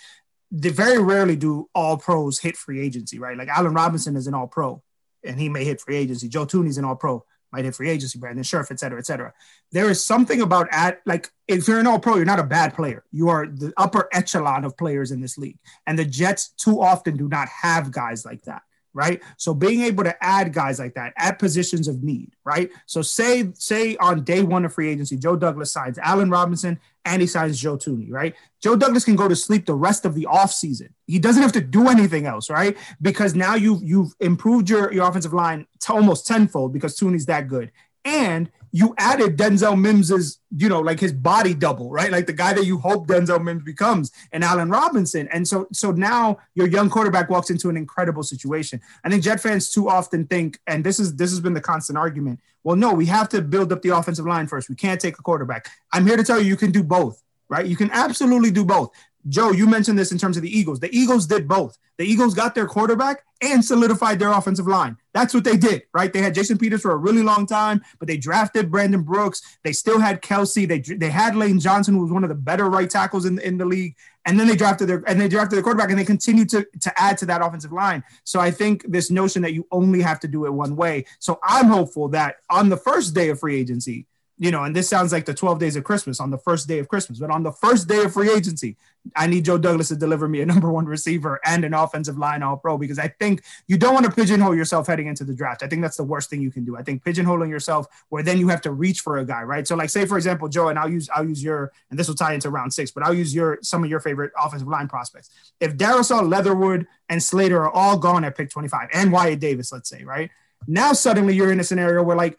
They 0.50 0.70
very 0.70 1.02
rarely 1.02 1.36
do 1.36 1.68
All 1.74 1.96
Pros 1.96 2.40
hit 2.40 2.56
free 2.56 2.80
agency, 2.80 3.18
right? 3.18 3.36
Like 3.36 3.48
Allen 3.48 3.74
Robinson 3.74 4.16
is 4.16 4.26
an 4.26 4.34
All 4.34 4.48
Pro, 4.48 4.82
and 5.24 5.38
he 5.38 5.48
may 5.48 5.64
hit 5.64 5.80
free 5.80 5.96
agency. 5.96 6.28
Joe 6.28 6.46
Thuney's 6.46 6.78
an 6.78 6.84
All 6.84 6.96
Pro 6.96 7.24
might 7.54 7.64
hit 7.64 7.74
free 7.74 7.88
agency, 7.88 8.18
Brandon 8.18 8.44
Scherff, 8.44 8.70
et 8.70 8.80
cetera, 8.80 8.98
et 8.98 9.06
cetera. 9.06 9.32
There 9.72 9.88
is 9.88 10.04
something 10.04 10.40
about 10.40 10.68
at 10.72 11.00
like 11.06 11.30
if 11.46 11.68
you're 11.68 11.78
an 11.78 11.86
all 11.86 12.00
pro, 12.00 12.16
you're 12.16 12.24
not 12.24 12.40
a 12.40 12.44
bad 12.44 12.74
player. 12.74 13.04
You 13.12 13.28
are 13.28 13.46
the 13.46 13.72
upper 13.76 14.08
echelon 14.12 14.64
of 14.64 14.76
players 14.76 15.12
in 15.12 15.20
this 15.20 15.38
league. 15.38 15.58
And 15.86 15.98
the 15.98 16.04
Jets 16.04 16.48
too 16.48 16.82
often 16.82 17.16
do 17.16 17.28
not 17.28 17.48
have 17.48 17.92
guys 17.92 18.24
like 18.24 18.42
that 18.42 18.62
right? 18.94 19.20
So 19.36 19.52
being 19.52 19.82
able 19.82 20.04
to 20.04 20.24
add 20.24 20.52
guys 20.52 20.78
like 20.78 20.94
that 20.94 21.12
at 21.18 21.38
positions 21.38 21.88
of 21.88 22.02
need, 22.02 22.32
right? 22.44 22.70
So 22.86 23.02
say 23.02 23.52
say 23.54 23.96
on 23.96 24.22
day 24.24 24.42
one 24.42 24.64
of 24.64 24.72
free 24.72 24.88
agency, 24.88 25.16
Joe 25.16 25.36
Douglas 25.36 25.72
signs 25.72 25.98
Allen 25.98 26.30
Robinson 26.30 26.80
and 27.04 27.20
he 27.20 27.26
signs 27.26 27.60
Joe 27.60 27.76
Thuney, 27.76 28.10
right? 28.10 28.34
Joe 28.62 28.76
Douglas 28.76 29.04
can 29.04 29.16
go 29.16 29.28
to 29.28 29.36
sleep 29.36 29.66
the 29.66 29.74
rest 29.74 30.06
of 30.06 30.14
the 30.14 30.26
offseason. 30.30 30.88
He 31.06 31.18
doesn't 31.18 31.42
have 31.42 31.52
to 31.52 31.60
do 31.60 31.88
anything 31.88 32.24
else, 32.24 32.48
right? 32.48 32.76
Because 33.02 33.34
now 33.34 33.56
you've 33.56 33.82
you've 33.82 34.14
improved 34.20 34.70
your, 34.70 34.92
your 34.92 35.08
offensive 35.08 35.34
line 35.34 35.66
to 35.80 35.92
almost 35.92 36.26
tenfold 36.26 36.72
because 36.72 36.96
Thuney's 36.98 37.26
that 37.26 37.48
good. 37.48 37.72
And 38.04 38.50
you 38.74 38.92
added 38.98 39.36
Denzel 39.36 39.80
Mims's, 39.80 40.40
you 40.56 40.68
know, 40.68 40.80
like 40.80 40.98
his 40.98 41.12
body 41.12 41.54
double, 41.54 41.92
right? 41.92 42.10
Like 42.10 42.26
the 42.26 42.32
guy 42.32 42.52
that 42.54 42.64
you 42.64 42.76
hope 42.76 43.06
Denzel 43.06 43.40
Mims 43.40 43.62
becomes, 43.62 44.10
and 44.32 44.42
Allen 44.42 44.68
Robinson. 44.68 45.28
And 45.28 45.46
so, 45.46 45.68
so 45.72 45.92
now 45.92 46.38
your 46.56 46.66
young 46.66 46.90
quarterback 46.90 47.30
walks 47.30 47.50
into 47.50 47.68
an 47.68 47.76
incredible 47.76 48.24
situation. 48.24 48.80
I 49.04 49.10
think 49.10 49.22
Jet 49.22 49.40
fans 49.40 49.70
too 49.70 49.88
often 49.88 50.26
think, 50.26 50.58
and 50.66 50.82
this 50.82 50.98
is 50.98 51.14
this 51.14 51.30
has 51.30 51.38
been 51.38 51.54
the 51.54 51.60
constant 51.60 51.96
argument. 51.96 52.40
Well, 52.64 52.74
no, 52.74 52.92
we 52.92 53.06
have 53.06 53.28
to 53.28 53.42
build 53.42 53.72
up 53.72 53.80
the 53.80 53.90
offensive 53.90 54.26
line 54.26 54.48
first. 54.48 54.68
We 54.68 54.74
can't 54.74 55.00
take 55.00 55.20
a 55.20 55.22
quarterback. 55.22 55.68
I'm 55.92 56.04
here 56.04 56.16
to 56.16 56.24
tell 56.24 56.40
you, 56.40 56.48
you 56.48 56.56
can 56.56 56.72
do 56.72 56.82
both 56.82 57.22
right? 57.48 57.66
You 57.66 57.76
can 57.76 57.90
absolutely 57.92 58.50
do 58.50 58.64
both. 58.64 58.90
Joe, 59.28 59.52
you 59.52 59.66
mentioned 59.66 59.98
this 59.98 60.12
in 60.12 60.18
terms 60.18 60.36
of 60.36 60.42
the 60.42 60.58
Eagles. 60.58 60.80
The 60.80 60.94
Eagles 60.96 61.26
did 61.26 61.48
both. 61.48 61.78
The 61.96 62.04
Eagles 62.04 62.34
got 62.34 62.54
their 62.54 62.66
quarterback 62.66 63.24
and 63.40 63.64
solidified 63.64 64.18
their 64.18 64.32
offensive 64.32 64.66
line. 64.66 64.96
That's 65.12 65.32
what 65.32 65.44
they 65.44 65.56
did, 65.56 65.84
right? 65.92 66.12
They 66.12 66.20
had 66.20 66.34
Jason 66.34 66.58
Peters 66.58 66.82
for 66.82 66.92
a 66.92 66.96
really 66.96 67.22
long 67.22 67.46
time, 67.46 67.82
but 67.98 68.08
they 68.08 68.16
drafted 68.16 68.70
Brandon 68.70 69.02
Brooks. 69.02 69.58
They 69.62 69.72
still 69.72 70.00
had 70.00 70.22
Kelce. 70.22 70.66
They 70.66 70.80
they 70.96 71.10
had 71.10 71.36
Lane 71.36 71.60
Johnson, 71.60 71.94
who 71.94 72.00
was 72.00 72.10
one 72.10 72.24
of 72.24 72.28
the 72.28 72.34
better 72.34 72.68
right 72.68 72.88
tackles 72.88 73.24
in, 73.24 73.38
in 73.40 73.56
the 73.58 73.64
league. 73.64 73.96
And 74.26 74.40
then 74.40 74.46
they 74.48 74.56
drafted 74.56 74.88
their 74.88 75.02
and 75.06 75.20
they 75.20 75.28
drafted 75.28 75.56
their 75.56 75.62
quarterback, 75.62 75.90
and 75.90 75.98
they 75.98 76.04
continued 76.04 76.48
to 76.50 76.66
to 76.80 77.00
add 77.00 77.16
to 77.18 77.26
that 77.26 77.42
offensive 77.42 77.72
line. 77.72 78.02
So 78.24 78.40
I 78.40 78.50
think 78.50 78.84
this 78.88 79.10
notion 79.10 79.42
that 79.42 79.52
you 79.52 79.66
only 79.70 80.02
have 80.02 80.20
to 80.20 80.28
do 80.28 80.46
it 80.46 80.52
one 80.52 80.76
way. 80.76 81.06
So 81.18 81.38
I'm 81.42 81.66
hopeful 81.66 82.08
that 82.08 82.36
on 82.50 82.68
the 82.68 82.76
first 82.76 83.14
day 83.14 83.28
of 83.28 83.40
free 83.40 83.58
agency, 83.58 84.06
you 84.36 84.50
know, 84.50 84.64
and 84.64 84.74
this 84.74 84.88
sounds 84.88 85.12
like 85.12 85.26
the 85.26 85.34
12 85.34 85.60
days 85.60 85.76
of 85.76 85.84
Christmas 85.84 86.18
on 86.18 86.30
the 86.30 86.38
first 86.38 86.66
day 86.66 86.80
of 86.80 86.88
Christmas, 86.88 87.20
but 87.20 87.30
on 87.30 87.44
the 87.44 87.52
first 87.52 87.86
day 87.88 88.02
of 88.02 88.12
free 88.12 88.32
agency, 88.32 88.76
I 89.14 89.28
need 89.28 89.44
Joe 89.44 89.58
Douglas 89.58 89.88
to 89.88 89.96
deliver 89.96 90.28
me 90.28 90.40
a 90.40 90.46
number 90.54 90.72
one 90.72 90.86
receiver 90.86 91.40
and 91.44 91.64
an 91.64 91.72
offensive 91.72 92.18
line 92.18 92.42
all 92.42 92.56
pro 92.56 92.76
because 92.76 92.98
I 92.98 93.08
think 93.08 93.44
you 93.68 93.78
don't 93.78 93.94
want 93.94 94.06
to 94.06 94.12
pigeonhole 94.12 94.56
yourself 94.56 94.88
heading 94.88 95.06
into 95.06 95.24
the 95.24 95.34
draft. 95.34 95.62
I 95.62 95.68
think 95.68 95.82
that's 95.82 95.96
the 95.96 96.04
worst 96.04 96.30
thing 96.30 96.40
you 96.40 96.50
can 96.50 96.64
do. 96.64 96.76
I 96.76 96.82
think 96.82 97.04
pigeonholing 97.04 97.48
yourself 97.48 97.86
where 98.08 98.24
then 98.24 98.38
you 98.38 98.48
have 98.48 98.60
to 98.62 98.72
reach 98.72 99.00
for 99.00 99.18
a 99.18 99.24
guy, 99.24 99.42
right? 99.42 99.68
So 99.68 99.76
like 99.76 99.90
say 99.90 100.04
for 100.04 100.16
example, 100.16 100.48
Joe, 100.48 100.68
and 100.68 100.78
I'll 100.78 100.90
use 100.90 101.08
I'll 101.14 101.26
use 101.26 101.42
your 101.42 101.72
and 101.90 101.98
this 101.98 102.08
will 102.08 102.16
tie 102.16 102.34
into 102.34 102.50
round 102.50 102.74
six, 102.74 102.90
but 102.90 103.04
I'll 103.04 103.14
use 103.14 103.34
your 103.34 103.58
some 103.62 103.84
of 103.84 103.90
your 103.90 104.00
favorite 104.00 104.32
offensive 104.36 104.68
line 104.68 104.88
prospects. 104.88 105.30
If 105.60 105.76
Darrisaw 105.76 106.28
Leatherwood 106.28 106.88
and 107.08 107.22
Slater 107.22 107.62
are 107.62 107.70
all 107.70 107.98
gone 107.98 108.24
at 108.24 108.36
pick 108.36 108.50
25 108.50 108.88
and 108.92 109.12
Wyatt 109.12 109.38
Davis, 109.38 109.70
let's 109.70 109.88
say, 109.88 110.02
right? 110.02 110.30
Now 110.66 110.92
suddenly 110.92 111.34
you're 111.34 111.52
in 111.52 111.60
a 111.60 111.64
scenario 111.64 112.02
where 112.02 112.16
like 112.16 112.38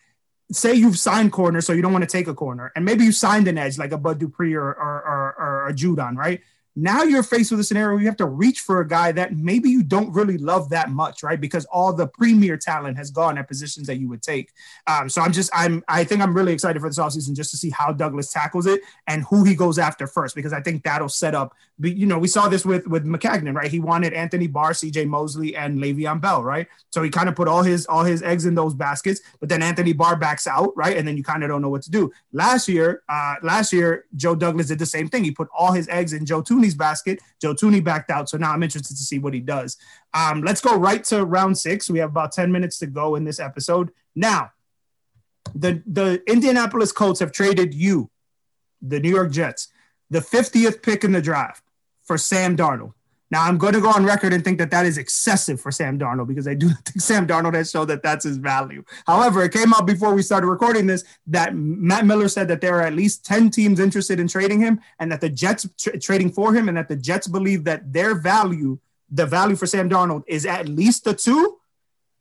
say 0.51 0.73
you've 0.73 0.99
signed 0.99 1.31
corner, 1.31 1.61
so 1.61 1.73
you 1.73 1.81
don't 1.81 1.93
want 1.93 2.03
to 2.03 2.09
take 2.09 2.27
a 2.27 2.33
corner, 2.33 2.71
and 2.75 2.85
maybe 2.85 3.03
you 3.03 3.11
signed 3.11 3.47
an 3.47 3.57
edge 3.57 3.77
like 3.77 3.91
a 3.91 3.97
Bud 3.97 4.19
Dupree 4.19 4.53
or 4.53 4.67
or, 4.67 4.73
or, 4.73 5.35
or 5.39 5.67
a 5.67 5.73
Judon, 5.73 6.15
right? 6.15 6.41
Now 6.75 7.03
you're 7.03 7.23
faced 7.23 7.51
with 7.51 7.59
a 7.61 7.63
scenario 7.63 7.93
where 7.93 8.01
you 8.01 8.07
have 8.07 8.17
to 8.17 8.25
reach 8.25 8.59
for 8.59 8.81
a 8.81 8.87
guy 8.87 9.13
that 9.13 9.33
maybe 9.33 9.69
you 9.69 9.81
don't 9.81 10.11
really 10.11 10.37
love 10.37 10.69
that 10.69 10.89
much, 10.89 11.23
right? 11.23 11.39
Because 11.39 11.63
all 11.65 11.93
the 11.93 12.07
premier 12.07 12.57
talent 12.57 12.97
has 12.97 13.11
gone 13.11 13.37
at 13.37 13.47
positions 13.47 13.87
that 13.87 13.97
you 13.97 14.09
would 14.09 14.21
take. 14.21 14.51
Um, 14.85 15.07
so 15.07 15.21
I'm 15.21 15.31
just, 15.31 15.49
I'm, 15.53 15.85
I 15.87 16.03
think 16.03 16.21
I'm 16.21 16.33
really 16.33 16.51
excited 16.51 16.81
for 16.81 16.89
this 16.89 16.99
offseason 16.99 17.33
just 17.33 17.51
to 17.51 17.57
see 17.57 17.69
how 17.69 17.93
Douglas 17.93 18.31
tackles 18.31 18.65
it 18.65 18.81
and 19.07 19.23
who 19.23 19.45
he 19.45 19.55
goes 19.55 19.79
after 19.79 20.05
first, 20.05 20.35
because 20.35 20.51
I 20.51 20.61
think 20.61 20.83
that'll 20.83 21.07
set 21.07 21.33
up, 21.33 21.55
you 21.79 22.05
know, 22.05 22.19
we 22.19 22.27
saw 22.27 22.49
this 22.49 22.65
with, 22.65 22.87
with 22.87 23.05
Maccagnan, 23.05 23.55
right? 23.55 23.71
He 23.71 23.79
wanted 23.79 24.13
Anthony 24.13 24.47
Barr, 24.47 24.71
CJ 24.71 25.07
Mosley, 25.07 25.55
and 25.55 25.79
Le'Veon 25.79 26.19
Bell, 26.19 26.43
right? 26.43 26.67
So 26.89 27.01
he 27.03 27.09
kind 27.09 27.29
of 27.29 27.35
put 27.35 27.47
all 27.47 27.63
his, 27.63 27.85
all 27.85 28.03
his 28.03 28.21
eggs 28.21 28.45
in 28.45 28.55
those 28.55 28.73
baskets, 28.73 29.21
but 29.39 29.47
then 29.47 29.61
Anthony 29.61 29.93
Barr 29.93 30.17
backs 30.17 30.45
out, 30.45 30.75
right? 30.75 30.97
And 30.97 31.07
then 31.07 31.15
you 31.15 31.23
kind 31.23 31.43
of 31.43 31.49
don't 31.49 31.61
know 31.61 31.69
what 31.69 31.83
to 31.83 31.91
do. 31.91 32.11
Last 32.33 32.67
year, 32.67 33.03
uh, 33.07 33.35
last 33.43 33.71
year, 33.71 34.05
Joe 34.15 34.35
Douglas 34.35 34.67
did 34.67 34.79
the 34.79 34.85
same 34.85 35.07
thing. 35.07 35.23
He 35.23 35.31
put 35.31 35.47
all 35.57 35.71
his 35.71 35.87
eggs 35.87 36.11
in 36.11 36.25
Joe 36.25 36.41
Thuney's 36.65 36.75
basket. 36.75 37.19
Joe 37.41 37.53
Thuney 37.53 37.83
backed 37.83 38.09
out. 38.09 38.29
So 38.29 38.37
now 38.37 38.51
I'm 38.51 38.63
interested 38.63 38.95
to 38.95 39.03
see 39.03 39.19
what 39.19 39.33
he 39.33 39.39
does. 39.39 39.77
Um, 40.13 40.41
let's 40.41 40.61
go 40.61 40.75
right 40.75 41.03
to 41.05 41.25
round 41.25 41.57
six. 41.57 41.89
We 41.89 41.99
have 41.99 42.09
about 42.09 42.31
10 42.31 42.51
minutes 42.51 42.79
to 42.79 42.87
go 42.87 43.15
in 43.15 43.23
this 43.23 43.39
episode. 43.39 43.91
Now, 44.15 44.51
the, 45.53 45.83
the 45.85 46.23
Indianapolis 46.27 46.91
Colts 46.91 47.19
have 47.19 47.31
traded 47.31 47.73
you, 47.73 48.09
the 48.81 48.99
New 48.99 49.09
York 49.09 49.31
Jets, 49.31 49.69
the 50.09 50.19
50th 50.19 50.81
pick 50.81 51.03
in 51.03 51.11
the 51.11 51.21
draft 51.21 51.63
for 52.03 52.17
Sam 52.17 52.57
Darnold. 52.57 52.93
Now, 53.31 53.43
I'm 53.43 53.57
going 53.57 53.73
to 53.73 53.81
go 53.81 53.89
on 53.89 54.05
record 54.05 54.33
and 54.33 54.43
think 54.43 54.59
that 54.59 54.71
that 54.71 54.85
is 54.85 54.97
excessive 54.97 55.59
for 55.59 55.71
Sam 55.71 55.97
Darnold 55.97 56.27
because 56.27 56.47
I 56.47 56.53
do 56.53 56.69
think 56.85 57.01
Sam 57.01 57.27
Darnold 57.27 57.55
has 57.55 57.71
shown 57.71 57.87
that 57.87 58.03
that's 58.03 58.23
his 58.23 58.37
value. 58.37 58.83
However, 59.07 59.43
it 59.43 59.51
came 59.51 59.73
out 59.73 59.85
before 59.85 60.13
we 60.13 60.21
started 60.21 60.47
recording 60.47 60.85
this 60.85 61.03
that 61.27 61.55
Matt 61.55 62.05
Miller 62.05 62.27
said 62.27 62.47
that 62.49 62.61
there 62.61 62.75
are 62.75 62.83
at 62.83 62.93
least 62.93 63.25
10 63.25 63.49
teams 63.49 63.79
interested 63.79 64.19
in 64.19 64.27
trading 64.27 64.59
him 64.59 64.79
and 64.99 65.11
that 65.11 65.21
the 65.21 65.29
Jets 65.29 65.67
tra- 65.77 65.99
trading 65.99 66.31
for 66.31 66.53
him 66.53 66.67
and 66.67 66.77
that 66.77 66.87
the 66.87 66.95
Jets 66.95 67.27
believe 67.27 67.63
that 67.63 67.91
their 67.91 68.15
value, 68.15 68.77
the 69.09 69.25
value 69.25 69.55
for 69.55 69.65
Sam 69.65 69.89
Darnold, 69.89 70.23
is 70.27 70.45
at 70.45 70.69
least 70.69 71.07
a 71.07 71.13
two 71.13 71.57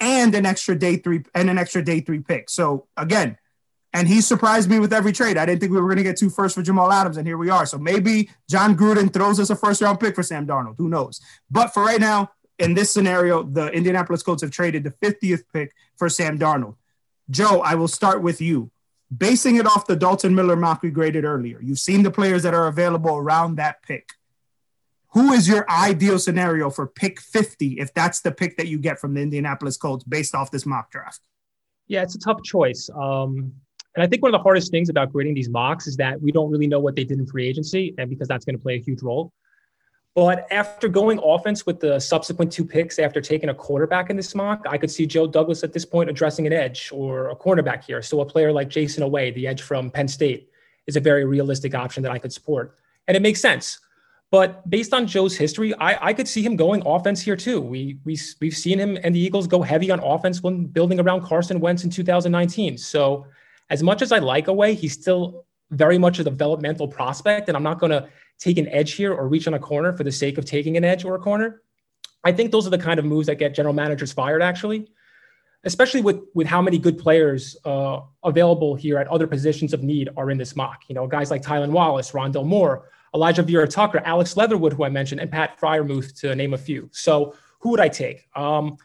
and 0.00 0.34
an 0.34 0.46
extra 0.46 0.74
day 0.74 0.96
three 0.96 1.22
and 1.34 1.50
an 1.50 1.58
extra 1.58 1.84
day 1.84 2.00
three 2.00 2.20
pick. 2.20 2.48
So 2.50 2.86
again, 2.96 3.36
and 3.94 4.08
he 4.08 4.20
surprised 4.20 4.68
me 4.68 4.80
with 4.80 4.92
every 4.92 5.12
trade. 5.12 5.38
I 5.38 5.46
didn't 5.46 5.60
think 5.60 5.72
we 5.72 5.80
were 5.80 5.86
going 5.86 5.98
to 5.98 6.02
get 6.02 6.16
two 6.16 6.28
firsts 6.28 6.56
for 6.56 6.62
Jamal 6.62 6.92
Adams, 6.92 7.16
and 7.16 7.26
here 7.26 7.38
we 7.38 7.48
are. 7.48 7.64
So 7.64 7.78
maybe 7.78 8.28
Jon 8.50 8.76
Gruden 8.76 9.10
throws 9.10 9.38
us 9.38 9.50
a 9.50 9.56
first 9.56 9.80
round 9.80 10.00
pick 10.00 10.16
for 10.16 10.24
Sam 10.24 10.46
Darnold. 10.48 10.74
Who 10.78 10.88
knows? 10.88 11.20
But 11.48 11.72
for 11.72 11.84
right 11.84 12.00
now, 12.00 12.32
in 12.58 12.74
this 12.74 12.92
scenario, 12.92 13.44
the 13.44 13.68
Indianapolis 13.68 14.24
Colts 14.24 14.42
have 14.42 14.50
traded 14.50 14.82
the 14.82 14.90
50th 14.90 15.44
pick 15.52 15.72
for 15.96 16.08
Sam 16.08 16.40
Darnold. 16.40 16.74
Joe, 17.30 17.60
I 17.60 17.76
will 17.76 17.88
start 17.88 18.20
with 18.20 18.40
you. 18.40 18.70
Basing 19.16 19.56
it 19.56 19.66
off 19.66 19.86
the 19.86 19.94
Dalton 19.94 20.34
Miller 20.34 20.56
mock 20.56 20.82
we 20.82 20.90
graded 20.90 21.24
earlier, 21.24 21.60
you've 21.62 21.78
seen 21.78 22.02
the 22.02 22.10
players 22.10 22.42
that 22.42 22.52
are 22.52 22.66
available 22.66 23.16
around 23.16 23.56
that 23.56 23.80
pick. 23.82 24.08
Who 25.12 25.32
is 25.32 25.46
your 25.46 25.70
ideal 25.70 26.18
scenario 26.18 26.68
for 26.68 26.88
pick 26.88 27.20
50 27.20 27.78
if 27.78 27.94
that's 27.94 28.22
the 28.22 28.32
pick 28.32 28.56
that 28.56 28.66
you 28.66 28.78
get 28.78 28.98
from 28.98 29.14
the 29.14 29.22
Indianapolis 29.22 29.76
Colts 29.76 30.02
based 30.02 30.34
off 30.34 30.50
this 30.50 30.66
mock 30.66 30.90
draft? 30.90 31.20
Yeah, 31.86 32.02
it's 32.02 32.16
a 32.16 32.18
tough 32.18 32.42
choice. 32.42 32.90
Um, 32.92 33.52
and 33.94 34.02
I 34.02 34.06
think 34.06 34.22
one 34.22 34.34
of 34.34 34.38
the 34.38 34.42
hardest 34.42 34.70
things 34.70 34.88
about 34.88 35.12
grading 35.12 35.34
these 35.34 35.48
mocks 35.48 35.86
is 35.86 35.96
that 35.98 36.20
we 36.20 36.32
don't 36.32 36.50
really 36.50 36.66
know 36.66 36.80
what 36.80 36.96
they 36.96 37.04
did 37.04 37.18
in 37.18 37.26
free 37.26 37.46
agency, 37.46 37.94
and 37.98 38.10
because 38.10 38.28
that's 38.28 38.44
going 38.44 38.56
to 38.56 38.62
play 38.62 38.74
a 38.76 38.80
huge 38.80 39.02
role. 39.02 39.32
But 40.14 40.46
after 40.52 40.88
going 40.88 41.18
offense 41.22 41.66
with 41.66 41.80
the 41.80 41.98
subsequent 41.98 42.52
two 42.52 42.64
picks 42.64 43.00
after 43.00 43.20
taking 43.20 43.48
a 43.48 43.54
quarterback 43.54 44.10
in 44.10 44.16
this 44.16 44.32
mock, 44.34 44.64
I 44.68 44.78
could 44.78 44.90
see 44.90 45.06
Joe 45.06 45.26
Douglas 45.26 45.64
at 45.64 45.72
this 45.72 45.84
point 45.84 46.08
addressing 46.08 46.46
an 46.46 46.52
edge 46.52 46.90
or 46.92 47.30
a 47.30 47.36
cornerback 47.36 47.82
here. 47.82 48.00
So 48.00 48.20
a 48.20 48.24
player 48.24 48.52
like 48.52 48.68
Jayson 48.68 49.02
Oweh, 49.02 49.34
the 49.34 49.48
edge 49.48 49.62
from 49.62 49.90
Penn 49.90 50.06
State, 50.06 50.50
is 50.86 50.94
a 50.96 51.00
very 51.00 51.24
realistic 51.24 51.74
option 51.74 52.02
that 52.04 52.12
I 52.12 52.18
could 52.18 52.32
support. 52.32 52.76
And 53.08 53.16
it 53.16 53.22
makes 53.22 53.40
sense. 53.40 53.80
But 54.30 54.68
based 54.70 54.94
on 54.94 55.06
Joe's 55.06 55.36
history, 55.36 55.74
I, 55.74 56.08
I 56.08 56.12
could 56.12 56.28
see 56.28 56.42
him 56.42 56.54
going 56.54 56.82
offense 56.86 57.20
here 57.20 57.36
too. 57.36 57.60
We, 57.60 57.98
we, 58.04 58.18
we've 58.40 58.56
seen 58.56 58.78
him 58.78 58.98
and 59.02 59.14
the 59.14 59.20
Eagles 59.20 59.46
go 59.46 59.62
heavy 59.62 59.90
on 59.90 60.00
offense 60.00 60.42
when 60.42 60.66
building 60.66 61.00
around 61.00 61.22
Carson 61.22 61.60
Wentz 61.60 61.84
in 61.84 61.90
2019. 61.90 62.78
So 62.78 63.26
as 63.70 63.82
much 63.82 64.02
as 64.02 64.12
I 64.12 64.18
like 64.18 64.46
Oweh, 64.46 64.74
he's 64.74 64.92
still 64.92 65.46
very 65.70 65.98
much 65.98 66.18
a 66.18 66.24
developmental 66.24 66.86
prospect, 66.86 67.48
and 67.48 67.56
I'm 67.56 67.62
not 67.62 67.78
going 67.78 67.90
to 67.90 68.08
take 68.38 68.58
an 68.58 68.68
edge 68.68 68.92
here 68.92 69.12
or 69.12 69.28
reach 69.28 69.46
on 69.46 69.54
a 69.54 69.58
corner 69.58 69.92
for 69.92 70.04
the 70.04 70.12
sake 70.12 70.38
of 70.38 70.44
taking 70.44 70.76
an 70.76 70.84
edge 70.84 71.04
or 71.04 71.14
a 71.14 71.18
corner. 71.18 71.62
I 72.24 72.32
think 72.32 72.50
those 72.50 72.66
are 72.66 72.70
the 72.70 72.78
kind 72.78 72.98
of 72.98 73.04
moves 73.04 73.26
that 73.26 73.36
get 73.36 73.54
general 73.54 73.74
managers 73.74 74.12
fired, 74.12 74.42
actually, 74.42 74.88
especially 75.64 76.00
with 76.00 76.20
with 76.34 76.46
how 76.46 76.62
many 76.62 76.78
good 76.78 76.98
players 76.98 77.56
uh, 77.64 78.00
available 78.22 78.74
here 78.74 78.98
at 78.98 79.06
other 79.08 79.26
positions 79.26 79.72
of 79.72 79.82
need 79.82 80.08
are 80.16 80.30
in 80.30 80.38
this 80.38 80.56
mock. 80.56 80.82
You 80.88 80.94
know, 80.94 81.06
guys 81.06 81.30
like 81.30 81.42
Tylan 81.42 81.70
Wallace, 81.70 82.12
Rondale 82.12 82.46
Moore, 82.46 82.88
Alijah 83.14 83.44
Vera-Tucker, 83.44 84.02
Alex 84.04 84.36
Leatherwood, 84.36 84.72
who 84.72 84.84
I 84.84 84.88
mentioned, 84.88 85.20
and 85.20 85.30
Pat 85.30 85.58
Freiermuth, 85.60 86.18
to 86.20 86.34
name 86.34 86.54
a 86.54 86.58
few. 86.58 86.88
So, 86.92 87.34
who 87.60 87.70
would 87.70 87.80
I 87.80 87.88
take? 87.88 88.26
Um, 88.34 88.76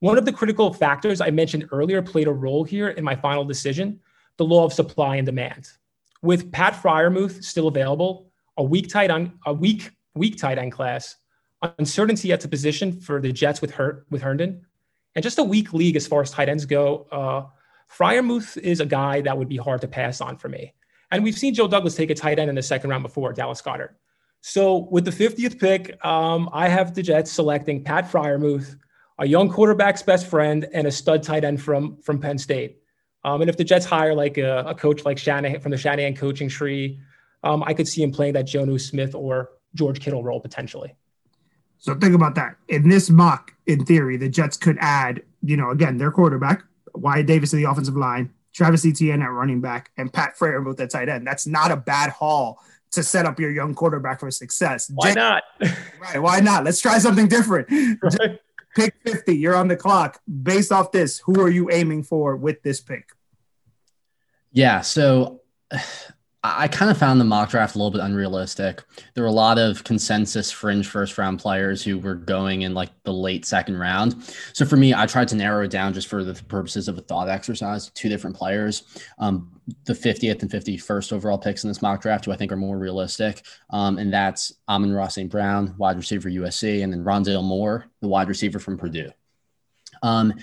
one 0.00 0.18
of 0.18 0.24
the 0.24 0.32
critical 0.32 0.72
factors 0.72 1.20
I 1.20 1.30
mentioned 1.30 1.68
earlier 1.72 2.02
played 2.02 2.28
a 2.28 2.32
role 2.32 2.62
here 2.62 2.88
in 2.88 3.04
my 3.04 3.16
final 3.16 3.44
decision 3.44 4.00
the 4.38 4.44
law 4.44 4.64
of 4.64 4.72
supply 4.72 5.16
and 5.16 5.26
demand. 5.26 5.68
With 6.22 6.50
Pat 6.52 6.74
Freiermuth 6.74 7.44
still 7.44 7.68
available, 7.68 8.30
a 8.56 8.62
weak 8.62 8.88
tight 8.88 9.10
end, 9.10 9.32
a 9.46 9.52
weak 9.52 9.90
weak 10.14 10.38
tight 10.38 10.58
end 10.58 10.72
class, 10.72 11.16
uncertainty 11.78 12.32
at 12.32 12.40
the 12.40 12.48
position 12.48 12.92
for 12.92 13.20
the 13.20 13.32
Jets 13.32 13.60
with 13.60 13.72
Her- 13.72 14.06
with 14.10 14.22
Herndon, 14.22 14.64
and 15.14 15.22
just 15.22 15.38
a 15.38 15.44
weak 15.44 15.72
league 15.72 15.96
as 15.96 16.06
far 16.06 16.22
as 16.22 16.30
tight 16.30 16.48
ends 16.48 16.64
go. 16.64 17.06
Uh, 17.10 17.46
Freiermuth 17.90 18.56
is 18.58 18.80
a 18.80 18.86
guy 18.86 19.20
that 19.20 19.36
would 19.36 19.48
be 19.48 19.56
hard 19.56 19.80
to 19.82 19.88
pass 19.88 20.20
on 20.20 20.36
for 20.36 20.48
me. 20.48 20.74
And 21.10 21.22
we've 21.22 21.38
seen 21.38 21.54
Joe 21.54 21.68
Douglas 21.68 21.94
take 21.94 22.10
a 22.10 22.14
tight 22.14 22.38
end 22.38 22.48
in 22.48 22.56
the 22.56 22.62
second 22.62 22.90
round 22.90 23.02
before, 23.02 23.32
Dallas 23.32 23.62
Goedert. 23.62 23.90
So 24.40 24.88
with 24.90 25.04
the 25.04 25.10
50th 25.10 25.58
pick, 25.58 26.04
um, 26.04 26.50
I 26.52 26.68
have 26.68 26.94
the 26.94 27.02
Jets 27.02 27.30
selecting 27.30 27.84
Pat 27.84 28.10
Freiermuth, 28.10 28.76
a 29.18 29.26
young 29.26 29.48
quarterback's 29.48 30.02
best 30.02 30.26
friend, 30.26 30.66
and 30.72 30.86
a 30.86 30.90
stud 30.90 31.22
tight 31.22 31.44
end 31.44 31.62
from, 31.62 31.96
from 32.02 32.18
Penn 32.18 32.36
State. 32.36 32.78
Um, 33.24 33.40
and 33.40 33.48
if 33.48 33.56
the 33.56 33.64
Jets 33.64 33.86
hire 33.86 34.14
like 34.14 34.36
a, 34.36 34.64
a, 34.66 34.74
coach 34.74 35.04
like 35.04 35.16
Shanahan 35.16 35.60
from 35.60 35.70
the 35.70 35.78
Shanahan 35.78 36.14
coaching 36.14 36.48
tree, 36.48 37.00
um, 37.42 37.62
I 37.66 37.72
could 37.72 37.88
see 37.88 38.02
him 38.02 38.12
playing 38.12 38.34
that 38.34 38.46
Jonnu 38.46 38.78
Smith 38.80 39.14
or 39.14 39.50
George 39.74 40.00
Kittle 40.00 40.22
role 40.22 40.40
potentially. 40.40 40.94
So 41.78 41.94
think 41.94 42.14
about 42.14 42.34
that. 42.36 42.56
In 42.68 42.88
this 42.88 43.10
mock, 43.10 43.52
in 43.66 43.84
theory, 43.84 44.16
the 44.16 44.28
Jets 44.28 44.56
could 44.56 44.76
add, 44.80 45.22
you 45.42 45.56
know, 45.56 45.70
again, 45.70 45.96
their 45.96 46.10
quarterback, 46.10 46.62
Wyatt 46.94 47.26
Davis 47.26 47.50
to 47.50 47.56
the 47.56 47.64
offensive 47.64 47.96
line, 47.96 48.32
Travis 48.52 48.86
Etienne 48.86 49.22
at 49.22 49.30
running 49.30 49.60
back, 49.60 49.90
and 49.96 50.12
Pat 50.12 50.38
Freiermuth 50.38 50.80
at 50.80 50.90
tight 50.90 51.08
end. 51.08 51.26
That's 51.26 51.46
not 51.46 51.70
a 51.70 51.76
bad 51.76 52.10
haul 52.10 52.58
to 52.92 53.02
set 53.02 53.26
up 53.26 53.40
your 53.40 53.50
young 53.50 53.74
quarterback 53.74 54.20
for 54.20 54.30
success. 54.30 54.90
Why 54.94 55.12
not? 55.12 55.42
right. 56.00 56.22
Why 56.22 56.40
not? 56.40 56.64
Let's 56.64 56.80
try 56.80 56.98
something 56.98 57.26
different. 57.26 57.68
Right. 57.70 58.38
Pick 58.76 58.94
50. 59.04 59.36
You're 59.36 59.56
on 59.56 59.68
the 59.68 59.76
clock. 59.76 60.20
Based 60.42 60.72
off 60.72 60.92
this, 60.92 61.18
who 61.18 61.40
are 61.40 61.48
you 61.48 61.70
aiming 61.70 62.04
for 62.04 62.36
with 62.36 62.62
this 62.62 62.80
pick? 62.80 63.10
Yeah. 64.54 64.80
So 64.80 65.42
I 66.46 66.68
kind 66.68 66.90
of 66.90 66.98
found 66.98 67.18
the 67.18 67.24
mock 67.24 67.48
draft 67.48 67.74
a 67.74 67.78
little 67.78 67.90
bit 67.90 68.02
unrealistic. 68.02 68.84
There 69.14 69.24
were 69.24 69.30
a 69.30 69.32
lot 69.32 69.58
of 69.58 69.82
consensus 69.82 70.50
fringe 70.50 70.86
first 70.86 71.16
round 71.16 71.38
players 71.38 71.82
who 71.82 71.98
were 71.98 72.14
going 72.14 72.62
in 72.62 72.74
like 72.74 72.90
the 73.04 73.14
late 73.14 73.46
second 73.46 73.78
round. 73.78 74.30
So 74.52 74.66
for 74.66 74.76
me, 74.76 74.92
I 74.92 75.06
tried 75.06 75.28
to 75.28 75.36
narrow 75.36 75.64
it 75.64 75.70
down 75.70 75.94
just 75.94 76.06
for 76.06 76.22
the 76.22 76.34
purposes 76.34 76.86
of 76.86 76.98
a 76.98 77.00
thought 77.00 77.30
exercise, 77.30 77.88
two 77.92 78.10
different 78.10 78.36
players. 78.36 78.82
Um, 79.18 79.58
the 79.86 79.94
50th 79.94 80.42
and 80.42 80.50
51st 80.50 81.14
overall 81.14 81.38
picks 81.38 81.64
in 81.64 81.68
this 81.68 81.80
mock 81.80 82.02
draft, 82.02 82.26
who 82.26 82.32
I 82.32 82.36
think 82.36 82.52
are 82.52 82.56
more 82.56 82.76
realistic. 82.76 83.42
Um, 83.70 83.96
and 83.96 84.12
that's 84.12 84.52
Amon-Ra 84.68 85.08
St. 85.08 85.30
Brown, 85.30 85.74
wide 85.78 85.96
receiver 85.96 86.28
USC, 86.28 86.84
and 86.84 86.92
then 86.92 87.04
Rondale 87.04 87.42
Moore, 87.42 87.86
the 88.02 88.08
wide 88.08 88.28
receiver 88.28 88.58
from 88.58 88.76
Purdue. 88.76 89.08
Um, 90.02 90.34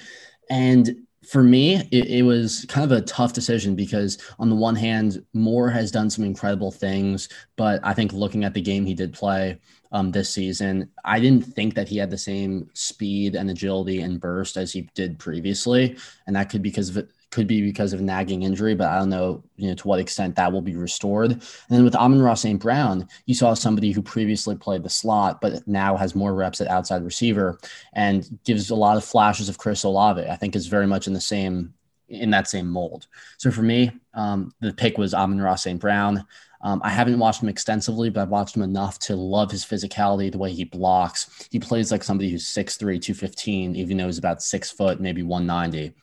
and 0.49 1.05
for 1.31 1.43
me, 1.43 1.77
it, 1.91 2.07
it, 2.07 2.23
was 2.23 2.65
kind 2.67 2.83
of 2.83 2.97
a 2.97 3.05
tough 3.05 3.31
decision 3.31 3.73
because, 3.73 4.17
on 4.37 4.49
the 4.49 4.55
one 4.55 4.75
hand, 4.75 5.25
Moore 5.33 5.69
has 5.69 5.89
done 5.89 6.09
some 6.09 6.25
incredible 6.25 6.71
things, 6.71 7.29
but 7.55 7.79
I 7.85 7.93
think 7.93 8.11
looking 8.11 8.43
at 8.43 8.53
the 8.53 8.59
game 8.59 8.85
he 8.85 8.93
did 8.93 9.13
play 9.13 9.57
um, 9.93 10.11
this 10.11 10.29
season, 10.29 10.91
I 11.05 11.21
didn't 11.21 11.45
think 11.45 11.73
that 11.75 11.87
he 11.87 11.95
had 11.95 12.09
the 12.11 12.17
same 12.17 12.69
speed 12.73 13.35
and 13.35 13.49
agility 13.49 14.01
and 14.01 14.19
burst 14.19 14.57
as 14.57 14.73
he 14.73 14.89
did 14.93 15.19
previously, 15.19 15.95
and 16.27 16.35
that 16.35 16.49
could 16.49 16.61
be 16.61 16.69
because 16.69 16.97
of 16.97 17.07
could 17.31 17.47
be 17.47 17.61
because 17.61 17.93
of 17.93 18.01
nagging 18.01 18.43
injury, 18.43 18.75
but 18.75 18.87
I 18.87 18.99
don't 18.99 19.09
know, 19.09 19.43
you 19.55 19.69
know, 19.69 19.75
to 19.75 19.87
what 19.87 19.99
extent 19.99 20.35
that 20.35 20.51
will 20.51 20.61
be 20.61 20.75
restored. 20.75 21.31
And 21.31 21.41
then 21.69 21.83
with 21.83 21.95
Amon-Ra 21.95 22.33
St. 22.33 22.59
Brown, 22.59 23.07
you 23.25 23.33
saw 23.33 23.53
somebody 23.53 23.91
who 23.91 24.01
previously 24.01 24.55
played 24.55 24.83
the 24.83 24.89
slot, 24.89 25.39
but 25.41 25.65
now 25.67 25.95
has 25.95 26.13
more 26.13 26.35
reps 26.35 26.61
at 26.61 26.67
outside 26.67 27.03
receiver 27.03 27.57
and 27.93 28.39
gives 28.43 28.69
a 28.69 28.75
lot 28.75 28.97
of 28.97 29.05
flashes 29.05 29.49
of 29.49 29.57
Chris 29.57 29.83
Olave. 29.83 30.21
I 30.29 30.35
think 30.35 30.55
is 30.55 30.67
very 30.67 30.87
much 30.87 31.07
in 31.07 31.13
the 31.13 31.21
same 31.21 31.73
in 32.09 32.29
that 32.31 32.49
same 32.49 32.67
mold. 32.67 33.07
So 33.37 33.51
for 33.51 33.61
me, 33.61 33.89
um, 34.13 34.53
the 34.59 34.73
pick 34.73 34.97
was 34.97 35.13
Amon-Ra 35.13 35.55
St. 35.55 35.79
Brown. 35.79 36.25
Um, 36.61 36.81
I 36.83 36.89
haven't 36.89 37.17
watched 37.17 37.41
him 37.41 37.47
extensively, 37.47 38.09
but 38.09 38.21
I've 38.21 38.29
watched 38.29 38.55
him 38.55 38.61
enough 38.61 38.99
to 38.99 39.15
love 39.15 39.49
his 39.49 39.63
physicality, 39.63 40.29
the 40.29 40.37
way 40.37 40.51
he 40.51 40.65
blocks. 40.65 41.47
He 41.49 41.59
plays 41.59 41.89
like 41.89 42.03
somebody 42.03 42.29
who's 42.29 42.45
6'3, 42.45 43.01
215, 43.01 43.75
even 43.77 43.97
though 43.97 44.07
he's 44.07 44.17
about 44.17 44.43
six 44.43 44.69
foot, 44.69 44.99
maybe 44.99 45.23
190. 45.23 45.93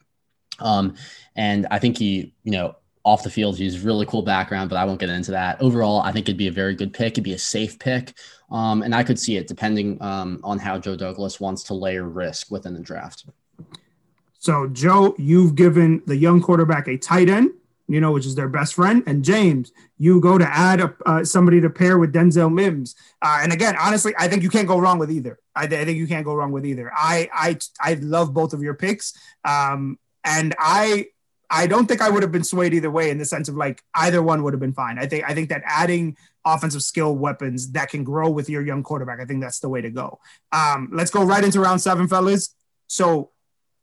Um, 0.59 0.95
and 1.37 1.67
I 1.71 1.79
think 1.79 1.99
he, 1.99 2.35
you 2.45 2.53
know, 2.53 2.77
off 3.05 3.23
the 3.23 3.31
field, 3.31 3.57
he's 3.57 3.81
really 3.81 4.05
cool 4.07 4.23
background, 4.23 4.69
but 4.69 4.77
I 4.77 4.85
won't 4.85 5.01
get 5.01 5.09
into 5.09 5.31
that. 5.31 5.61
Overall, 5.63 6.01
I 6.01 6.13
think 6.13 6.29
it'd 6.29 6.37
be 6.37 6.49
a 6.49 6.53
very 6.53 6.75
good 6.75 6.93
pick. 6.93 7.15
It'd 7.15 7.25
be 7.25 7.33
a 7.33 7.39
safe 7.39 7.79
pick. 7.79 8.13
Um, 8.51 8.83
and 8.83 8.95
I 8.95 9.03
could 9.03 9.19
see 9.19 9.37
it 9.37 9.47
depending 9.47 10.01
um, 10.03 10.41
on 10.45 10.59
how 10.59 10.79
Joe 10.79 10.97
Douglas 10.97 11.41
wants 11.41 11.63
to 11.65 11.75
layer 11.75 12.09
risk 12.09 12.51
within 12.51 12.75
the 12.75 12.81
draft. 12.81 13.25
So, 14.39 14.69
Joe, 14.69 15.15
you've 15.19 15.55
given 15.55 16.03
the 16.07 16.17
young 16.17 16.41
quarterback 16.41 16.87
a 16.87 16.97
tight 16.97 17.29
end, 17.29 17.51
you 17.89 18.01
know, 18.01 18.13
which 18.13 18.27
is 18.27 18.35
their 18.35 18.49
best 18.49 18.75
friend. 18.75 19.03
And 19.07 19.25
James, 19.25 19.73
you 19.97 20.21
go 20.21 20.39
to 20.39 20.47
add 20.47 20.81
a, 20.81 20.95
uh, 21.07 21.25
somebody 21.25 21.61
to 21.61 21.71
pair 21.71 21.99
with 21.99 22.13
Denzel 22.13 22.53
Mims. 22.53 22.95
Uh, 23.21 23.41
and 23.43 23.53
again, 23.53 23.75
honestly, 23.81 24.15
I 24.19 24.29
think 24.29 24.43
you 24.43 24.51
can't 24.51 24.69
go 24.69 24.79
wrong 24.79 24.99
with 24.99 25.11
either. 25.11 25.39
I, 25.57 25.65
I, 25.65 25.85
think 25.85 25.99
you 25.99 26.07
can't 26.07 26.25
go 26.25 26.35
wrong 26.35 26.53
with 26.53 26.65
either. 26.65 26.93
I 26.95 27.29
I 27.33 27.59
I 27.81 27.95
love 27.95 28.33
both 28.33 28.53
of 28.53 28.63
your 28.63 28.75
picks. 28.75 29.15
Um, 29.45 29.99
and 30.29 30.55
I 30.59 31.07
I 31.51 31.67
don't 31.67 31.87
think 31.87 32.03
I 32.03 32.11
would 32.11 32.23
have 32.23 32.31
been 32.31 32.45
swayed 32.45 32.75
either 32.75 32.91
way 32.91 33.09
in 33.11 33.17
the 33.17 33.25
sense 33.25 33.49
of 33.49 33.57
like 33.57 33.83
either 33.95 34.23
one 34.23 34.43
would 34.43 34.53
have 34.53 34.61
been 34.61 34.75
fine. 34.75 34.99
I 34.99 35.07
think 35.07 35.25
I 35.27 35.35
think 35.35 35.49
that 35.49 35.63
adding 35.65 36.17
offensive 36.45 36.83
skill 36.83 37.17
weapons 37.17 37.73
that 37.73 37.89
can 37.89 38.05
grow 38.05 38.29
with 38.31 38.51
your 38.51 38.63
young 38.63 38.83
quarterback, 38.83 39.21
I 39.21 39.25
think 39.25 39.41
that's 39.41 39.61
the 39.61 39.69
way 39.69 39.81
to 39.81 39.91
go. 39.91 40.19
Um, 40.53 40.91
let's 40.93 41.11
go 41.11 41.25
right 41.25 41.43
into 41.43 41.61
round 41.61 41.81
seven, 41.81 42.07
fellas. 42.07 42.55
So 42.87 43.31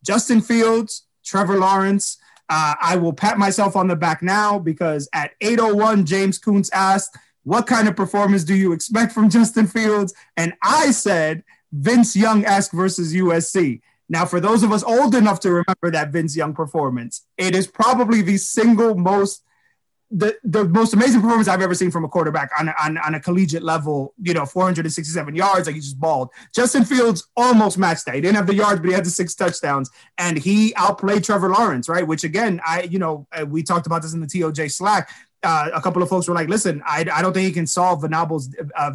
Justin 0.06 0.41
Fields, 0.41 1.08
Trevor 1.26 1.58
Lawrence. 1.58 2.18
Uh, 2.48 2.76
I 2.80 2.96
will 2.98 3.14
pat 3.14 3.39
myself 3.39 3.76
on 3.76 3.88
the 3.88 3.96
back 3.96 4.22
now 4.22 4.60
because 4.60 5.10
at 5.14 5.32
8:01, 5.41 6.06
James 6.06 6.38
Koontz 6.38 6.70
asked, 6.72 7.18
"What 7.43 7.66
kind 7.66 7.88
of 7.88 7.96
performance 7.96 8.43
do 8.43 8.54
you 8.54 8.72
expect 8.72 9.12
from 9.14 9.32
Justin 9.32 9.66
Fields?" 9.66 10.14
And 10.38 10.54
I 10.62 10.91
said, 10.91 11.43
"Vince 11.72 12.16
Young 12.16 12.46
esque 12.46 12.72
versus 12.72 13.16
USC." 13.16 13.82
Now, 14.08 14.26
for 14.26 14.39
those 14.39 14.64
of 14.64 14.72
us 14.72 14.84
old 14.84 15.16
enough 15.16 15.39
to 15.41 15.49
remember 15.49 15.91
that 15.91 16.12
Vince 16.12 16.36
Young 16.36 16.53
performance, 16.53 17.26
it 17.38 17.56
is 17.56 17.68
probably 17.68 18.22
the 18.22 18.38
single 18.38 18.95
most 18.95 19.43
the, 20.12 20.38
the 20.43 20.66
most 20.66 20.93
amazing 20.93 21.20
performance 21.22 21.47
I've 21.47 21.62
ever 21.62 21.74
seen 21.74 21.89
from 21.91 22.06
a 22.06 22.08
quarterback 22.08 22.51
on, 22.60 22.70
on, 22.70 22.97
on 22.99 23.16
a 23.16 23.20
collegiate 23.20 23.64
level, 23.64 24.14
you 24.22 24.34
know, 24.34 24.45
467 24.45 25.36
yards, 25.36 25.66
like 25.66 25.76
he 25.76 25.82
just 25.82 25.99
balled. 25.99 26.30
Justin 26.53 26.86
Fields 26.86 27.28
almost 27.36 27.78
matched 27.78 28.06
that. 28.06 28.16
He 28.16 28.22
didn't 28.22 28.36
have 28.36 28.47
the 28.47 28.56
yards, 28.56 28.80
but 28.80 28.88
he 28.88 28.93
had 28.93 29.03
the 29.03 29.10
six 29.10 29.34
touchdowns 29.34 29.89
and 30.18 30.38
he 30.38 30.74
outplayed 30.76 31.24
Trevor 31.24 31.49
Lawrence, 31.49 31.89
right? 31.89 32.08
Which 32.08 32.24
again, 32.24 32.62
I, 32.66 32.84
you 32.84 32.99
know, 32.99 33.28
uh, 33.32 33.45
we 33.45 33.64
talked 33.64 33.88
about 33.88 34.03
this 34.03 34.14
in 34.14 34.22
the 34.22 34.28
TOJ 34.28 34.72
Slack 34.72 35.10
uh, 35.46 35.70
a 35.74 35.82
couple 35.82 36.02
of 36.02 36.10
folks 36.10 36.28
were 36.28 36.34
like, 36.34 36.50
listen, 36.50 36.82
I, 36.86 37.06
I 37.14 37.22
don't 37.22 37.34
think 37.34 37.46
he 37.48 37.54
can 37.54 37.68
solve 37.68 38.02
Venables, 38.02 38.50
uh, 38.76 38.91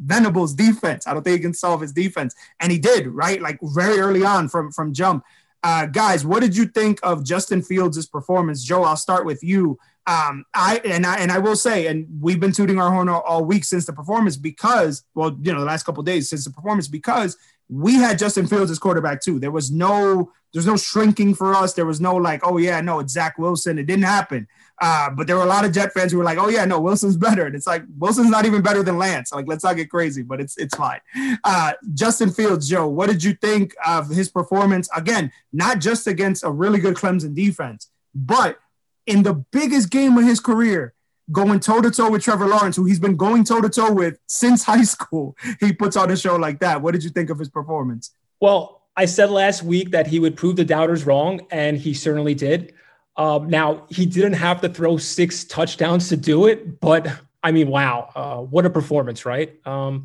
Venable's 0.00 0.54
defense. 0.54 1.06
I 1.06 1.12
don't 1.12 1.22
think 1.22 1.36
he 1.36 1.42
can 1.42 1.54
solve 1.54 1.80
his 1.80 1.92
defense. 1.92 2.34
And 2.60 2.70
he 2.70 2.78
did, 2.78 3.08
right? 3.08 3.42
Like 3.42 3.58
very 3.62 3.98
early 3.98 4.24
on 4.24 4.48
from, 4.48 4.70
from 4.70 4.94
jump. 4.94 5.24
Uh, 5.62 5.86
guys, 5.86 6.24
what 6.24 6.40
did 6.40 6.56
you 6.56 6.66
think 6.66 7.00
of 7.02 7.24
Justin 7.24 7.62
Fields' 7.62 8.06
performance? 8.06 8.62
Joe, 8.62 8.84
I'll 8.84 8.96
start 8.96 9.26
with 9.26 9.42
you. 9.42 9.78
Um, 10.06 10.46
I 10.54 10.80
and 10.86 11.04
I 11.04 11.18
and 11.18 11.30
I 11.30 11.38
will 11.38 11.56
say, 11.56 11.88
and 11.88 12.06
we've 12.18 12.40
been 12.40 12.52
tooting 12.52 12.80
our 12.80 12.90
horn 12.90 13.10
all, 13.10 13.20
all 13.22 13.44
week 13.44 13.64
since 13.64 13.84
the 13.84 13.92
performance 13.92 14.38
because, 14.38 15.04
well, 15.14 15.36
you 15.42 15.52
know, 15.52 15.58
the 15.58 15.66
last 15.66 15.82
couple 15.82 16.02
days 16.02 16.30
since 16.30 16.44
the 16.44 16.50
performance 16.50 16.88
because 16.88 17.36
we 17.68 17.94
had 17.96 18.18
Justin 18.18 18.46
Fields 18.46 18.70
as 18.70 18.78
quarterback 18.78 19.20
too. 19.20 19.38
There 19.38 19.50
was 19.50 19.70
no, 19.70 20.32
there's 20.52 20.64
no 20.64 20.76
shrinking 20.78 21.34
for 21.34 21.54
us. 21.54 21.74
There 21.74 21.84
was 21.84 22.00
no 22.00 22.16
like, 22.16 22.40
oh 22.42 22.56
yeah, 22.56 22.80
no, 22.80 23.00
it's 23.00 23.12
Zach 23.12 23.36
Wilson. 23.38 23.78
It 23.78 23.86
didn't 23.86 24.04
happen. 24.04 24.48
Uh, 24.80 25.10
but 25.10 25.26
there 25.26 25.36
were 25.36 25.42
a 25.42 25.46
lot 25.46 25.64
of 25.64 25.72
Jet 25.72 25.92
fans 25.92 26.12
who 26.12 26.18
were 26.18 26.24
like, 26.24 26.38
"Oh 26.38 26.48
yeah, 26.48 26.64
no, 26.64 26.80
Wilson's 26.80 27.16
better." 27.16 27.46
And 27.46 27.54
it's 27.54 27.66
like 27.66 27.82
Wilson's 27.98 28.30
not 28.30 28.46
even 28.46 28.62
better 28.62 28.82
than 28.82 28.98
Lance. 28.98 29.32
Like, 29.32 29.46
let's 29.48 29.64
not 29.64 29.76
get 29.76 29.90
crazy, 29.90 30.22
but 30.22 30.40
it's 30.40 30.56
it's 30.56 30.76
fine. 30.76 31.00
Uh, 31.44 31.72
Justin 31.94 32.30
Fields, 32.30 32.68
Joe, 32.68 32.86
what 32.86 33.08
did 33.08 33.22
you 33.22 33.34
think 33.34 33.74
of 33.84 34.08
his 34.08 34.28
performance? 34.28 34.88
Again, 34.96 35.32
not 35.52 35.80
just 35.80 36.06
against 36.06 36.44
a 36.44 36.50
really 36.50 36.78
good 36.78 36.94
Clemson 36.94 37.34
defense, 37.34 37.90
but 38.14 38.58
in 39.06 39.22
the 39.22 39.34
biggest 39.34 39.90
game 39.90 40.16
of 40.18 40.24
his 40.24 40.38
career, 40.38 40.94
going 41.32 41.60
toe 41.60 41.80
to 41.80 41.90
toe 41.90 42.10
with 42.10 42.22
Trevor 42.22 42.46
Lawrence, 42.46 42.76
who 42.76 42.84
he's 42.84 43.00
been 43.00 43.16
going 43.16 43.44
toe 43.44 43.60
to 43.60 43.68
toe 43.68 43.92
with 43.92 44.18
since 44.26 44.62
high 44.72 44.84
school. 44.84 45.36
He 45.60 45.72
puts 45.72 45.96
on 45.96 46.10
a 46.10 46.16
show 46.16 46.36
like 46.36 46.60
that. 46.60 46.80
What 46.82 46.92
did 46.92 47.04
you 47.04 47.10
think 47.10 47.30
of 47.30 47.38
his 47.38 47.48
performance? 47.48 48.12
Well, 48.40 48.82
I 48.96 49.04
said 49.04 49.30
last 49.30 49.62
week 49.62 49.92
that 49.92 50.08
he 50.08 50.18
would 50.18 50.36
prove 50.36 50.56
the 50.56 50.64
doubters 50.64 51.06
wrong, 51.06 51.40
and 51.50 51.76
he 51.76 51.94
certainly 51.94 52.34
did. 52.34 52.74
Um, 53.18 53.50
now, 53.50 53.84
he 53.90 54.06
didn't 54.06 54.34
have 54.34 54.60
to 54.60 54.68
throw 54.68 54.96
six 54.96 55.44
touchdowns 55.44 56.08
to 56.08 56.16
do 56.16 56.46
it, 56.46 56.80
but 56.80 57.08
I 57.42 57.50
mean, 57.50 57.68
wow, 57.68 58.10
uh, 58.14 58.38
what 58.38 58.64
a 58.64 58.70
performance, 58.70 59.26
right? 59.26 59.54
Um, 59.66 60.04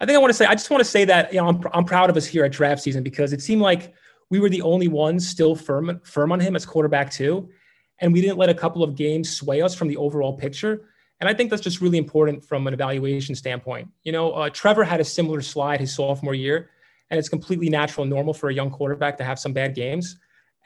I 0.00 0.06
think 0.06 0.16
I 0.16 0.20
want 0.20 0.30
to 0.30 0.34
say, 0.34 0.46
I 0.46 0.54
just 0.54 0.70
want 0.70 0.80
to 0.80 0.88
say 0.88 1.04
that, 1.04 1.32
you 1.32 1.40
know, 1.40 1.48
I'm, 1.48 1.60
I'm 1.74 1.84
proud 1.84 2.08
of 2.08 2.16
us 2.16 2.24
here 2.24 2.44
at 2.44 2.52
draft 2.52 2.80
season 2.82 3.02
because 3.02 3.32
it 3.32 3.42
seemed 3.42 3.62
like 3.62 3.92
we 4.30 4.38
were 4.40 4.48
the 4.48 4.62
only 4.62 4.88
ones 4.88 5.28
still 5.28 5.56
firm, 5.56 6.00
firm 6.04 6.32
on 6.32 6.40
him 6.40 6.56
as 6.56 6.64
quarterback, 6.64 7.10
too. 7.10 7.48
And 7.98 8.12
we 8.12 8.20
didn't 8.20 8.38
let 8.38 8.48
a 8.48 8.54
couple 8.54 8.82
of 8.82 8.96
games 8.96 9.36
sway 9.36 9.60
us 9.60 9.74
from 9.74 9.88
the 9.88 9.96
overall 9.96 10.36
picture. 10.36 10.88
And 11.20 11.28
I 11.28 11.34
think 11.34 11.50
that's 11.50 11.62
just 11.62 11.80
really 11.80 11.98
important 11.98 12.44
from 12.44 12.66
an 12.66 12.74
evaluation 12.74 13.34
standpoint. 13.34 13.88
You 14.02 14.12
know, 14.12 14.32
uh, 14.32 14.50
Trevor 14.50 14.82
had 14.82 15.00
a 15.00 15.04
similar 15.04 15.40
slide 15.40 15.80
his 15.80 15.94
sophomore 15.94 16.34
year, 16.34 16.70
and 17.10 17.18
it's 17.18 17.28
completely 17.28 17.68
natural 17.68 18.02
and 18.02 18.10
normal 18.10 18.34
for 18.34 18.50
a 18.50 18.54
young 18.54 18.70
quarterback 18.70 19.18
to 19.18 19.24
have 19.24 19.38
some 19.38 19.52
bad 19.52 19.74
games. 19.74 20.16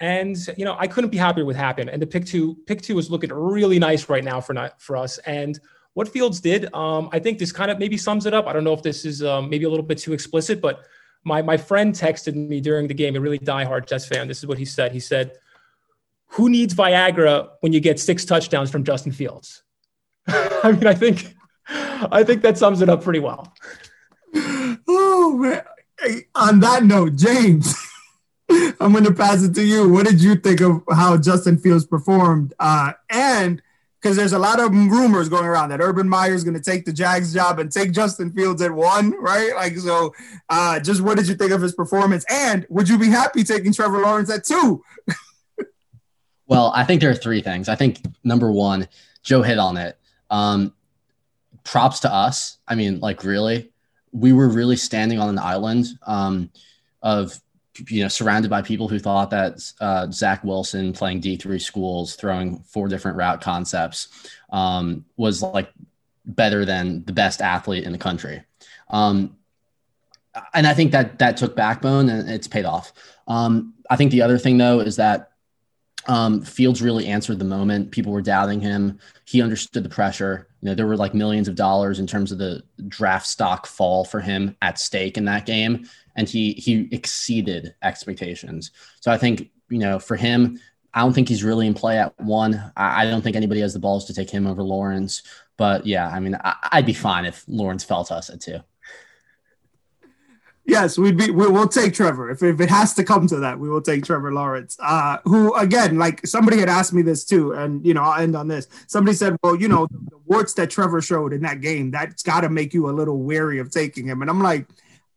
And 0.00 0.36
you 0.56 0.64
know, 0.64 0.76
I 0.78 0.86
couldn't 0.86 1.10
be 1.10 1.16
happier 1.16 1.44
with 1.44 1.56
happen. 1.56 1.88
And 1.88 2.00
the 2.00 2.06
pick 2.06 2.26
two, 2.26 2.56
pick 2.66 2.82
two 2.82 2.98
is 2.98 3.10
looking 3.10 3.32
really 3.32 3.78
nice 3.78 4.08
right 4.08 4.24
now 4.24 4.40
for 4.40 4.52
not 4.52 4.80
for 4.80 4.96
us. 4.96 5.18
And 5.18 5.58
what 5.94 6.08
Fields 6.08 6.40
did, 6.40 6.72
um, 6.74 7.08
I 7.12 7.18
think 7.18 7.38
this 7.38 7.52
kind 7.52 7.70
of 7.70 7.78
maybe 7.78 7.96
sums 7.96 8.26
it 8.26 8.34
up. 8.34 8.46
I 8.46 8.52
don't 8.52 8.64
know 8.64 8.74
if 8.74 8.82
this 8.82 9.06
is 9.06 9.22
um, 9.22 9.48
maybe 9.48 9.64
a 9.64 9.70
little 9.70 9.84
bit 9.84 9.96
too 9.96 10.12
explicit, 10.12 10.60
but 10.60 10.84
my 11.24 11.40
my 11.40 11.56
friend 11.56 11.94
texted 11.94 12.34
me 12.34 12.60
during 12.60 12.86
the 12.86 12.94
game, 12.94 13.16
a 13.16 13.20
really 13.20 13.38
diehard 13.38 13.86
Jets 13.86 14.06
fan. 14.06 14.28
This 14.28 14.38
is 14.38 14.46
what 14.46 14.58
he 14.58 14.64
said. 14.66 14.92
He 14.92 15.00
said, 15.00 15.32
"Who 16.28 16.50
needs 16.50 16.74
Viagra 16.74 17.48
when 17.60 17.72
you 17.72 17.80
get 17.80 17.98
six 17.98 18.24
touchdowns 18.24 18.70
from 18.70 18.84
Justin 18.84 19.12
Fields?" 19.12 19.62
I 20.28 20.72
mean, 20.72 20.86
I 20.86 20.94
think 20.94 21.34
I 21.68 22.22
think 22.22 22.42
that 22.42 22.58
sums 22.58 22.82
it 22.82 22.88
up 22.88 23.02
pretty 23.02 23.20
well. 23.20 23.52
Oh 24.86 25.38
man! 25.38 25.62
Hey, 25.98 26.26
on 26.34 26.60
that 26.60 26.84
note, 26.84 27.16
James. 27.16 27.74
I'm 28.80 28.92
going 28.92 29.04
to 29.04 29.14
pass 29.14 29.42
it 29.42 29.54
to 29.54 29.64
you. 29.64 29.88
What 29.88 30.06
did 30.06 30.20
you 30.20 30.36
think 30.36 30.60
of 30.60 30.82
how 30.90 31.16
Justin 31.16 31.58
Fields 31.58 31.86
performed? 31.86 32.54
Uh, 32.58 32.92
and 33.10 33.62
because 34.00 34.16
there's 34.16 34.34
a 34.34 34.38
lot 34.38 34.60
of 34.60 34.70
rumors 34.72 35.28
going 35.28 35.46
around 35.46 35.70
that 35.70 35.80
Urban 35.80 36.08
Meyer 36.08 36.34
is 36.34 36.44
going 36.44 36.54
to 36.54 36.62
take 36.62 36.84
the 36.84 36.92
Jags 36.92 37.32
job 37.32 37.58
and 37.58 37.72
take 37.72 37.92
Justin 37.92 38.30
Fields 38.30 38.62
at 38.62 38.70
one, 38.70 39.10
right? 39.20 39.52
Like, 39.54 39.76
so 39.78 40.14
uh, 40.48 40.78
just 40.78 41.00
what 41.00 41.16
did 41.16 41.26
you 41.26 41.34
think 41.34 41.50
of 41.50 41.60
his 41.60 41.74
performance? 41.74 42.24
And 42.30 42.66
would 42.68 42.88
you 42.88 42.98
be 42.98 43.08
happy 43.08 43.42
taking 43.42 43.72
Trevor 43.72 44.00
Lawrence 44.00 44.30
at 44.30 44.44
two? 44.44 44.84
well, 46.46 46.72
I 46.74 46.84
think 46.84 47.00
there 47.00 47.10
are 47.10 47.16
three 47.16 47.42
things. 47.42 47.68
I 47.68 47.74
think 47.74 48.00
number 48.22 48.52
one, 48.52 48.86
Joe 49.22 49.42
hit 49.42 49.58
on 49.58 49.76
it. 49.76 49.98
Um, 50.30 50.72
props 51.64 52.00
to 52.00 52.12
us. 52.12 52.58
I 52.68 52.76
mean, 52.76 53.00
like, 53.00 53.24
really, 53.24 53.72
we 54.12 54.32
were 54.32 54.48
really 54.48 54.76
standing 54.76 55.18
on 55.18 55.28
an 55.28 55.38
island 55.38 55.86
um, 56.06 56.50
of 57.02 57.40
you 57.88 58.02
know, 58.02 58.08
surrounded 58.08 58.50
by 58.50 58.62
people 58.62 58.88
who 58.88 58.98
thought 58.98 59.30
that 59.30 59.72
uh, 59.80 60.10
Zach 60.10 60.42
Wilson 60.44 60.92
playing 60.92 61.20
D3 61.20 61.60
schools, 61.60 62.14
throwing 62.16 62.60
four 62.60 62.88
different 62.88 63.16
route 63.16 63.40
concepts, 63.40 64.08
um, 64.50 65.04
was 65.16 65.42
like 65.42 65.72
better 66.24 66.64
than 66.64 67.04
the 67.04 67.12
best 67.12 67.40
athlete 67.40 67.84
in 67.84 67.92
the 67.92 67.98
country. 67.98 68.42
Um, 68.90 69.36
and 70.52 70.66
I 70.66 70.74
think 70.74 70.92
that 70.92 71.18
that 71.18 71.36
took 71.36 71.56
backbone 71.56 72.08
and 72.08 72.28
it's 72.28 72.48
paid 72.48 72.64
off. 72.64 72.92
Um, 73.26 73.74
I 73.88 73.96
think 73.96 74.10
the 74.10 74.22
other 74.22 74.38
thing 74.38 74.58
though 74.58 74.80
is 74.80 74.96
that 74.96 75.30
um, 76.08 76.42
Fields 76.42 76.82
really 76.82 77.06
answered 77.06 77.38
the 77.38 77.44
moment. 77.44 77.90
People 77.90 78.12
were 78.12 78.22
doubting 78.22 78.60
him. 78.60 78.98
He 79.24 79.42
understood 79.42 79.82
the 79.82 79.88
pressure. 79.88 80.48
You 80.60 80.68
know, 80.68 80.74
there 80.74 80.86
were 80.86 80.96
like 80.96 81.14
millions 81.14 81.48
of 81.48 81.54
dollars 81.54 81.98
in 81.98 82.06
terms 82.06 82.32
of 82.32 82.38
the 82.38 82.62
draft 82.88 83.26
stock 83.26 83.66
fall 83.66 84.04
for 84.04 84.20
him 84.20 84.56
at 84.62 84.78
stake 84.78 85.16
in 85.16 85.24
that 85.26 85.46
game 85.46 85.86
and 86.16 86.28
he 86.28 86.52
he 86.54 86.88
exceeded 86.90 87.74
expectations. 87.82 88.72
So 89.00 89.12
I 89.12 89.18
think 89.18 89.50
you 89.68 89.78
know 89.78 89.98
for 89.98 90.16
him, 90.16 90.58
I 90.92 91.00
don't 91.00 91.12
think 91.12 91.28
he's 91.28 91.44
really 91.44 91.66
in 91.66 91.74
play 91.74 91.98
at 91.98 92.18
one. 92.18 92.72
I, 92.76 93.02
I 93.02 93.10
don't 93.10 93.22
think 93.22 93.36
anybody 93.36 93.60
has 93.60 93.74
the 93.74 93.78
balls 93.78 94.06
to 94.06 94.14
take 94.14 94.30
him 94.30 94.46
over 94.46 94.62
Lawrence. 94.62 95.22
But 95.56 95.86
yeah, 95.86 96.08
I 96.08 96.20
mean, 96.20 96.36
I, 96.42 96.76
would 96.76 96.86
be 96.86 96.92
fine 96.92 97.24
if 97.24 97.44
Lawrence 97.46 97.84
fell 97.84 98.04
to 98.04 98.14
us 98.14 98.28
at 98.28 98.40
two. 98.40 98.58
Yes, 100.66 100.98
we'd 100.98 101.16
be. 101.16 101.30
We, 101.30 101.46
will 101.46 101.68
take 101.68 101.94
Trevor 101.94 102.28
if, 102.28 102.42
if 102.42 102.60
it 102.60 102.68
has 102.68 102.92
to 102.94 103.04
come 103.04 103.28
to 103.28 103.36
that. 103.36 103.58
We 103.58 103.68
will 103.68 103.80
take 103.80 104.04
Trevor 104.04 104.32
Lawrence. 104.32 104.76
Uh, 104.82 105.18
who 105.24 105.54
again, 105.54 105.96
like 105.96 106.26
somebody 106.26 106.58
had 106.58 106.68
asked 106.68 106.92
me 106.92 107.02
this 107.02 107.24
too, 107.24 107.52
and 107.52 107.86
you 107.86 107.94
know, 107.94 108.02
I'll 108.02 108.20
end 108.20 108.34
on 108.34 108.48
this. 108.48 108.66
Somebody 108.88 109.16
said, 109.16 109.36
"Well, 109.44 109.54
you 109.54 109.68
know, 109.68 109.86
the 109.86 110.18
warts 110.26 110.54
that 110.54 110.70
Trevor 110.70 111.00
showed 111.00 111.32
in 111.32 111.42
that 111.42 111.60
game, 111.60 111.92
that's 111.92 112.24
got 112.24 112.40
to 112.40 112.48
make 112.48 112.74
you 112.74 112.90
a 112.90 112.92
little 112.92 113.18
wary 113.18 113.60
of 113.60 113.70
taking 113.70 114.06
him." 114.06 114.22
And 114.22 114.30
I'm 114.30 114.42
like, 114.42 114.66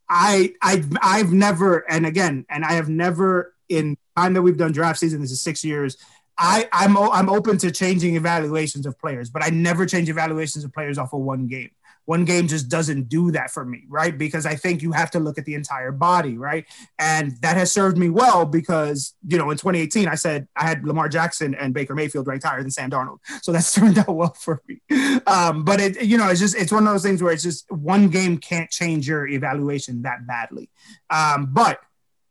I 0.07 0.53
I 0.61 0.83
I've 1.01 1.33
never 1.33 1.79
and 1.89 2.05
again 2.05 2.45
and 2.49 2.63
I 2.63 2.73
have 2.73 2.89
never 2.89 3.55
in 3.69 3.97
time 4.15 4.33
that 4.33 4.43
we've 4.43 4.57
done 4.57 4.71
draft 4.71 4.99
season. 4.99 5.21
This 5.21 5.31
is 5.31 5.41
six 5.41 5.63
years. 5.63 5.97
I 6.37 6.69
I'm 6.71 6.95
I'm 6.95 7.29
open 7.29 7.57
to 7.59 7.71
changing 7.71 8.15
evaluations 8.15 8.85
of 8.85 8.97
players, 8.99 9.29
but 9.31 9.43
I 9.43 9.49
never 9.49 9.87
change 9.87 10.09
evaluations 10.09 10.63
of 10.63 10.73
players 10.73 10.97
off 10.97 11.13
of 11.13 11.21
one 11.21 11.47
game. 11.47 11.71
One 12.09 12.25
game 12.25 12.47
just 12.47 12.69
doesn't 12.69 13.07
do 13.07 13.29
that 13.29 13.51
for 13.51 13.63
me, 13.63 13.83
right? 13.87 14.17
Because 14.17 14.47
I 14.47 14.55
think 14.55 14.81
you 14.81 14.91
have 14.93 15.11
to 15.11 15.19
look 15.19 15.37
at 15.37 15.45
the 15.45 15.53
entire 15.53 15.91
body, 15.91 16.39
right? 16.39 16.65
And 16.97 17.37
that 17.43 17.55
has 17.55 17.71
served 17.71 17.99
me 17.99 18.09
well 18.09 18.47
because, 18.47 19.13
you 19.27 19.37
know, 19.37 19.51
in 19.51 19.57
2018, 19.57 20.07
I 20.07 20.15
said 20.15 20.47
I 20.55 20.65
had 20.65 20.83
Lamar 20.83 21.07
Jackson 21.07 21.53
and 21.53 21.71
Baker 21.71 21.93
Mayfield 21.93 22.25
ranked 22.25 22.45
higher 22.45 22.63
than 22.63 22.71
Sam 22.71 22.89
Darnold. 22.89 23.19
So 23.43 23.51
that's 23.51 23.71
turned 23.75 23.99
out 23.99 24.09
well 24.09 24.33
for 24.33 24.59
me. 24.67 24.81
Um, 25.27 25.63
but 25.63 25.79
it, 25.79 26.01
you 26.01 26.17
know, 26.17 26.29
it's 26.29 26.39
just, 26.39 26.55
it's 26.55 26.71
one 26.71 26.87
of 26.87 26.91
those 26.91 27.03
things 27.03 27.21
where 27.21 27.31
it's 27.31 27.43
just 27.43 27.71
one 27.71 28.09
game 28.09 28.39
can't 28.39 28.71
change 28.71 29.07
your 29.07 29.27
evaluation 29.27 30.01
that 30.01 30.25
badly. 30.25 30.71
Um, 31.11 31.49
but 31.53 31.79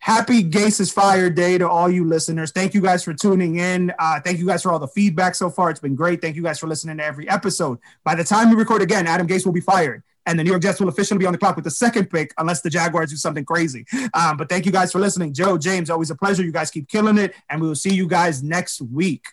happy 0.09 0.43
Gase 0.43 0.81
is 0.81 0.91
fired 0.91 1.35
day 1.35 1.59
to 1.59 1.69
all 1.69 1.91
you 1.91 2.03
listeners. 2.03 2.51
Thank 2.51 2.73
you 2.73 2.81
guys 2.81 3.05
for 3.05 3.13
tuning 3.13 3.57
in. 3.57 3.93
Uh, 3.99 4.19
thank 4.21 4.39
you 4.39 4.47
guys 4.47 4.63
for 4.63 4.73
all 4.73 4.79
the 4.79 4.89
feedback 4.89 5.35
so 5.35 5.51
far. 5.51 5.69
It's 5.69 5.81
been 5.81 5.95
great. 5.95 6.23
Thank 6.23 6.35
you 6.35 6.43
guys 6.43 6.59
for 6.59 6.67
listening 6.67 6.97
to 6.97 7.05
every 7.05 7.29
episode. 7.29 7.79
By 8.05 8.15
the 8.15 8.25
time 8.25 8.49
we 8.49 8.57
record 8.57 8.81
again, 8.81 9.07
Adam 9.07 9.29
Gase 9.29 9.45
will 9.45 9.53
be 9.53 9.61
fired. 9.61 10.03
And 10.25 10.39
the 10.39 10.45
New 10.45 10.51
York 10.51 10.63
Jets 10.63 10.81
will 10.81 10.89
officially 10.89 11.19
be 11.19 11.27
on 11.27 11.33
the 11.33 11.39
clock 11.39 11.57
with 11.57 11.67
the 11.67 11.71
second 11.71 12.09
pick, 12.09 12.33
unless 12.39 12.63
the 12.63 12.71
Jaguars 12.71 13.11
do 13.11 13.17
something 13.17 13.45
crazy. 13.45 13.85
Um, 14.15 14.39
but 14.39 14.49
thank 14.49 14.65
you 14.65 14.73
guys 14.73 14.91
for 14.93 14.99
listening. 14.99 15.35
Joe, 15.35 15.59
James, 15.59 15.91
always 15.91 16.11
a 16.11 16.15
pleasure. 16.15 16.43
You 16.43 16.53
guys 16.53 16.71
keep 16.71 16.89
killing 16.89 17.19
it. 17.19 17.35
And 17.51 17.61
we 17.61 17.69
will 17.69 17.75
see 17.75 17.95
you 17.95 18.07
guys 18.07 18.43
next 18.43 18.81
week. 18.81 19.27